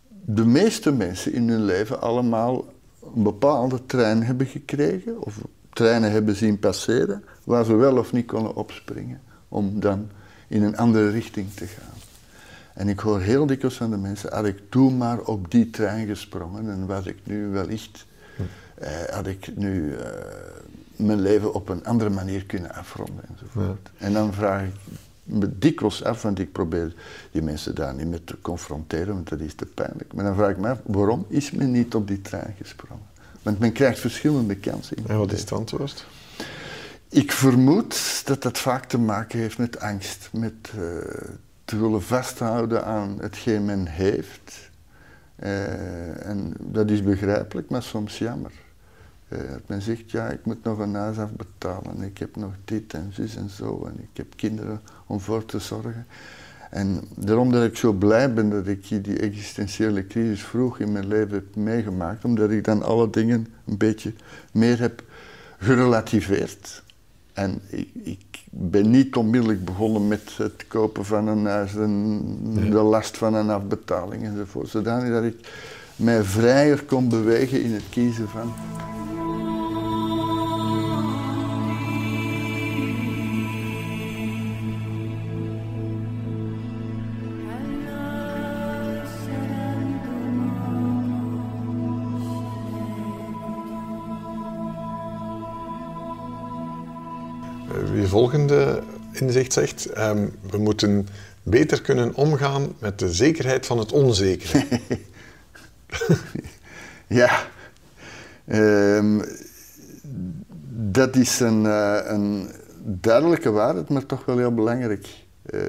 de 0.09 0.45
meeste 0.45 0.93
mensen 0.93 1.33
in 1.33 1.49
hun 1.49 1.65
leven 1.65 2.01
allemaal 2.01 2.65
een 3.15 3.23
bepaalde 3.23 3.87
trein 3.87 4.23
hebben 4.23 4.47
gekregen, 4.47 5.23
of 5.23 5.38
treinen 5.73 6.11
hebben 6.11 6.37
zien 6.37 6.59
passeren, 6.59 7.25
waar 7.45 7.65
ze 7.65 7.75
wel 7.75 7.97
of 7.97 8.12
niet 8.12 8.27
konden 8.27 8.55
opspringen, 8.55 9.21
om 9.49 9.81
dan 9.81 10.09
in 10.49 10.62
een 10.62 10.77
andere 10.77 11.11
richting 11.11 11.55
te 11.55 11.67
gaan. 11.67 11.99
En 12.75 12.88
ik 12.88 12.99
hoor 12.99 13.21
heel 13.21 13.47
dikwijls 13.47 13.77
van 13.77 13.91
de 13.91 13.97
mensen, 13.97 14.33
had 14.33 14.45
ik 14.45 14.61
toen 14.69 14.97
maar 14.97 15.21
op 15.21 15.51
die 15.51 15.71
trein 15.71 16.07
gesprongen 16.07 16.71
en 16.71 16.87
was 16.87 17.07
ik 17.07 17.17
nu 17.25 17.49
wellicht 17.49 18.07
had 19.11 19.27
ik 19.27 19.57
nu 19.57 19.95
eh, 19.95 20.07
mijn 20.97 21.21
leven 21.21 21.55
op 21.55 21.68
een 21.68 21.85
andere 21.85 22.11
manier 22.11 22.45
kunnen 22.45 22.75
afronden 22.75 23.25
enzovoort. 23.29 23.90
En 23.99 24.12
dan 24.12 24.33
vraag 24.33 24.62
ik 24.62 24.75
me 25.23 25.59
dikwijls 25.59 26.05
af, 26.05 26.23
want 26.23 26.38
ik 26.38 26.53
probeer 26.53 26.95
die 27.31 27.42
mensen 27.42 27.75
daar 27.75 27.95
niet 27.95 28.07
mee 28.07 28.25
te 28.25 28.40
confronteren, 28.40 29.14
want 29.14 29.29
dat 29.29 29.40
is 29.40 29.55
te 29.55 29.66
pijnlijk. 29.66 30.12
Maar 30.14 30.25
dan 30.25 30.35
vraag 30.35 30.51
ik 30.51 30.59
me 30.59 30.68
af, 30.68 30.79
waarom 30.85 31.27
is 31.29 31.51
men 31.51 31.71
niet 31.71 31.95
op 31.95 32.09
die 32.09 32.21
trein 32.21 32.55
gesprongen? 32.59 33.07
Want 33.42 33.59
men 33.59 33.73
krijgt 33.73 33.99
verschillende 33.99 34.57
kansen. 34.57 34.97
En 35.07 35.18
wat 35.18 35.33
is 35.33 35.40
het 35.40 35.53
antwoord? 35.53 36.07
Ik 37.09 37.33
vermoed 37.33 38.23
dat 38.25 38.42
dat 38.42 38.59
vaak 38.59 38.85
te 38.85 38.99
maken 38.99 39.38
heeft 39.38 39.59
met 39.59 39.81
angst, 39.81 40.29
met 40.33 40.73
uh, 40.77 40.83
te 41.64 41.79
willen 41.79 42.03
vasthouden 42.03 42.85
aan 42.85 43.16
hetgeen 43.21 43.64
men 43.64 43.87
heeft. 43.87 44.71
Uh, 45.42 46.27
en 46.27 46.55
dat 46.59 46.90
is 46.90 47.03
begrijpelijk, 47.03 47.71
maar 47.71 47.83
soms 47.83 48.18
jammer. 48.18 48.53
Uh, 49.33 49.38
men 49.66 49.83
zegt, 49.83 50.11
ja, 50.11 50.29
ik 50.29 50.45
moet 50.45 50.64
nog 50.64 50.79
een 50.79 50.95
huis 50.95 51.18
afbetalen, 51.18 52.03
ik 52.03 52.18
heb 52.18 52.37
nog 52.37 52.53
dit 52.64 52.95
en 52.95 53.11
zus 53.12 53.37
en 53.37 53.51
zo, 53.51 53.85
en 53.85 54.01
ik 54.01 54.16
heb 54.16 54.27
kinderen 54.37 54.81
om 55.07 55.21
voor 55.21 55.45
te 55.45 55.59
zorgen. 55.59 56.07
En 56.71 57.01
daarom 57.16 57.53
dat 57.53 57.64
ik 57.64 57.77
zo 57.77 57.92
blij 57.92 58.33
ben 58.33 58.51
dat 58.51 58.66
ik 58.66 59.05
die 59.05 59.18
existentiële 59.18 60.07
crisis 60.07 60.42
vroeg 60.42 60.79
in 60.79 60.92
mijn 60.92 61.07
leven 61.07 61.35
heb 61.35 61.57
meegemaakt, 61.57 62.25
omdat 62.25 62.51
ik 62.51 62.64
dan 62.64 62.83
alle 62.83 63.11
dingen 63.11 63.47
een 63.66 63.77
beetje 63.77 64.12
meer 64.53 64.81
heb 64.81 65.03
gerelativeerd. 65.59 66.83
En 67.33 67.61
ik, 67.68 67.88
ik 68.03 68.45
ben 68.51 68.90
niet 68.90 69.16
onmiddellijk 69.16 69.64
begonnen 69.64 70.09
met 70.09 70.37
het 70.37 70.66
kopen 70.68 71.05
van 71.05 71.29
een 71.29 71.47
huis 71.47 71.75
en 71.75 72.71
de 72.71 72.83
last 72.83 73.16
van 73.16 73.35
een 73.35 73.51
afbetaling 73.51 74.25
enzovoort, 74.25 74.68
zodanig 74.68 75.12
dat 75.12 75.25
ik 75.25 75.49
mij 75.97 76.23
vrijer 76.23 76.85
kon 76.85 77.09
bewegen 77.09 77.62
in 77.62 77.73
het 77.73 77.88
kiezen 77.90 78.29
van 78.29 78.53
volgende 98.04 98.82
inzicht 99.12 99.52
zegt: 99.52 99.98
um, 99.98 100.32
we 100.50 100.58
moeten 100.58 101.08
beter 101.42 101.82
kunnen 101.82 102.14
omgaan 102.14 102.72
met 102.78 102.98
de 102.98 103.12
zekerheid 103.12 103.66
van 103.66 103.78
het 103.78 103.92
onzekere. 103.92 104.64
ja, 107.06 107.46
um, 108.46 109.22
dat 110.68 111.16
is 111.16 111.40
een, 111.40 111.64
uh, 111.64 111.98
een, 112.04 112.50
duidelijke 112.85 113.50
waarheid, 113.50 113.88
maar 113.88 114.06
toch 114.06 114.24
wel 114.24 114.38
heel 114.38 114.54
belangrijk. 114.54 115.06
Uh, 115.50 115.61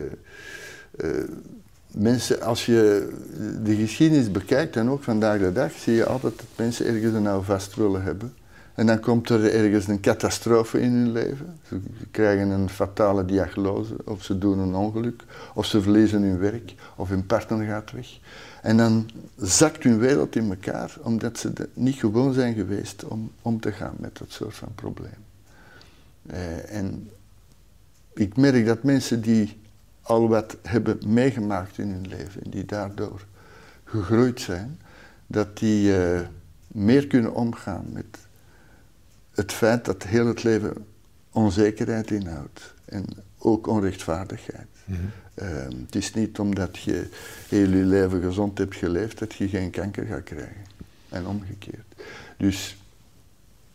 mensen, 1.91 2.41
als 2.41 2.65
je 2.65 3.09
de 3.63 3.75
geschiedenis 3.75 4.31
bekijkt 4.31 4.75
en 4.75 4.89
ook 4.89 5.03
vandaag 5.03 5.39
de 5.39 5.51
dag, 5.51 5.71
zie 5.71 5.93
je 5.93 6.05
altijd 6.05 6.37
dat 6.37 6.45
mensen 6.55 6.85
ergens 6.85 7.13
een 7.13 7.21
nou 7.21 7.43
vast 7.43 7.75
willen 7.75 8.03
hebben. 8.03 8.33
En 8.73 8.85
dan 8.85 8.99
komt 8.99 9.29
er 9.29 9.53
ergens 9.53 9.87
een 9.87 9.99
catastrofe 9.99 10.79
in 10.81 10.91
hun 10.91 11.11
leven. 11.11 11.59
Ze 11.67 11.79
krijgen 12.11 12.49
een 12.49 12.69
fatale 12.69 13.25
diagnose, 13.25 13.95
of 14.05 14.23
ze 14.23 14.37
doen 14.37 14.59
een 14.59 14.75
ongeluk, 14.75 15.23
of 15.53 15.65
ze 15.65 15.81
verliezen 15.81 16.21
hun 16.21 16.39
werk, 16.39 16.75
of 16.95 17.09
hun 17.09 17.25
partner 17.25 17.65
gaat 17.65 17.91
weg. 17.91 18.19
En 18.61 18.77
dan 18.77 19.09
zakt 19.35 19.83
hun 19.83 19.97
wereld 19.97 20.35
in 20.35 20.49
elkaar, 20.49 20.95
omdat 21.01 21.37
ze 21.37 21.51
niet 21.73 21.95
gewoon 21.95 22.33
zijn 22.33 22.53
geweest 22.53 23.03
om 23.03 23.31
om 23.41 23.59
te 23.59 23.71
gaan 23.71 23.95
met 23.97 24.17
dat 24.17 24.31
soort 24.31 24.55
van 24.55 24.71
probleem. 24.75 25.23
Eh, 26.25 26.75
en 26.75 27.09
ik 28.13 28.37
merk 28.37 28.65
dat 28.65 28.83
mensen 28.83 29.21
die 29.21 29.61
al 30.01 30.27
wat 30.27 30.57
hebben 30.61 30.97
meegemaakt 31.07 31.77
in 31.77 31.89
hun 31.89 32.07
leven, 32.07 32.43
en 32.43 32.49
die 32.49 32.65
daardoor 32.65 33.25
gegroeid 33.83 34.41
zijn, 34.41 34.79
dat 35.27 35.57
die 35.57 35.97
uh, 35.97 36.19
meer 36.67 37.07
kunnen 37.07 37.33
omgaan 37.33 37.85
met 37.91 38.22
het 39.33 39.51
feit 39.51 39.85
dat 39.85 40.03
heel 40.03 40.27
het 40.27 40.43
leven 40.43 40.85
onzekerheid 41.31 42.11
inhoudt 42.11 42.73
en 42.85 43.05
ook 43.37 43.67
onrechtvaardigheid. 43.67 44.67
Mhm. 44.85 44.99
Ehm, 45.33 45.71
het 45.85 45.95
is 45.95 46.13
niet 46.13 46.39
omdat 46.39 46.79
je 46.79 47.07
heel 47.49 47.69
je 47.69 47.85
leven 47.85 48.21
gezond 48.21 48.57
hebt 48.57 48.75
geleefd 48.75 49.19
dat 49.19 49.33
je 49.33 49.47
geen 49.47 49.69
kanker 49.69 50.05
gaat 50.05 50.23
krijgen. 50.23 50.65
En 51.09 51.27
omgekeerd. 51.27 51.85
Dus, 52.37 52.77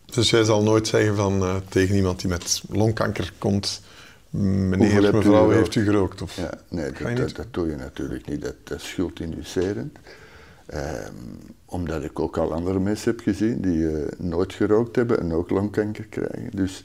dus 0.04 0.30
jij 0.30 0.44
zal 0.44 0.62
nooit 0.62 0.86
zeggen 0.86 1.16
van, 1.16 1.42
uh, 1.42 1.56
tegen 1.68 1.96
iemand 1.96 2.20
die 2.20 2.30
met 2.30 2.62
longkanker 2.68 3.32
komt, 3.38 3.82
meneer, 4.30 5.14
mevrouw, 5.14 5.50
heeft 5.50 5.74
u 5.74 5.84
gerookt? 5.84 6.22
Of? 6.22 6.36
Ja, 6.36 6.50
nee, 6.68 6.92
dat, 7.14 7.36
dat, 7.36 7.46
doe 7.50 7.68
je 7.68 7.76
natuurlijk 7.76 8.26
niet. 8.28 8.42
Dat, 8.42 8.54
dat 8.64 8.78
is 8.78 8.88
schuldinducerend. 8.88 9.98
Ehm, 10.68 11.14
omdat 11.64 12.04
ik 12.04 12.20
ook 12.20 12.36
al 12.36 12.52
andere 12.52 12.78
mensen 12.78 13.10
heb 13.10 13.20
gezien 13.20 13.60
die 13.60 13.78
uh, 13.78 13.98
nooit 14.18 14.52
gerookt 14.52 14.96
hebben 14.96 15.20
en 15.20 15.32
ook 15.32 15.50
longkanker 15.50 16.04
krijgen. 16.04 16.50
Dus 16.52 16.84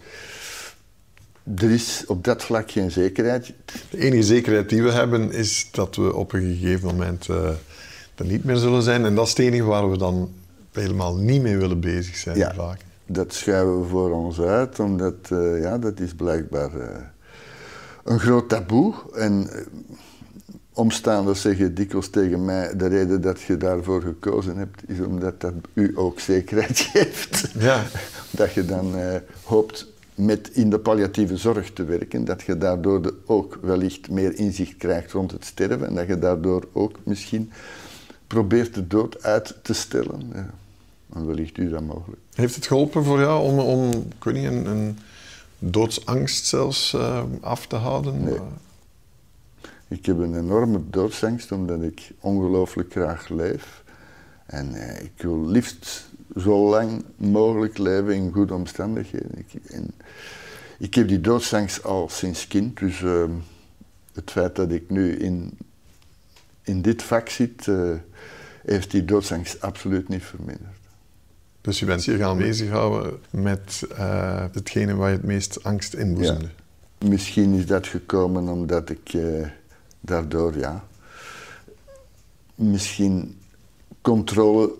er 1.57 1.71
is 1.71 2.03
op 2.07 2.23
dat 2.23 2.43
vlak 2.43 2.71
geen 2.71 2.91
zekerheid. 2.91 3.53
De 3.89 3.97
enige 3.97 4.23
zekerheid 4.23 4.69
die 4.69 4.83
we 4.83 4.91
hebben 4.91 5.31
is 5.31 5.69
dat 5.71 5.95
we 5.95 6.15
op 6.15 6.33
een 6.33 6.41
gegeven 6.41 6.87
moment 6.87 7.27
uh, 7.27 7.47
er 8.15 8.25
niet 8.25 8.43
meer 8.43 8.57
zullen 8.57 8.81
zijn. 8.81 9.05
En 9.05 9.15
dat 9.15 9.25
is 9.25 9.29
het 9.29 9.39
enige 9.39 9.63
waar 9.63 9.91
we 9.91 9.97
dan 9.97 10.31
helemaal 10.71 11.15
niet 11.15 11.41
mee 11.41 11.57
willen 11.57 11.79
bezig 11.79 12.15
zijn. 12.15 12.37
Ja, 12.37 12.53
vaak. 12.53 12.79
dat 13.05 13.33
schuiven 13.33 13.81
we 13.81 13.87
voor 13.87 14.11
ons 14.11 14.39
uit, 14.39 14.79
omdat 14.79 15.29
uh, 15.31 15.61
ja, 15.61 15.77
dat 15.77 15.99
is 15.99 16.13
blijkbaar 16.13 16.71
een 18.03 18.19
groot 18.19 18.49
taboe. 18.49 18.93
En 19.13 19.49
omstaanders 20.73 21.41
zeggen 21.41 21.75
dikwijls 21.75 22.09
tegen 22.09 22.45
mij, 22.45 22.75
de 22.75 22.87
reden 22.87 23.21
dat 23.21 23.41
je 23.41 23.57
daarvoor 23.57 24.01
gekozen 24.01 24.57
hebt, 24.57 24.81
is 24.89 24.99
omdat 24.99 25.41
dat 25.41 25.53
u 25.73 25.91
ook 25.95 26.19
zekerheid 26.19 26.79
geeft. 26.93 27.51
Ja. 27.59 27.83
dat 28.31 28.53
je 28.53 28.65
dan 28.65 28.95
uh, 28.95 29.15
hoopt 29.43 29.87
met 30.15 30.49
in 30.51 30.69
de 30.69 30.79
palliatieve 30.79 31.37
zorg 31.37 31.73
te 31.73 31.83
werken, 31.83 32.25
dat 32.25 32.41
je 32.41 32.57
daardoor 32.57 33.01
de, 33.01 33.13
ook 33.25 33.59
wellicht 33.61 34.09
meer 34.09 34.35
inzicht 34.35 34.77
krijgt 34.77 35.11
rond 35.11 35.31
het 35.31 35.45
sterven 35.45 35.87
en 35.87 35.95
dat 35.95 36.07
je 36.07 36.19
daardoor 36.19 36.67
ook 36.71 36.99
misschien 37.03 37.51
probeert 38.27 38.73
de 38.73 38.87
dood 38.87 39.23
uit 39.23 39.55
te 39.61 39.73
stellen. 39.73 40.31
Ja. 40.33 40.49
En 41.13 41.27
wellicht 41.27 41.57
u 41.57 41.69
dat 41.69 41.81
mogelijk. 41.81 42.21
Heeft 42.33 42.55
het 42.55 42.67
geholpen 42.67 43.03
voor 43.03 43.19
jou 43.19 43.43
om, 43.43 43.59
om 43.59 43.91
ik 43.91 44.23
weet 44.23 44.33
niet, 44.33 44.45
een, 44.45 44.65
een 44.65 44.99
doodsangst 45.59 46.45
zelfs 46.45 46.93
uh, 46.93 47.23
af 47.41 47.67
te 47.67 47.75
houden? 47.75 48.23
Nee. 48.23 48.39
Ik 49.93 50.05
heb 50.05 50.17
een 50.17 50.37
enorme 50.37 50.81
doodsangst 50.89 51.51
omdat 51.51 51.81
ik 51.81 52.11
ongelooflijk 52.19 52.91
graag 52.91 53.29
leef. 53.29 53.83
En 54.45 54.73
uh, 54.73 55.01
ik 55.01 55.11
wil 55.17 55.47
liefst 55.47 56.09
zo 56.37 56.69
lang 56.69 57.03
mogelijk 57.15 57.77
leven 57.77 58.15
in 58.15 58.31
goede 58.31 58.53
omstandigheden. 58.53 59.37
Ik, 59.37 59.71
en, 59.71 59.91
ik 60.79 60.93
heb 60.95 61.07
die 61.07 61.21
doodsangst 61.21 61.83
al 61.83 62.09
sinds 62.09 62.47
kind, 62.47 62.79
dus 62.79 63.01
uh, 63.01 63.23
het 64.13 64.31
feit 64.31 64.55
dat 64.55 64.71
ik 64.71 64.89
nu 64.89 65.11
in, 65.11 65.57
in 66.63 66.81
dit 66.81 67.03
vak 67.03 67.29
zit, 67.29 67.67
uh, 67.67 67.91
heeft 68.65 68.91
die 68.91 69.05
doodsangst 69.05 69.61
absoluut 69.61 70.09
niet 70.09 70.23
verminderd. 70.23 70.77
Dus 71.61 71.79
je 71.79 71.85
bent 71.85 72.05
je 72.05 72.17
gaan 72.17 72.37
bezighouden 72.37 73.19
met 73.29 73.87
uh, 73.91 74.45
hetgene 74.51 74.95
waar 74.95 75.09
je 75.09 75.15
het 75.15 75.25
meest 75.25 75.63
angst 75.63 75.93
inboezemde? 75.93 76.49
Ja. 76.99 77.07
Misschien 77.07 77.53
is 77.53 77.65
dat 77.65 77.87
gekomen 77.87 78.47
omdat 78.47 78.89
ik 78.89 79.13
daardoor, 80.05 80.57
ja, 80.57 80.83
misschien 82.55 83.37
controle 84.01 84.73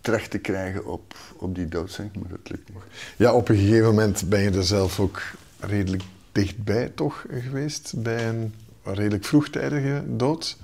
terecht 0.00 0.30
te 0.30 0.38
krijgen 0.38 0.86
op, 0.86 1.14
op 1.36 1.54
die 1.54 1.68
doodsangst, 1.68 2.16
maar 2.16 2.28
dat 2.28 2.50
lukt 2.50 2.68
niet. 2.68 2.78
Ja, 3.16 3.32
op 3.32 3.48
een 3.48 3.56
gegeven 3.56 3.88
moment 3.88 4.28
ben 4.28 4.40
je 4.40 4.50
er 4.50 4.64
zelf 4.64 5.00
ook 5.00 5.22
redelijk 5.58 6.02
dichtbij 6.32 6.88
toch 6.94 7.24
geweest, 7.30 7.92
bij 8.02 8.28
een 8.28 8.54
redelijk 8.82 9.24
vroegtijdige 9.24 10.02
dood? 10.06 10.56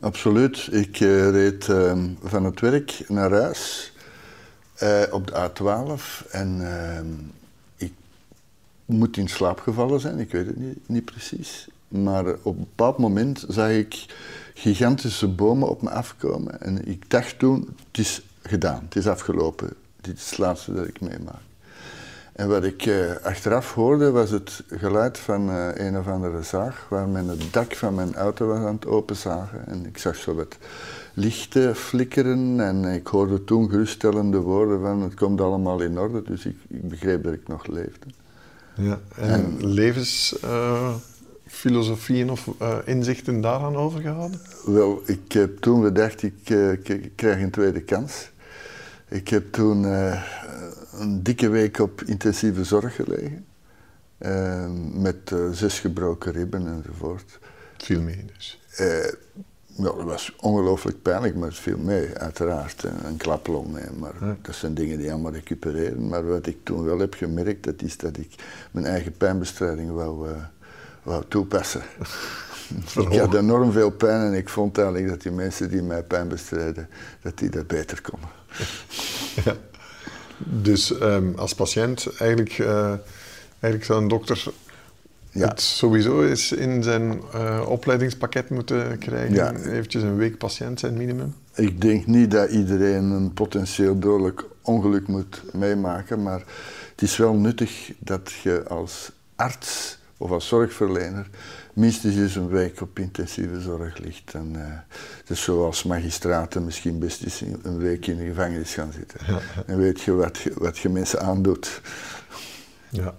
Absoluut. 0.00 0.68
Ik 0.70 1.00
uh, 1.00 1.30
reed 1.30 1.66
uh, 1.68 2.04
van 2.22 2.44
het 2.44 2.60
werk 2.60 3.04
naar 3.08 3.32
huis 3.32 3.92
uh, 4.82 5.02
op 5.10 5.26
de 5.26 5.50
A12 5.50 6.30
en 6.30 6.60
ehm, 6.60 7.06
ik 7.76 7.92
moet 8.84 9.16
in 9.16 9.28
slaap 9.28 9.60
gevallen 9.60 10.00
zijn, 10.00 10.18
ik 10.18 10.30
weet 10.30 10.46
het 10.46 10.56
niet, 10.56 10.88
niet 10.88 11.04
precies. 11.04 11.68
Maar 11.88 12.26
op 12.42 12.56
een 12.56 12.58
bepaald 12.58 12.98
moment 12.98 13.44
zag 13.48 13.70
ik 13.70 14.06
gigantische 14.54 15.28
bomen 15.28 15.68
op 15.68 15.82
me 15.82 15.90
afkomen. 15.90 16.60
En 16.60 16.88
ik 16.88 17.10
dacht 17.10 17.38
toen, 17.38 17.76
het 17.86 17.98
is 17.98 18.22
gedaan, 18.42 18.82
het 18.84 18.96
is 18.96 19.06
afgelopen. 19.06 19.72
Dit 20.00 20.16
is 20.16 20.30
het 20.30 20.38
laatste 20.38 20.74
dat 20.74 20.86
ik 20.86 21.00
meemaak. 21.00 21.44
En 22.32 22.48
wat 22.48 22.64
ik 22.64 22.86
uh, 22.86 23.12
achteraf 23.22 23.74
hoorde 23.74 24.10
was 24.10 24.30
het 24.30 24.62
geluid 24.68 25.18
van 25.18 25.48
uh, 25.48 25.68
een 25.74 25.98
of 25.98 26.06
andere 26.06 26.42
zaag, 26.42 26.86
waar 26.88 27.08
men 27.08 27.28
het 27.28 27.52
dak 27.52 27.74
van 27.74 27.94
mijn 27.94 28.14
auto 28.14 28.46
was 28.46 28.58
aan 28.58 28.74
het 28.74 28.86
openzagen. 28.86 29.66
En 29.66 29.86
ik 29.86 29.98
zag 29.98 30.16
zo 30.16 30.34
wat 30.34 30.56
lichten 31.14 31.76
flikkeren 31.76 32.60
en 32.60 32.84
ik 32.84 33.06
hoorde 33.06 33.44
toen 33.44 33.70
geruststellende 33.70 34.38
woorden 34.38 34.80
van 34.80 35.02
het 35.02 35.14
komt 35.14 35.40
allemaal 35.40 35.80
in 35.80 35.98
orde, 35.98 36.22
dus 36.22 36.46
ik, 36.46 36.56
ik 36.68 36.88
begreep 36.88 37.24
dat 37.24 37.32
ik 37.32 37.48
nog 37.48 37.66
leefde. 37.66 38.06
Ja, 38.74 39.00
en, 39.14 39.30
en 39.30 39.66
levens... 39.66 40.38
Uh 40.44 40.94
filosofieën 41.46 42.30
of 42.30 42.46
uh, 42.62 42.78
inzichten 42.84 43.40
daaraan 43.40 43.76
overgehouden? 43.76 44.40
Wel, 44.64 45.02
ik 45.06 45.32
heb 45.32 45.58
toen 45.58 45.84
gedacht, 45.84 46.22
ik, 46.22 46.50
uh, 46.50 46.72
ik 46.72 47.12
krijg 47.14 47.40
een 47.42 47.50
tweede 47.50 47.80
kans. 47.80 48.30
Ik 49.08 49.28
heb 49.28 49.52
toen 49.52 49.82
uh, 49.82 50.22
een 50.92 51.22
dikke 51.22 51.48
week 51.48 51.78
op 51.78 52.02
intensieve 52.02 52.64
zorg 52.64 52.94
gelegen. 52.94 53.46
met 54.92 55.32
zes 55.52 55.80
gebroken 55.80 56.32
ribben 56.32 56.66
enzovoort. 56.66 57.38
viel 57.76 58.02
mee 58.02 58.24
dus? 58.34 58.60
dat 59.76 60.02
was 60.02 60.36
ongelooflijk 60.40 61.02
pijnlijk, 61.02 61.34
maar 61.34 61.48
het 61.48 61.58
viel 61.58 61.78
mee, 61.78 62.14
uiteraard. 62.14 62.82
Een 62.82 63.16
klaplong, 63.16 63.78
maar 63.98 64.14
ja. 64.20 64.36
dat 64.42 64.54
zijn 64.54 64.74
dingen 64.74 64.98
die 64.98 65.12
allemaal 65.12 65.32
recupereren. 65.32 66.08
Maar 66.08 66.26
wat 66.26 66.46
ik 66.46 66.56
toen 66.62 66.84
wel 66.84 66.98
heb 66.98 67.14
gemerkt, 67.14 67.64
dat 67.64 67.82
is 67.82 67.96
dat 67.96 68.16
ik 68.16 68.34
mijn 68.70 68.86
eigen 68.86 69.12
pijnbestrijding 69.16 69.90
wou 69.90 70.28
wou 71.06 71.24
toepassen. 71.28 71.82
ik 73.10 73.18
had 73.18 73.34
enorm 73.34 73.72
veel 73.72 73.90
pijn 73.90 74.20
en 74.20 74.34
ik 74.34 74.48
vond 74.48 74.78
eigenlijk 74.78 75.08
dat 75.08 75.22
die 75.22 75.32
mensen 75.32 75.70
die 75.70 75.82
mij 75.82 76.02
pijn 76.02 76.28
bestrijden, 76.28 76.88
dat 77.22 77.38
die 77.38 77.48
dat 77.48 77.66
beter 77.66 78.00
konden. 78.00 78.28
ja. 79.44 79.54
Dus 80.38 80.90
um, 80.90 81.34
als 81.36 81.54
patiënt, 81.54 82.16
eigenlijk, 82.18 82.58
uh, 82.58 82.92
eigenlijk 83.60 83.84
zou 83.84 84.02
een 84.02 84.08
dokter 84.08 84.44
ja. 85.30 85.48
het 85.48 85.60
sowieso 85.60 86.22
eens 86.22 86.52
in 86.52 86.82
zijn 86.82 87.20
uh, 87.34 87.64
opleidingspakket 87.68 88.50
moeten 88.50 88.98
krijgen. 88.98 89.34
Ja. 89.34 89.54
Eventjes 89.54 90.02
een 90.02 90.16
week 90.16 90.38
patiënt 90.38 90.80
zijn 90.80 90.96
minimum. 90.96 91.34
Ik 91.54 91.80
denk 91.80 92.06
niet 92.06 92.30
dat 92.30 92.50
iedereen 92.50 93.04
een 93.04 93.32
potentieel 93.32 93.98
dodelijk 93.98 94.44
ongeluk 94.62 95.06
moet 95.06 95.42
meemaken, 95.52 96.22
maar 96.22 96.42
het 96.90 97.02
is 97.02 97.16
wel 97.16 97.34
nuttig 97.34 97.92
dat 97.98 98.32
je 98.42 98.64
als 98.68 99.12
arts 99.36 99.98
of 100.16 100.30
als 100.30 100.48
zorgverlener 100.48 101.26
minstens 101.72 102.16
eens 102.16 102.34
een 102.34 102.48
week 102.48 102.80
op 102.80 102.98
intensieve 102.98 103.60
zorg 103.60 103.98
ligt. 103.98 104.34
En, 104.34 104.52
uh, 104.56 104.62
dus 105.24 105.42
zoals 105.42 105.82
magistraten 105.82 106.64
misschien 106.64 106.98
best 106.98 107.22
eens 107.22 107.40
een 107.62 107.78
week 107.78 108.06
in 108.06 108.16
de 108.16 108.24
gevangenis 108.24 108.74
gaan 108.74 108.92
zitten. 108.92 109.20
Ja. 109.26 109.40
En 109.66 109.78
weet 109.78 110.00
je 110.00 110.12
wat, 110.12 110.38
wat 110.54 110.78
je 110.78 110.88
mensen 110.88 111.20
aandoet. 111.20 111.80
Ja, 112.88 113.14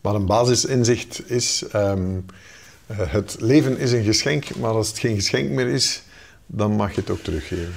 maar 0.00 0.14
een 0.14 0.26
basisinzicht 0.26 1.30
is, 1.30 1.64
um, 1.74 2.24
het 2.92 3.36
leven 3.40 3.78
is 3.78 3.92
een 3.92 4.04
geschenk, 4.04 4.56
maar 4.56 4.70
als 4.70 4.88
het 4.88 4.98
geen 4.98 5.14
geschenk 5.14 5.50
meer 5.50 5.68
is, 5.68 6.02
dan 6.46 6.72
mag 6.72 6.94
je 6.94 7.00
het 7.00 7.10
ook 7.10 7.22
teruggeven. 7.22 7.72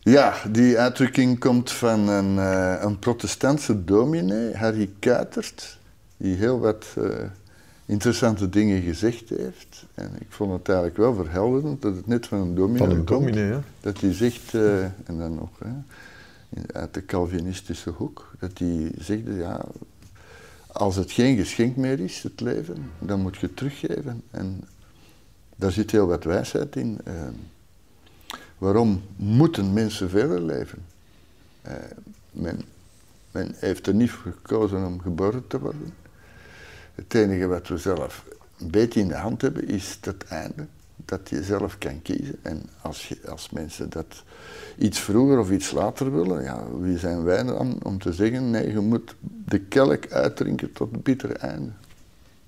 Ja, 0.00 0.34
die 0.50 0.78
uitdrukking 0.78 1.38
komt 1.38 1.72
van 1.72 2.08
een, 2.08 2.36
uh, 2.36 2.74
een 2.80 2.98
protestantse 2.98 3.84
dominee, 3.84 4.56
Harry 4.56 4.90
Kuitert, 4.98 5.78
die 6.16 6.36
heel 6.36 6.58
wat... 6.58 6.86
Uh, 6.98 7.04
interessante 7.86 8.48
dingen 8.48 8.82
gezegd 8.82 9.28
heeft. 9.28 9.84
En 9.94 10.10
ik 10.18 10.26
vond 10.28 10.52
het 10.52 10.68
eigenlijk 10.68 10.98
wel 10.98 11.14
verhelderend 11.14 11.82
dat 11.82 11.96
het 11.96 12.06
net 12.06 12.26
van 12.26 12.38
een 12.38 12.54
dominee 12.54 12.88
Van 12.88 12.96
een 12.96 13.04
dominee, 13.04 13.46
ja. 13.46 13.62
Dat 13.80 14.00
hij 14.00 14.12
zegt, 14.12 14.52
uh, 14.52 14.84
en 14.84 15.18
dan 15.18 15.34
nog 15.34 15.50
hè, 15.58 15.70
uit 16.72 16.94
de 16.94 17.04
Calvinistische 17.04 17.90
hoek, 17.90 18.32
dat 18.38 18.58
hij 18.58 18.92
zegt, 18.98 19.22
ja, 19.36 19.64
als 20.72 20.96
het 20.96 21.12
geen 21.12 21.36
geschenk 21.36 21.76
meer 21.76 22.00
is, 22.00 22.22
het 22.22 22.40
leven, 22.40 22.90
dan 22.98 23.20
moet 23.20 23.36
je 23.36 23.46
het 23.46 23.56
teruggeven. 23.56 24.22
En 24.30 24.64
daar 25.56 25.72
zit 25.72 25.90
heel 25.90 26.06
wat 26.06 26.24
wijsheid 26.24 26.76
in. 26.76 26.98
Uh, 27.08 27.14
waarom 28.58 29.02
moeten 29.16 29.72
mensen 29.72 30.10
verder 30.10 30.40
leven? 30.40 30.78
Uh, 31.66 31.72
men, 32.30 32.60
men 33.30 33.54
heeft 33.56 33.86
er 33.86 33.94
niet 33.94 34.10
voor 34.10 34.32
gekozen 34.32 34.86
om 34.86 35.00
geboren 35.00 35.46
te 35.46 35.60
worden. 35.60 35.94
Het 36.94 37.14
enige 37.14 37.46
wat 37.46 37.68
we 37.68 37.76
zelf 37.76 38.24
een 38.58 38.70
beetje 38.70 39.00
in 39.00 39.08
de 39.08 39.14
hand 39.14 39.42
hebben 39.42 39.68
is 39.68 39.98
dat 40.00 40.24
einde. 40.28 40.66
Dat 41.04 41.28
je 41.28 41.42
zelf 41.42 41.78
kan 41.78 42.02
kiezen. 42.02 42.38
En 42.42 42.62
als, 42.80 43.08
je, 43.08 43.18
als 43.28 43.50
mensen 43.50 43.90
dat 43.90 44.22
iets 44.78 44.98
vroeger 44.98 45.38
of 45.38 45.50
iets 45.50 45.70
later 45.70 46.12
willen, 46.12 46.42
ja, 46.42 46.64
wie 46.80 46.98
zijn 46.98 47.22
wij 47.22 47.42
dan 47.42 47.78
om 47.82 47.98
te 47.98 48.12
zeggen: 48.12 48.50
nee, 48.50 48.72
je 48.72 48.80
moet 48.80 49.14
de 49.44 49.58
kelk 49.58 50.10
uitdrinken 50.10 50.72
tot 50.72 50.90
het 50.92 51.02
bittere 51.02 51.34
einde. 51.34 51.70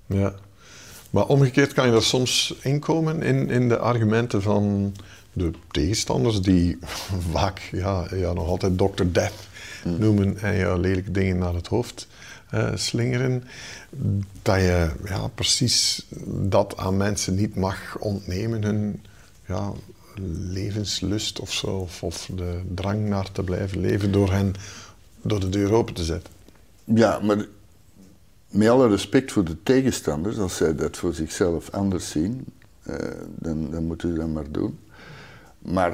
Ja, 0.05 0.33
maar 1.09 1.27
omgekeerd 1.27 1.73
kan 1.73 1.87
je 1.87 1.95
er 1.95 2.03
soms 2.03 2.55
inkomen 2.61 3.21
in, 3.21 3.49
in 3.49 3.69
de 3.69 3.77
argumenten 3.77 4.41
van 4.41 4.93
de 5.33 5.51
tegenstanders, 5.71 6.41
die 6.41 6.77
vaak 7.31 7.59
ja, 7.71 8.07
ja, 8.11 8.33
nog 8.33 8.47
altijd 8.47 8.77
Dr. 8.77 9.03
Death 9.11 9.47
hmm. 9.83 9.99
noemen 9.99 10.37
en 10.37 10.55
ja, 10.55 10.75
lelijke 10.75 11.11
dingen 11.11 11.37
naar 11.37 11.53
het 11.53 11.67
hoofd 11.67 12.07
uh, 12.55 12.71
slingeren, 12.75 13.43
dat 14.41 14.55
je 14.55 14.91
ja, 15.05 15.27
precies 15.27 16.05
dat 16.27 16.77
aan 16.77 16.97
mensen 16.97 17.35
niet 17.35 17.55
mag 17.55 17.97
ontnemen, 17.99 18.63
hun 18.63 19.01
ja, 19.45 19.71
levenslust 20.49 21.39
of 21.39 21.53
zo, 21.53 21.87
of, 22.01 22.29
de 22.35 22.61
drang 22.73 23.07
naar 23.07 23.31
te 23.31 23.43
blijven 23.43 23.79
leven 23.79 24.11
door 24.11 24.31
hen 24.31 24.53
door 25.21 25.39
de 25.39 25.49
deur 25.49 25.73
open 25.73 25.93
te 25.93 26.03
zetten. 26.03 26.33
Ja, 26.83 27.19
maar 27.19 27.45
met 28.49 28.67
alle 28.69 28.87
respect 28.87 29.31
voor 29.31 29.43
de 29.43 29.63
tegenstanders, 29.63 30.37
als 30.37 30.55
zij 30.55 30.75
dat 30.75 30.97
voor 30.97 31.13
zichzelf 31.13 31.69
anders 31.69 32.09
zien, 32.09 32.45
uh, 32.89 32.95
dan, 33.25 33.71
dan 33.71 33.83
moeten 33.83 34.09
ze 34.09 34.15
dat 34.15 34.27
maar 34.27 34.51
doen. 34.51 34.79
Maar 35.59 35.93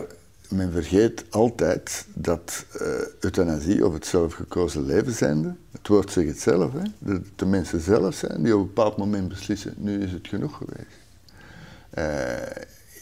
men 0.51 0.71
vergeet 0.71 1.25
altijd 1.29 2.05
dat 2.13 2.65
uh, 2.75 2.87
euthanasie 3.19 3.85
of 3.85 3.93
het 3.93 4.05
zelfgekozen 4.05 4.85
leven 4.85 5.13
zijnde, 5.13 5.55
het 5.71 5.87
woord 5.87 6.11
zegt 6.11 6.27
het 6.27 6.39
zelf, 6.39 6.73
hè, 6.73 6.81
de, 6.97 7.21
de, 7.35 7.45
mensen 7.45 7.81
zelf 7.81 8.15
zijn 8.15 8.43
die 8.43 8.55
op 8.55 8.59
een 8.59 8.67
bepaald 8.67 8.97
moment 8.97 9.27
beslissen, 9.27 9.73
nu 9.77 10.01
is 10.03 10.11
het 10.11 10.27
genoeg 10.27 10.57
geweest. 10.57 10.99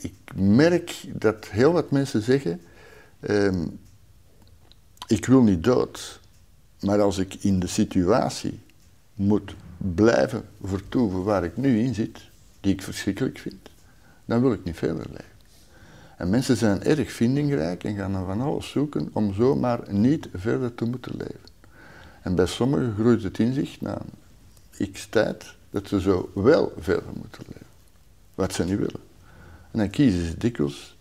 ik 0.01 0.13
merk 0.35 1.03
dat 1.13 1.45
heel 1.45 1.71
wat 1.71 1.91
mensen 1.91 2.21
zeggen, 2.21 2.61
ehm, 3.19 3.65
ik 5.07 5.25
wil 5.25 5.41
niet 5.41 5.63
dood, 5.63 6.19
maar 6.79 7.01
als 7.01 7.17
ik 7.17 7.33
in 7.33 7.59
de 7.59 7.67
situatie 7.67 8.59
moet 9.13 9.55
blijven 9.77 10.45
vertoeven 10.63 11.23
waar 11.23 11.43
ik 11.43 11.57
nu 11.57 11.79
in 11.79 11.93
zit, 11.95 12.19
die 12.61 12.73
ik 12.73 12.81
verschrikkelijk 12.81 13.37
vind, 13.37 13.69
dan 14.25 14.41
wil 14.41 14.53
ik 14.53 14.63
niet 14.63 14.77
verder 14.77 15.05
leven. 15.09 15.28
En 16.19 16.29
mensen 16.29 16.57
zijn 16.57 16.83
erg 16.83 17.11
vindingrijk 17.11 17.83
en 17.83 17.95
gaan 17.95 18.11
dan 18.11 18.25
van 18.25 18.41
alles 18.41 18.69
zoeken 18.69 19.09
om 19.13 19.33
zomaar 19.33 19.79
niet 19.89 20.29
verder 20.33 20.75
te 20.75 20.85
moeten 20.85 21.11
leven. 21.17 21.49
En 22.21 22.35
bij 22.35 22.45
sommigen 22.45 22.93
groeit 22.93 23.23
het 23.23 23.39
inzicht 23.39 23.81
na 23.81 24.01
x 24.91 25.07
tijd 25.09 25.55
dat 25.69 25.87
ze 25.87 26.01
zo 26.01 26.31
wel 26.33 26.73
verder 26.77 27.11
moeten 27.13 27.43
leven. 27.47 27.67
Wat 28.35 28.53
ze 28.53 28.63
niet 28.63 28.77
willen. 28.77 29.01
En 29.71 29.79
dan 29.79 29.89
kiezen 29.89 30.25
ze 30.25 30.37
dikwijls, 30.37 30.97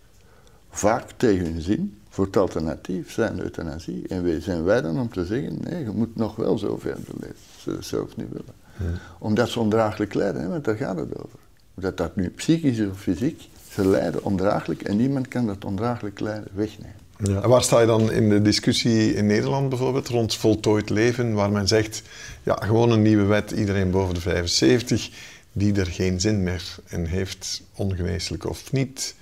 vaak 0.69 1.11
tegen 1.17 1.45
hun 1.45 1.61
zin, 1.61 1.97
voor 2.09 2.25
het 2.25 2.37
alternatief, 2.37 3.11
zijn 3.11 3.39
euthanasie. 3.39 4.07
En 4.07 4.23
wij 4.23 4.39
zijn 4.39 4.63
wij 4.63 4.81
dan 4.81 4.99
om 4.99 5.09
te 5.09 5.25
zeggen, 5.25 5.57
nee, 5.61 5.83
je 5.83 5.89
moet 5.89 6.15
nog 6.15 6.35
wel 6.35 6.57
zo 6.57 6.77
verder 6.77 7.13
leven. 7.19 7.35
Ze 7.57 7.71
het 7.71 7.85
zelf 7.85 8.15
niet 8.15 8.29
willen. 8.29 8.99
Omdat 9.17 9.49
ze 9.49 9.59
ondraaglijk 9.59 10.13
lijden, 10.13 10.41
hè, 10.41 10.47
want 10.47 10.65
daar 10.65 10.77
gaat 10.77 10.97
het 10.97 11.17
over. 11.23 11.38
Dat 11.79 11.97
dat 11.97 12.15
nu 12.15 12.29
psychisch 12.29 12.77
is 12.77 12.87
of 12.87 12.99
fysiek, 12.99 13.47
ze 13.71 13.87
lijden 13.87 14.23
ondraaglijk 14.23 14.81
en 14.81 14.97
niemand 14.97 15.27
kan 15.27 15.45
dat 15.45 15.65
ondraaglijk 15.65 16.19
lijden 16.19 16.49
wegnemen. 16.53 16.95
Ja. 17.23 17.41
En 17.41 17.49
waar 17.49 17.63
sta 17.63 17.79
je 17.79 17.85
dan 17.85 18.11
in 18.11 18.29
de 18.29 18.41
discussie 18.41 19.13
in 19.13 19.25
Nederland 19.25 19.69
bijvoorbeeld 19.69 20.07
rond 20.07 20.35
voltooid 20.35 20.89
leven, 20.89 21.33
waar 21.33 21.51
men 21.51 21.67
zegt, 21.67 22.01
ja, 22.43 22.53
gewoon 22.55 22.91
een 22.91 23.01
nieuwe 23.01 23.23
wet, 23.23 23.51
iedereen 23.51 23.91
boven 23.91 24.13
de 24.13 24.21
75, 24.21 25.09
die 25.51 25.79
er 25.79 25.85
geen 25.85 26.19
zin 26.19 26.43
meer 26.43 26.75
in 26.87 27.05
heeft, 27.05 27.61
ongeneeslijk 27.75 28.49
of 28.49 28.71
niet, 28.71 29.15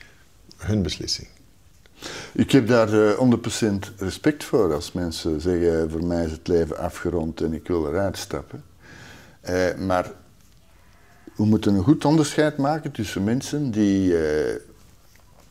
hun 0.58 0.82
beslissing? 0.82 1.28
Ik 2.34 2.52
heb 2.52 2.68
daar 2.68 3.16
100% 3.16 3.20
eh, 3.20 3.78
respect 3.98 4.44
voor 4.44 4.74
als 4.74 4.92
mensen 4.92 5.42
zeggen, 5.42 5.92
voor 5.92 6.06
mij 6.06 6.26
is 6.26 6.32
het 6.32 6.48
leven 6.48 6.78
afgerond 6.78 7.42
en 7.42 7.54
ik 7.54 7.68
wil 7.68 7.88
eruit 7.88 8.18
stappen. 8.18 8.64
Eh, 9.42 9.76
maar 9.76 10.12
we 11.38 11.46
moeten 11.46 11.74
een 11.76 11.84
goed 11.84 12.06
onderscheid 12.06 12.58
maken 12.58 12.92
tussen 12.92 13.24
mensen 13.24 13.72
die 13.72 14.18
eh, 14.18 14.56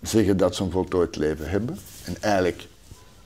zeggen 0.02 0.36
dat 0.36 0.54
ze 0.54 0.62
een 0.62 0.70
voltooid 0.70 1.16
leven 1.16 1.50
hebben 1.50 1.78
en 2.04 2.22
eigenlijk 2.22 2.68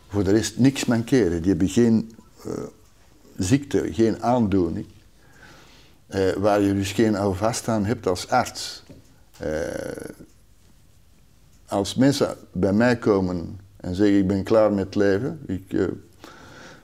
voor 0.09 0.25
de 0.25 0.31
rest 0.31 0.59
niks 0.59 0.85
mankeren. 0.85 1.41
Die 1.41 1.51
hebben 1.51 1.69
geen 1.69 2.17
uh, 2.47 2.53
ziekte, 3.37 3.93
geen 3.93 4.23
aandoening, 4.23 4.87
uh, 6.11 6.33
waar 6.33 6.61
je 6.61 6.75
dus 6.75 6.93
geen 6.93 7.15
houvast 7.15 7.69
aan 7.69 7.85
hebt 7.85 8.07
als 8.07 8.29
arts. 8.29 8.83
als 11.67 11.95
mensen 11.95 12.37
bij 12.53 12.73
mij 12.73 12.97
komen 12.97 13.61
en 13.77 13.95
zeggen 13.95 14.19
ik 14.19 14.27
ben 14.27 14.43
klaar 14.43 14.73
met 14.73 14.95
leven, 14.95 15.41
ik 15.47 15.89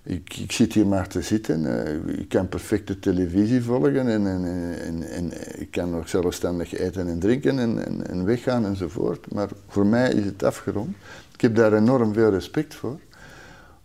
ik, 0.07 0.37
ik, 0.37 0.53
zit 0.53 0.73
hier 0.73 0.87
maar 0.87 1.09
te 1.09 1.23
zitten. 1.23 1.63
Uh, 1.63 2.19
ik 2.19 2.29
kan 2.29 2.49
perfecte 2.49 2.99
televisie 2.99 3.63
volgen 3.63 4.09
en, 4.09 4.27
en, 4.27 4.45
en, 4.81 5.03
en, 5.03 5.61
ik 5.61 5.71
kan 5.71 5.91
nog 5.91 6.09
zelfstandig 6.09 6.73
eten 6.73 7.09
en 7.09 7.19
drinken 7.19 7.59
en, 7.59 8.07
en, 8.07 8.25
weggaan 8.25 8.65
enzovoort. 8.65 9.33
Maar 9.33 9.49
voor 9.69 9.87
mij 9.87 10.13
is 10.13 10.25
het 10.25 10.43
afgerond. 10.43 10.97
Ik 11.33 11.41
heb 11.41 11.55
daar 11.55 11.73
enorm 11.73 12.13
veel 12.13 12.31
respect 12.31 12.75
voor. 12.75 13.01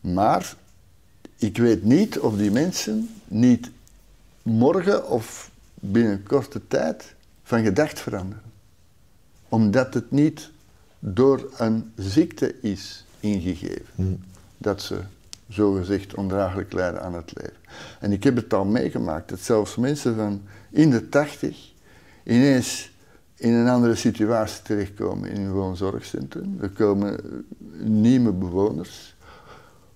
Maar 0.02 0.56
ik 1.38 1.58
weet 1.58 1.84
niet 1.84 2.20
of 2.20 2.38
die 2.38 2.52
mensen 2.52 3.10
niet 3.28 3.70
morgen 4.42 5.10
of 5.10 5.52
binnen 5.74 6.24
korte 6.24 6.68
tijd 6.68 7.16
van 7.44 7.64
gedacht 7.64 8.00
veranderen. 8.00 8.44
Omdat 9.50 9.94
het 9.94 10.12
niet 10.12 10.50
door 11.00 11.50
een 11.58 11.92
ziekte 11.96 12.56
is 12.62 13.06
ingegeven. 13.20 13.86
Hmm. 13.96 14.20
Dat 14.58 14.82
ze 14.82 15.00
zogezegd 15.54 16.16
ondraaglijk 16.16 16.74
lijden 16.74 17.02
aan 17.02 17.14
het 17.14 17.32
leven. 17.34 17.58
En 18.00 18.12
ik 18.12 18.24
heb 18.24 18.36
het 18.36 18.54
al 18.54 18.66
meegemaakt 18.66 19.30
dat 19.30 19.40
zelfs 19.40 19.76
mensen 19.76 20.16
van 20.16 20.42
in 20.72 20.90
de 20.90 21.10
tachtig 21.10 21.74
ineens 22.24 22.92
in 23.36 23.54
een 23.54 23.68
andere 23.68 23.96
situatie 23.96 24.64
terechtkomen 24.64 25.30
in 25.30 25.42
een 25.42 25.52
woonzorgcentrum. 25.52 26.58
Er 26.62 26.70
komen 26.70 27.20
nieuwe 27.80 28.32
bewoners 28.32 29.16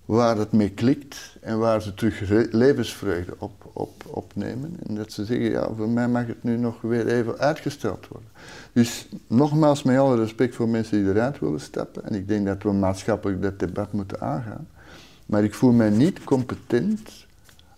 waar 0.04 0.36
het 0.36 0.52
mee 0.52 0.70
klikt 0.70 1.36
en 1.40 1.58
waar 1.58 1.82
ze 1.82 1.94
terug 1.94 2.50
levensvreugde 2.52 3.34
op, 3.38 3.70
op, 3.72 4.04
opnemen. 4.06 4.76
En 4.86 4.94
dat 4.94 5.12
ze 5.12 5.24
zeggen, 5.24 5.50
ja, 5.50 5.68
voor 5.76 5.88
mij 5.88 6.08
mag 6.08 6.26
het 6.26 6.42
nu 6.42 6.56
nog 6.56 6.80
weer 6.80 7.06
even 7.06 7.38
uitgesteld 7.38 8.08
worden. 8.08 8.28
Dus 8.72 9.08
nogmaals, 9.26 9.82
met 9.82 9.98
alle 9.98 10.16
respect 10.16 10.54
voor 10.54 10.68
mensen 10.68 11.04
die 11.04 11.12
eruit 11.12 11.38
willen 11.38 11.60
stappen, 11.60 12.04
en 12.04 12.14
ik 12.14 12.28
denk 12.28 12.46
dat 12.46 12.62
we 12.62 12.72
maatschappelijk 12.72 13.42
dat 13.42 13.58
debat 13.58 13.92
moeten 13.92 14.20
aangaan, 14.20 14.68
maar 15.26 15.44
ik 15.44 15.54
voel 15.54 15.72
mij 15.72 15.90
niet 15.90 16.24
competent 16.24 17.26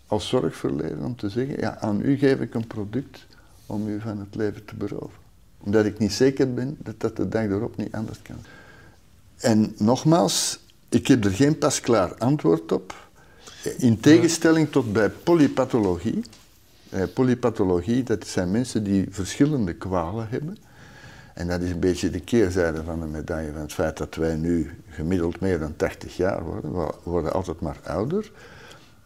als 0.07 0.29
zorgverlener 0.29 1.05
om 1.05 1.17
te 1.17 1.29
zeggen, 1.29 1.61
ja, 1.61 1.79
aan 1.79 2.01
u 2.03 2.17
geef 2.17 2.41
ik 2.41 2.55
een 2.55 2.67
product 2.67 3.27
om 3.67 3.89
u 3.89 4.01
van 4.01 4.19
het 4.19 4.35
leven 4.35 4.65
te 4.65 4.75
beroven. 4.75 5.19
Omdat 5.59 5.85
ik 5.85 5.99
niet 5.99 6.13
zeker 6.13 6.55
ben 6.55 6.77
dat 6.79 7.01
dat 7.01 7.17
de 7.17 7.29
dag 7.29 7.45
erop 7.45 7.77
niet 7.77 7.93
anders 7.93 8.23
kan. 8.23 8.37
En 9.37 9.75
nogmaals, 9.79 10.59
ik 10.89 11.07
heb 11.07 11.25
er 11.25 11.31
geen 11.31 11.59
pasklaar 11.59 12.15
antwoord 12.15 12.73
op. 12.73 13.09
In 13.79 14.01
tegenstelling 14.01 14.71
tot 14.71 14.93
bij 14.93 15.11
polypathologie. 15.11 16.23
Eh, 16.89 17.03
polypathologie, 17.15 18.03
dat 18.03 18.27
zijn 18.27 18.51
mensen 18.51 18.85
die 18.85 19.07
verschillende 19.11 19.75
kwalen 19.75 20.29
hebben. 20.29 20.57
En 21.39 21.47
dat 21.47 21.61
is 21.61 21.71
een 21.71 21.81
beetje 21.81 22.11
de 22.11 22.21
keerzijde 22.21 22.85
van 22.85 23.01
de 23.01 23.07
medaille 23.07 23.53
van 23.53 23.61
het 23.61 23.73
feit 23.73 23.97
dat 23.97 24.15
wij 24.15 24.35
nu 24.35 24.71
gemiddeld 24.89 25.41
meer 25.41 25.59
dan 25.59 25.77
80 25.77 26.17
jaar 26.17 26.45
worden. 26.45 26.73
We 26.73 26.93
worden 27.03 27.33
altijd 27.33 27.61
maar 27.61 27.77
ouder. 27.85 28.31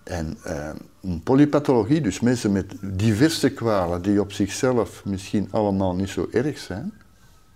En 0.02 0.38
uh, 0.46 0.68
een 1.02 1.22
polypathologie, 1.22 2.00
dus 2.00 2.20
mensen 2.20 2.52
met 2.52 2.74
diverse 2.80 3.50
kwalen 3.50 4.02
die 4.02 4.20
op 4.20 4.32
zichzelf 4.32 5.04
misschien 5.04 5.48
allemaal 5.50 5.94
niet 5.94 6.08
zo 6.08 6.28
erg 6.30 6.58
zijn. 6.58 6.92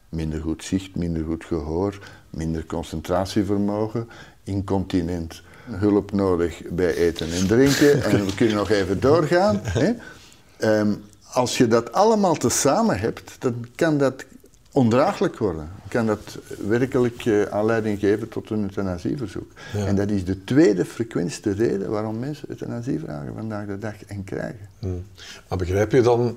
Minder 0.09 0.41
goed 0.41 0.65
zicht, 0.65 0.97
minder 0.97 1.25
goed 1.25 1.45
gehoor, 1.45 1.99
minder 2.31 2.67
concentratievermogen, 2.67 4.09
incontinent, 4.45 5.43
hulp 5.71 6.13
nodig 6.13 6.63
bij 6.71 6.95
eten 6.95 7.33
en 7.33 7.47
drinken. 7.47 8.03
en 8.05 8.27
we 8.27 8.35
kunnen 8.35 8.57
nog 8.57 8.71
even 8.71 9.01
doorgaan. 9.01 9.61
Hè. 9.63 9.93
Ehm, 10.57 10.95
als 11.33 11.59
je 11.59 11.67
dat 11.67 11.93
allemaal 11.93 12.35
tezamen 12.35 12.99
hebt, 12.99 13.37
dan 13.39 13.67
kan 13.75 13.99
dat 13.99 14.25
ondraaglijk 14.77 15.39
worden. 15.39 15.71
Kan 15.89 16.07
dat 16.07 16.39
werkelijk 16.67 17.25
uh, 17.25 17.43
aanleiding 17.43 17.99
geven 17.99 18.29
tot 18.29 18.51
een 18.51 18.63
euthanasieverzoek. 18.63 19.53
En 19.75 19.97
dat 19.97 20.11
is 20.11 20.25
de 20.25 20.45
tweede 20.45 20.85
frequentste 20.85 21.53
reden 21.53 21.91
waarom 21.91 22.19
mensen 22.19 22.49
euthanasie 22.49 23.01
vragen 23.01 23.35
vandaag 23.35 23.67
de 23.67 23.79
dag 23.79 24.05
en 24.05 24.25
krijgen. 24.25 24.69
Hmm. 24.79 25.05
Maar 25.49 25.59
begrijp 25.59 25.93
je 25.93 26.01
dan 26.01 26.37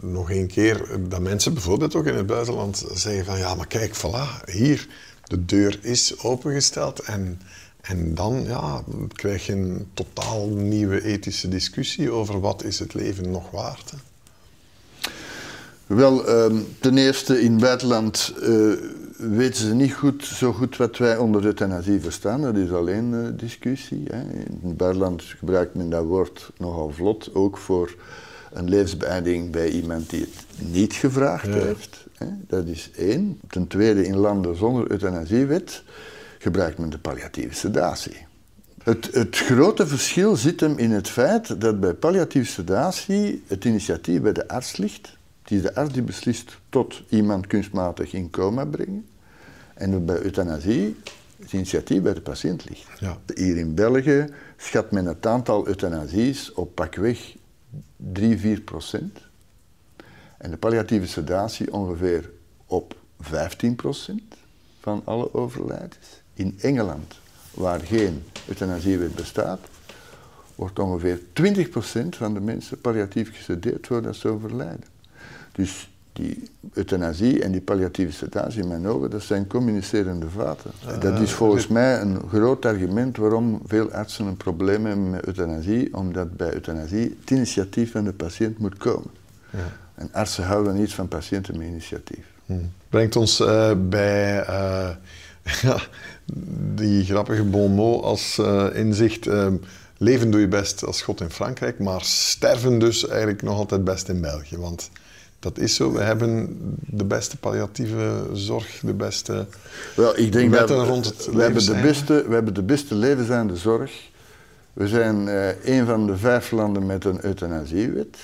nog 0.00 0.30
een 0.30 0.46
keer 0.46 0.86
dat 1.08 1.20
mensen 1.20 1.52
bijvoorbeeld 1.52 1.94
ook 1.94 2.06
in 2.06 2.14
het 2.14 2.26
buitenland 2.26 2.84
zeggen 2.92 3.24
van 3.24 3.38
ja, 3.38 3.54
maar 3.54 3.66
kijk, 3.66 3.96
voilà, 3.96 4.44
hier, 4.44 4.88
de 5.24 5.44
deur 5.44 5.78
is 5.82 6.18
opengesteld 6.18 6.98
en, 6.98 7.40
en 7.80 8.14
dan 8.14 8.44
ja, 8.44 8.82
krijg 9.12 9.46
je 9.46 9.52
een 9.52 9.86
totaal 9.94 10.48
nieuwe 10.48 11.04
ethische 11.04 11.48
discussie 11.48 12.10
over 12.10 12.40
wat 12.40 12.64
is 12.64 12.78
het 12.78 12.94
leven 12.94 13.30
nog 13.30 13.50
waard. 13.50 13.90
Hè? 13.90 13.96
Wel, 15.86 16.26
ehm, 16.26 16.56
ten 16.80 16.98
eerste 16.98 17.42
in 17.42 17.52
het 17.52 17.60
buitenland 17.60 18.34
uh, 18.42 18.72
weten 19.16 19.66
ze 19.66 19.74
niet 19.74 19.94
goed, 19.94 20.24
zo 20.24 20.52
goed 20.52 20.76
wat 20.76 20.96
wij 20.96 21.16
onder 21.16 21.44
euthanasie 21.44 22.00
verstaan. 22.00 22.40
Dat 22.40 22.56
is 22.56 22.72
alleen 22.72 23.12
uh, 23.12 23.26
discussie. 23.36 24.02
Hè. 24.10 24.20
In 24.20 24.60
het 24.62 24.76
buitenland 24.76 25.22
gebruikt 25.22 25.74
men 25.74 25.90
dat 25.90 26.04
woord 26.04 26.50
nogal 26.58 26.90
vlot, 26.90 27.34
ook 27.34 27.58
voor 27.58 27.94
een 28.52 28.68
levensbeëindiging 28.68 29.50
bij 29.50 29.68
iemand 29.68 30.10
die 30.10 30.20
het 30.20 30.68
niet 30.72 30.92
gevraagd 30.92 31.46
heeft. 31.46 32.06
Hè. 32.18 32.26
Dat 32.46 32.66
is 32.66 32.90
één. 32.96 33.40
Ten 33.48 33.66
tweede, 33.66 34.06
in 34.06 34.16
landen 34.16 34.56
zonder 34.56 34.90
euthanasiewet 34.90 35.82
gebruikt 36.38 36.78
men 36.78 36.90
de 36.90 36.98
palliatieve 36.98 37.54
sedatie. 37.54 38.26
Het, 38.82 39.08
het, 39.12 39.36
grote 39.36 39.86
verschil 39.86 40.36
zit 40.36 40.60
hem 40.60 40.78
in 40.78 40.90
het 40.90 41.08
feit 41.08 41.60
dat 41.60 41.80
bij 41.80 41.94
palliatieve 41.94 42.50
sedatie 42.50 43.42
het 43.46 43.64
initiatief 43.64 44.20
bij 44.20 44.32
de 44.32 44.48
arts 44.48 44.76
ligt 44.76 45.16
het 45.44 45.52
is 45.52 45.62
de 45.62 45.74
arts 45.74 45.92
die 45.92 46.02
beslist 46.02 46.58
tot 46.68 47.02
iemand 47.08 47.46
kunstmatig 47.46 48.12
in 48.12 48.30
coma 48.30 48.64
brengen. 48.64 49.06
En 49.74 50.04
bij 50.04 50.22
euthanasie 50.22 50.96
het 51.40 51.52
initiatief 51.52 52.02
bij 52.02 52.14
de 52.14 52.20
patiënt 52.20 52.68
ligt. 52.68 52.98
Ja. 52.98 53.18
Hier 53.34 53.56
in 53.56 53.74
België 53.74 54.26
schat 54.56 54.90
men 54.90 55.06
het 55.06 55.26
aantal 55.26 55.66
euthanasies 55.66 56.52
op 56.52 56.74
pakweg 56.74 57.36
3, 57.96 58.38
4 58.38 58.60
procent. 58.60 59.18
En 60.38 60.50
de 60.50 60.56
palliatieve 60.56 61.06
sedatie 61.06 61.72
ongeveer 61.72 62.30
op 62.66 62.96
15 63.20 63.74
procent 63.74 64.34
van 64.80 65.02
alle 65.04 65.34
overlijdens. 65.34 66.22
In 66.34 66.58
Engeland, 66.60 67.14
waar 67.54 67.80
geen 67.80 68.22
euthanasiewet 68.48 69.14
bestaat, 69.14 69.60
wordt 70.54 70.78
ongeveer 70.78 71.20
20 71.32 71.68
procent 71.68 72.16
van 72.16 72.34
de 72.34 72.40
mensen 72.40 72.80
palliatief 72.80 73.36
gesedeerd 73.36 73.86
voordat 73.86 74.16
ze 74.16 74.28
overlijden. 74.28 74.93
Dus 75.54 75.88
die 76.14 76.42
euthanasie 76.72 77.42
en 77.42 77.52
die 77.52 77.60
palliatieve 77.60 78.12
sedatie 78.12 78.62
in 78.62 78.68
mijn 78.68 78.86
ogen, 78.86 79.10
dat 79.10 79.22
zijn 79.22 79.46
communicerende 79.46 80.30
vaten. 80.30 80.70
dat 81.00 81.20
is 81.20 81.32
volgens 81.32 81.66
mij 81.66 82.00
een 82.00 82.18
groot 82.28 82.64
argument 82.64 83.16
waarom 83.16 83.60
veel 83.66 83.90
artsen 83.90 84.26
een 84.26 84.36
probleem 84.36 84.86
hebben 84.86 85.10
met 85.10 85.26
euthanasie, 85.26 85.96
omdat 85.96 86.36
bij 86.36 86.52
euthanasie 86.52 87.16
het 87.20 87.30
initiatief 87.30 87.90
van 87.90 88.04
de 88.04 88.12
patiënt 88.12 88.58
moet 88.58 88.76
komen. 88.76 89.10
Ja. 89.50 89.72
En 89.94 90.08
artsen 90.12 90.44
houden 90.44 90.74
niet 90.74 90.94
van 90.94 91.08
patiënten 91.08 91.58
met 91.58 91.66
initiatief. 91.66 92.24
Hmm. 92.46 92.72
Brengt 92.88 93.16
ons 93.16 93.40
uh, 93.40 93.70
bij 93.88 94.48
uh, 94.48 94.88
ja, 95.62 95.80
die 96.74 97.04
grappige 97.04 97.44
bon 97.44 97.72
mot 97.72 98.02
als 98.02 98.38
uh, 98.40 98.66
inzicht. 98.72 99.28
leven 99.98 100.30
doe 100.30 100.40
je 100.40 100.48
best 100.48 100.84
als 100.84 101.02
God 101.02 101.20
in 101.20 101.30
Frankrijk, 101.30 101.78
maar 101.78 102.00
sterven 102.04 102.78
dus 102.78 103.08
eigenlijk 103.08 103.42
nog 103.42 103.56
altijd 103.56 103.84
best 103.84 104.08
in 104.08 104.20
België. 104.20 104.56
Want 104.56 104.90
dat 105.44 105.58
is 105.58 105.74
zo. 105.74 105.92
We 105.92 106.00
hebben 106.00 106.58
de 106.80 107.04
beste 107.04 107.36
palliatieve 107.36 108.26
zorg, 108.32 108.80
de 108.82 108.94
beste 108.94 109.46
Wel, 109.96 110.18
ik 110.18 110.32
denk 110.32 110.52
dat 110.52 110.70
rond 110.70 111.04
het 111.04 111.28
we 111.32 111.42
hebben, 111.42 111.66
de 111.66 111.80
beste, 111.82 112.24
we 112.28 112.34
hebben 112.34 112.54
de 112.54 112.62
beste 112.62 112.94
levenseinde 112.94 113.56
zorg. 113.56 114.10
We 114.72 114.88
zijn 114.88 115.26
uh, 115.26 115.64
een 115.64 115.86
van 115.86 116.06
de 116.06 116.16
vijf 116.16 116.50
landen 116.50 116.86
met 116.86 117.04
een 117.04 117.24
euthanasiewet. 117.24 118.16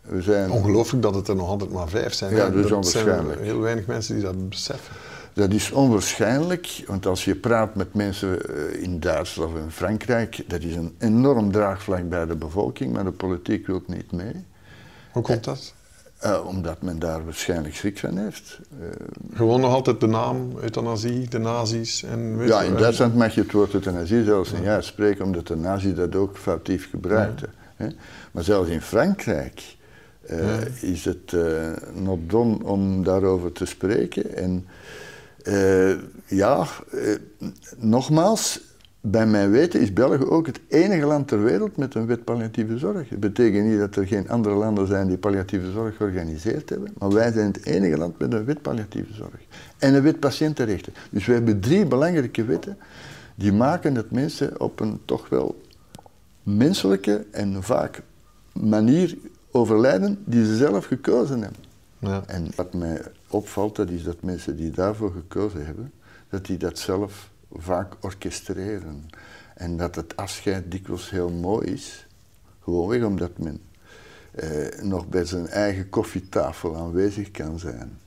We 0.00 0.22
zijn... 0.22 0.50
Ongelooflijk 0.50 1.02
dat 1.02 1.14
het 1.14 1.28
er 1.28 1.36
nog 1.36 1.48
altijd 1.48 1.70
maar 1.72 1.88
vijf 1.88 2.14
zijn. 2.14 2.34
Ja, 2.34 2.50
dat 2.50 2.64
is 2.64 2.70
onwaarschijnlijk. 2.70 3.34
zijn 3.34 3.44
heel 3.44 3.60
weinig 3.60 3.86
mensen 3.86 4.14
die 4.14 4.24
dat 4.24 4.48
beseffen. 4.48 4.94
Dat 5.32 5.52
is 5.52 5.70
onwaarschijnlijk, 5.70 6.82
want 6.86 7.06
als 7.06 7.24
je 7.24 7.34
praat 7.34 7.74
met 7.74 7.94
mensen 7.94 8.42
eh, 8.42 8.82
in 8.82 9.00
Duitsland 9.00 9.52
of 9.52 9.58
in 9.58 9.70
Frankrijk, 9.70 10.44
dat 10.46 10.62
is 10.62 10.74
een 10.74 10.94
enorm 10.98 11.52
draagvlak 11.52 12.08
bij 12.08 12.26
de 12.26 12.36
bevolking, 12.36 12.92
maar 12.92 13.04
de 13.04 13.10
politiek 13.10 13.66
wil 13.66 13.82
niet 13.86 14.12
mee. 14.12 14.44
Hoe 15.12 15.22
komt 15.22 15.44
dat? 15.44 15.74
Uh, 16.26 16.46
omdat 16.46 16.82
men 16.82 16.98
daar 16.98 17.24
waarschijnlijk 17.24 17.74
schrik 17.74 17.98
van 17.98 18.16
heeft. 18.16 18.60
Uh, 18.80 18.86
Gewoon 19.34 19.60
nog 19.60 19.72
altijd 19.72 20.00
de 20.00 20.06
naam 20.06 20.52
euthanasie, 20.60 21.28
de 21.28 21.38
nazi's 21.38 22.02
en... 22.02 22.46
ja, 22.46 22.62
in 22.62 22.74
Duitsland 22.74 23.14
mag 23.14 23.34
je 23.34 23.40
het 23.40 23.52
woord 23.52 23.74
euthanasie 23.74 24.24
zelfs 24.24 24.52
niet 24.52 24.66
uitspreken, 24.66 25.24
omdat 25.24 25.46
de 25.46 25.56
nazi's 25.56 25.94
dat 25.94 26.14
ook 26.14 26.38
foutief 26.38 26.90
gebruikten. 26.90 27.48
Ja. 27.78 27.90
Maar 28.32 28.42
zelfs 28.42 28.68
in 28.70 28.80
Frankrijk 28.80 29.76
uh, 30.30 30.60
ja. 30.60 30.66
is 30.80 31.04
het 31.04 31.36
not 31.94 32.18
done 32.30 32.64
om 32.64 33.04
daarover 33.04 33.52
te 33.52 33.64
spreken. 33.64 34.36
En 34.36 34.66
ja, 36.26 36.66
nogmaals, 37.76 38.60
bij 39.10 39.26
mijn 39.26 39.50
weten 39.50 39.80
is 39.80 39.92
België 39.92 40.24
ook 40.24 40.46
het 40.46 40.60
enige 40.68 41.06
land 41.06 41.28
ter 41.28 41.42
wereld 41.42 41.76
met 41.76 41.94
een 41.94 42.06
wet 42.06 42.24
palliatieve 42.24 42.78
zorg. 42.78 43.08
Dat 43.08 43.20
betekent 43.20 43.66
niet 43.66 43.78
dat 43.78 43.96
er 43.96 44.06
geen 44.06 44.28
andere 44.28 44.54
landen 44.54 44.86
zijn 44.86 45.06
die 45.06 45.18
palliatieve 45.18 45.70
zorg 45.70 45.96
georganiseerd 45.96 46.68
hebben, 46.68 46.92
maar 46.98 47.12
wij 47.12 47.32
zijn 47.32 47.46
het 47.46 47.64
enige 47.64 47.96
land 47.96 48.18
met 48.18 48.32
een 48.32 48.44
wet 48.44 48.62
palliatieve 48.62 49.14
zorg. 49.14 49.40
En 49.78 49.94
een 49.94 50.02
wet 50.02 50.20
patiëntenrechten. 50.20 50.92
Dus 51.10 51.26
we 51.26 51.32
hebben 51.32 51.60
drie 51.60 51.86
belangrijke 51.86 52.44
wetten 52.44 52.78
die 53.34 53.52
maken 53.52 53.94
dat 53.94 54.10
mensen 54.10 54.60
op 54.60 54.80
een 54.80 55.00
toch 55.04 55.28
wel 55.28 55.60
menselijke 56.42 57.26
en 57.30 57.62
vaak 57.62 58.02
manier 58.52 59.16
overlijden 59.50 60.18
die 60.24 60.44
ze 60.44 60.56
zelf 60.56 60.84
gekozen 60.84 61.40
hebben. 61.40 61.64
Ja. 61.98 62.22
En 62.26 62.46
wat 62.54 62.74
mij 62.74 63.02
opvalt, 63.28 63.76
dat 63.76 63.90
is 63.90 64.02
dat 64.02 64.22
mensen 64.22 64.56
die 64.56 64.70
daarvoor 64.70 65.12
gekozen 65.12 65.66
hebben, 65.66 65.92
dat 66.28 66.46
die 66.46 66.56
dat 66.56 66.78
zelf 66.78 67.30
vaak 67.58 67.96
orchestreren. 68.00 69.08
En 69.54 69.76
dat 69.76 69.94
het 69.94 70.16
afscheid 70.16 70.70
dikwijls 70.70 71.10
heel 71.10 71.30
mooi 71.30 71.66
is, 71.66 72.06
gewoonweg 72.62 73.02
omdat 73.02 73.38
men 73.38 73.60
eh, 74.36 74.82
nog 74.82 75.08
bij 75.08 75.24
zijn 75.24 75.46
eigen 75.46 75.88
koffietafel 75.88 76.76
aanwezig 76.76 77.30
kan 77.30 77.58
zijn. 77.58 77.98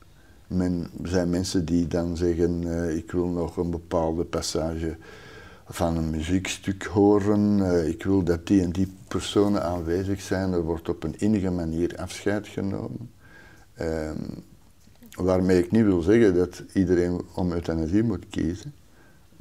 Men 0.46 0.90
zijn 1.02 1.30
mensen 1.30 1.64
die 1.64 1.86
dan 1.86 2.16
zeggen, 2.16 2.82
eh, 2.82 2.96
ik 2.96 3.12
wil 3.12 3.26
nog 3.26 3.56
een 3.56 3.70
bepaalde 3.70 4.24
passage 4.24 4.96
van 5.66 5.96
een 5.96 6.10
muziekstuk 6.10 6.84
horen, 6.84 7.70
eh, 7.70 7.88
ik 7.88 8.02
wil 8.02 8.22
dat 8.22 8.46
die 8.46 8.62
en 8.62 8.70
die 8.70 8.92
personen 9.08 9.62
aanwezig 9.62 10.20
zijn, 10.20 10.52
er 10.52 10.62
wordt 10.62 10.88
op 10.88 11.02
een 11.02 11.18
innige 11.18 11.50
manier 11.50 11.96
afscheid 11.96 12.48
genomen. 12.48 13.10
Ehm, 13.74 14.22
waarmee 15.10 15.58
ik 15.58 15.70
niet 15.70 15.84
wil 15.84 16.00
zeggen 16.00 16.34
dat 16.34 16.62
iedereen 16.72 17.20
om 17.34 17.52
euthanasie 17.52 18.02
moet 18.02 18.28
kiezen. 18.28 18.74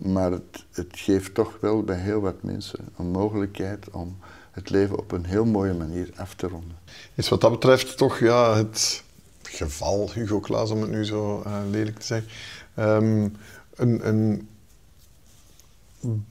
Maar 0.02 0.32
het, 0.32 0.66
het, 0.72 0.88
geeft 0.91 1.34
toch 1.34 1.58
wel 1.62 1.84
bij 1.84 1.97
heel 1.97 2.20
wat 2.20 2.43
mensen 2.43 2.88
een 2.97 3.12
mogelijkheid 3.12 3.89
om 3.89 4.18
het 4.52 4.70
leven 4.70 4.97
op 4.97 5.12
een 5.12 5.26
heel 5.26 5.45
mooie 5.45 5.74
manier 5.74 6.10
af 6.16 6.36
te 6.36 6.47
ronden. 6.47 6.78
Is 7.16 7.30
wat 7.30 7.41
dat 7.41 7.52
betreft 7.52 7.97
toch 7.97 8.20
ja, 8.20 8.56
het 8.56 9.04
geval 9.43 10.12
Hugo 10.14 10.39
Klaas, 10.39 10.72
om 10.72 10.82
het 10.82 10.91
nu 10.91 11.06
zo 11.06 11.43
uh, 11.45 11.60
lelijk 11.70 12.00
te 12.00 12.06
zeggen, 12.06 12.32
um, 12.78 13.36
een, 13.76 14.08
een 14.08 14.47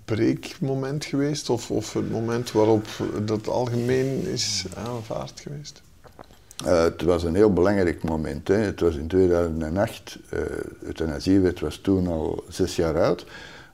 breekmoment 0.05 1.05
geweest? 1.05 1.51
Of, 1.51 1.71
of 1.71 1.93
het 1.93 2.11
moment 2.11 2.53
waarop 2.53 2.87
dat 3.23 3.49
algemeen 3.49 4.27
is 4.27 4.65
aanvaard 4.75 5.41
geweest? 5.41 5.83
Uh, 6.65 6.83
het 6.83 7.03
was 7.03 7.23
een 7.23 7.35
heel 7.35 7.53
belangrijk 7.53 8.03
moment. 8.03 8.49
Hè. 8.49 8.55
Het 8.55 8.81
was 8.81 8.97
in 8.97 9.09
2008, 9.09 10.19
uh, 10.31 10.41
eh, 10.41 10.47
euthanasiewet 10.83 11.61
was 11.61 11.77
toen 11.77 12.07
al 12.07 12.45
zes 12.49 12.77
jaar 12.77 13.03
oud. 13.03 13.27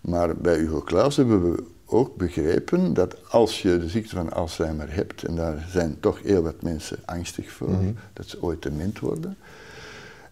Maar 0.05 0.36
bij 0.36 0.57
Hugo 0.59 0.80
Claus 0.80 1.16
hebben 1.16 1.52
we 1.52 1.64
ook 1.86 2.16
begrepen 2.16 2.94
dat 2.94 3.30
als 3.30 3.62
je 3.62 3.78
de 3.78 3.88
ziekte 3.88 4.14
van 4.14 4.32
Alzheimer 4.32 4.94
hebt, 4.94 5.22
en 5.22 5.34
daar 5.34 5.66
zijn 5.70 6.00
toch 6.00 6.22
heel 6.22 6.42
wat 6.42 6.62
mensen 6.62 6.98
angstig 7.05 7.50
voor, 7.50 7.70
mhm. 7.70 7.92
dat 8.12 8.28
ze 8.28 8.42
ooit 8.42 8.62
dement 8.62 8.98
worden, 8.98 9.36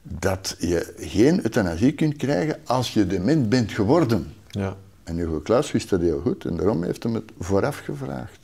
dat 0.02 0.56
je 0.58 0.94
geen 0.98 1.42
euthanasie 1.42 1.92
kunt 1.92 2.16
krijgen 2.16 2.58
als 2.64 2.94
je 2.94 3.06
dement 3.06 3.48
bent 3.48 3.72
geworden. 3.72 4.34
Ja. 4.50 4.76
En 5.04 5.16
Hugo 5.16 5.40
Claus 5.40 5.72
wist 5.72 5.90
dat 5.90 6.00
heel 6.00 6.20
goed 6.20 6.44
en 6.44 6.56
daarom 6.56 6.82
heeft 6.82 7.02
hem 7.02 7.14
het 7.14 7.30
vooraf 7.38 7.78
gevraagd. 7.78 8.40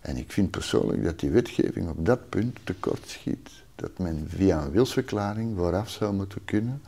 En 0.00 0.16
ik 0.16 0.32
vind 0.32 0.50
persoonlijk 0.50 1.04
dat 1.04 1.20
die 1.20 1.30
wetgeving 1.30 1.88
op 1.88 2.06
dat 2.06 2.28
punt 2.28 2.58
tekort 2.64 3.02
schiet. 3.06 3.50
Dat 3.74 3.98
men 3.98 4.26
via 4.28 4.62
een 4.62 4.70
wilsverklaring 4.70 5.56
vooraf 5.56 5.90
zou 5.90 6.14
moeten 6.14 6.44
kunnen 6.44 6.82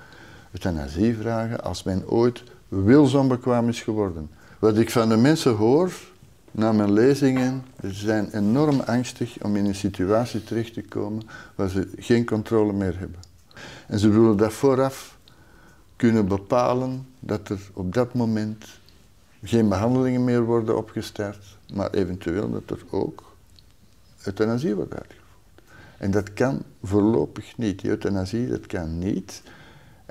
euthanasie 0.54 1.16
vragen 1.16 1.62
als 1.62 1.82
men 1.82 2.08
ooit 2.08 2.42
wilsonbekwaam 2.82 3.68
is 3.68 3.82
geworden. 3.82 4.30
Wat 4.58 4.78
ik 4.78 4.90
van 4.90 5.08
de 5.08 5.16
mensen 5.16 5.54
hoor 5.54 5.92
na 6.50 6.72
mijn 6.72 6.92
lezingen, 6.92 7.64
ze 7.82 7.92
zijn 7.92 8.30
enorm 8.32 8.80
angstig 8.80 9.42
om 9.42 9.56
in 9.56 9.64
een 9.64 9.74
situatie 9.74 10.44
terecht 10.44 10.74
te 10.74 10.82
komen 10.82 11.22
waar 11.54 11.68
ze 11.68 11.88
geen 11.96 12.24
controle 12.24 12.72
meer 12.72 12.98
hebben. 12.98 13.20
En 13.86 13.98
ze 13.98 14.08
willen 14.08 14.36
dat 14.36 14.52
vooraf 14.52 15.18
kunnen 15.96 16.28
bepalen 16.28 17.06
dat 17.20 17.48
er 17.48 17.60
op 17.72 17.94
dat 17.94 18.14
moment 18.14 18.64
geen 19.42 19.68
behandelingen 19.68 20.24
meer 20.24 20.42
worden 20.42 20.76
opgestart, 20.76 21.56
maar 21.74 21.90
eventueel 21.90 22.50
dat 22.50 22.78
er 22.78 22.84
ook 22.90 23.34
euthanasie 24.24 24.74
wordt 24.74 24.94
uitgevoerd. 24.94 25.24
En 25.98 26.10
dat 26.10 26.32
kan 26.32 26.62
voorlopig 26.82 27.56
niet. 27.56 27.80
Die 27.80 27.90
euthanasie, 27.90 28.48
dat 28.48 28.66
kan 28.66 28.98
niet 28.98 29.42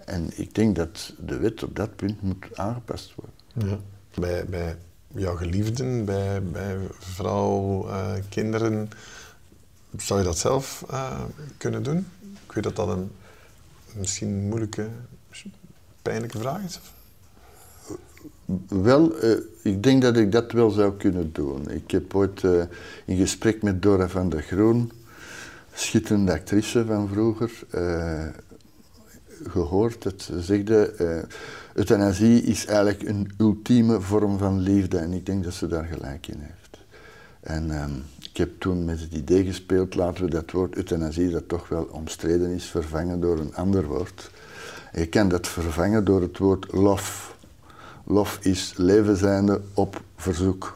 en 0.06 0.30
ik 0.36 0.56
denk 0.56 0.76
dat 0.76 1.14
de 1.20 1.38
wet 1.38 1.64
op 1.64 1.76
dat 1.76 1.96
punt 1.96 2.22
moet 2.22 2.58
aangepast 2.58 3.14
worden. 3.16 3.70
Ja. 3.70 3.80
Bij, 4.20 4.46
bij 4.46 4.78
jouw 5.08 5.36
geliefden, 5.36 6.06
bij, 6.06 6.44
bij 6.44 6.78
vrouw, 7.00 7.88
uh, 7.88 8.14
kinderen, 8.30 8.90
zou 9.98 10.20
je 10.20 10.26
dat 10.26 10.38
zelf 10.38 10.86
uh, 10.92 11.22
kunnen 11.58 11.84
doen? 11.84 12.08
Ik 12.46 12.52
weet 12.52 12.64
dat 12.64 12.76
dat 12.76 12.88
een 12.88 13.12
misschien 13.96 14.48
moeilijke, 14.48 14.88
pijnlijke 16.02 16.38
vraag 16.38 16.64
is. 16.64 16.80
Wel, 18.68 19.24
uh, 19.26 19.38
ik 19.64 19.84
denk 19.84 20.02
dat 20.02 20.18
ik 20.18 20.32
dat 20.32 20.52
wel 20.52 20.70
zou 20.70 20.98
kunnen 20.98 21.34
doen. 21.34 21.70
Ik 21.70 21.92
heb 21.92 22.16
ooit 22.16 22.44
in 23.06 23.18
gesprek 23.18 23.62
met 23.62 23.82
Dora 23.82 24.08
van 24.08 24.30
der 24.30 24.42
Groen, 24.42 24.92
schitterende 25.74 26.32
actrice 26.32 26.86
van 26.86 27.08
vroeger, 27.08 27.52
gehoord 29.50 30.14
ze 30.18 30.42
zegde, 30.42 30.94
uh, 31.00 31.24
euthanasie 31.74 32.44
is 32.44 32.66
eigenlijk 32.66 33.02
een 33.02 33.32
ultieme 33.38 34.02
vorm 34.02 34.38
van 34.38 34.60
liefde 34.60 34.98
en 34.98 35.14
ik 35.14 35.26
denk 35.26 35.44
dat 35.44 35.54
ze 35.54 35.68
daar 35.68 35.84
gelijk 35.84 36.28
in 36.28 36.40
heeft. 36.40 36.78
En 37.40 37.72
ehm, 37.72 37.92
ik 38.20 38.38
heb 38.38 38.60
toen 38.60 38.86
met 38.86 39.00
het 39.00 39.14
idee 39.14 39.46
gespeeld, 39.46 39.96
laten 39.96 40.24
we 40.24 40.30
dat 40.30 40.52
woord 40.52 40.76
euthanasie, 40.76 41.30
dat 41.30 41.48
toch 41.48 41.70
wel 41.70 41.84
omstreden 41.92 42.50
is, 42.50 42.66
vervangen 42.66 43.20
door 43.20 43.40
een 43.40 43.56
ander 43.56 43.86
woord. 43.86 44.32
je 44.94 45.08
kan 45.08 45.30
dat 45.30 45.48
vervangen 45.48 46.06
door 46.06 46.22
het 46.22 46.38
woord 46.38 46.72
lof. 46.72 47.36
Lof 48.06 48.40
is 48.42 48.74
leven 48.78 49.18
zijnde 49.18 49.62
op 49.74 50.02
verzoek. 50.16 50.76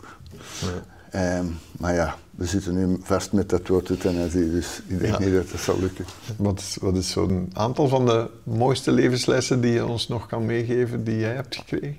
Um, 1.16 1.60
maar 1.78 1.94
ja, 1.94 2.18
we 2.32 2.46
zitten 2.46 2.76
nu 2.76 2.98
vast 3.02 3.32
met 3.32 3.50
dat 3.50 3.68
woord 3.68 3.90
euthanasie, 3.90 4.52
dus 4.52 4.82
ik 4.88 5.00
denk 5.00 5.20
niet 5.20 5.34
dat 5.34 5.52
dat 5.52 5.60
zal 5.60 5.80
lukken. 5.80 6.06
Wat 6.36 6.60
is, 6.60 6.78
wat 6.82 6.96
is 6.96 7.10
zo'n 7.10 7.50
aantal 7.54 7.88
van 7.88 8.06
de 8.06 8.30
mooiste 8.44 8.92
levenslessen 8.92 9.62
die 9.62 9.72
je 9.72 9.86
ons 9.86 10.08
nog 10.08 10.28
kan 10.28 10.46
meegeven, 10.46 11.04
die 11.04 11.18
jij 11.18 11.34
hebt 11.34 11.56
gekregen? 11.56 11.98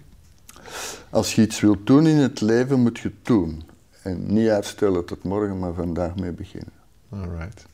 Als 1.11 1.35
je 1.35 1.43
iets 1.43 1.61
wilt 1.61 1.87
doen 1.87 2.07
in 2.07 2.17
het 2.17 2.41
leven, 2.41 2.81
moet 2.81 2.99
je 2.99 3.09
het 3.09 3.27
doen. 3.27 3.63
En 4.03 4.33
niet 4.33 4.49
uitstellen 4.49 5.05
tot 5.05 5.23
morgen, 5.23 5.59
maar 5.59 5.73
vandaag 5.73 6.15
mee 6.15 6.33
beginnen. 6.33 6.73
Alright. 7.11 7.67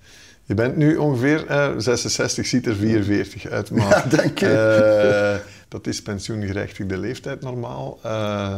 Je 0.44 0.54
bent 0.54 0.76
nu 0.76 0.96
ongeveer 0.96 1.50
uh, 1.50 1.72
66, 1.78 2.46
ziet 2.46 2.66
er 2.66 2.74
44 2.74 3.46
uit. 3.46 3.70
Maar, 3.70 3.88
ja, 3.88 4.16
dank 4.16 4.38
je. 4.38 5.40
Uh, 5.40 5.46
dat 5.68 5.86
is 5.86 6.02
pensioengerechtigde 6.02 6.98
leeftijd 6.98 7.40
normaal. 7.40 7.98
Uh, 8.04 8.56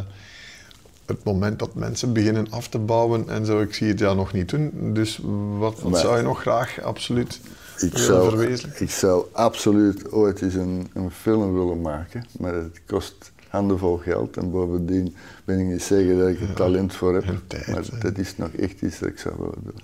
het 1.07 1.25
moment 1.25 1.59
dat 1.59 1.75
mensen 1.75 2.13
beginnen 2.13 2.51
af 2.51 2.69
te 2.69 2.79
bouwen 2.79 3.29
en 3.29 3.47
zo, 3.47 3.61
ik 3.61 3.75
zie 3.75 3.89
het 3.89 3.99
ja 3.99 4.15
nog 4.15 4.33
niet 4.33 4.49
doen. 4.49 4.71
Dus 4.95 5.21
wat, 5.59 5.81
wat 5.81 5.99
zou 5.99 6.17
je 6.17 6.23
nog 6.23 6.41
graag 6.41 6.81
absoluut 6.83 7.41
ik 7.81 7.99
zou, 7.99 8.53
ik 8.79 8.91
zou 8.91 9.27
absoluut 9.33 10.13
ooit 10.13 10.43
eens 10.43 10.55
een, 10.55 10.89
een, 10.93 11.11
film 11.11 11.53
willen 11.53 11.81
maken, 11.81 12.25
maar 12.39 12.55
het 12.55 12.81
kost 12.87 13.33
handenvol 13.49 13.97
geld 13.97 14.37
en 14.37 14.51
bovendien 14.51 15.15
ben 15.45 15.59
ik 15.59 15.67
niet 15.67 15.83
zeker 15.83 16.19
dat 16.19 16.29
ik 16.29 16.41
er 16.41 16.55
talent 16.55 16.95
voor 16.95 17.15
heb. 17.15 17.25
Tijd, 17.47 17.67
maar 17.67 17.85
dat 18.01 18.19
is 18.19 18.37
nog 18.37 18.49
echt 18.49 18.83
iets 18.83 18.99
dat 18.99 19.09
ik 19.09 19.19
zou 19.19 19.35
willen 19.39 19.63
doen. 19.63 19.81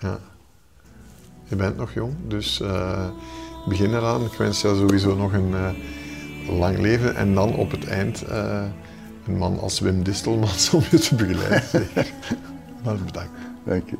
Ja. 0.00 0.18
Je 1.44 1.56
bent 1.56 1.76
nog 1.76 1.92
jong, 1.92 2.14
dus 2.28 2.60
uh, 2.60 3.08
begin 3.68 3.94
eraan. 3.94 4.24
Ik 4.24 4.32
wens 4.32 4.60
jou 4.60 4.76
sowieso 4.76 5.16
nog 5.16 5.32
een 5.32 5.50
uh, 5.50 5.70
lang 6.58 6.78
leven 6.78 7.16
en 7.16 7.34
dan 7.34 7.54
op 7.54 7.70
het 7.70 7.86
eind 7.86 8.22
uh, 8.28 8.64
een 9.30 9.38
man 9.38 9.60
als 9.60 9.80
Wim 9.80 10.02
Distelmans 10.02 10.70
om 10.74 10.82
je 10.90 10.98
te 10.98 11.14
begeleiden. 11.14 11.88
maar 12.84 12.96
bedankt. 12.96 13.30
Dank 13.64 13.90
je. 13.90 13.96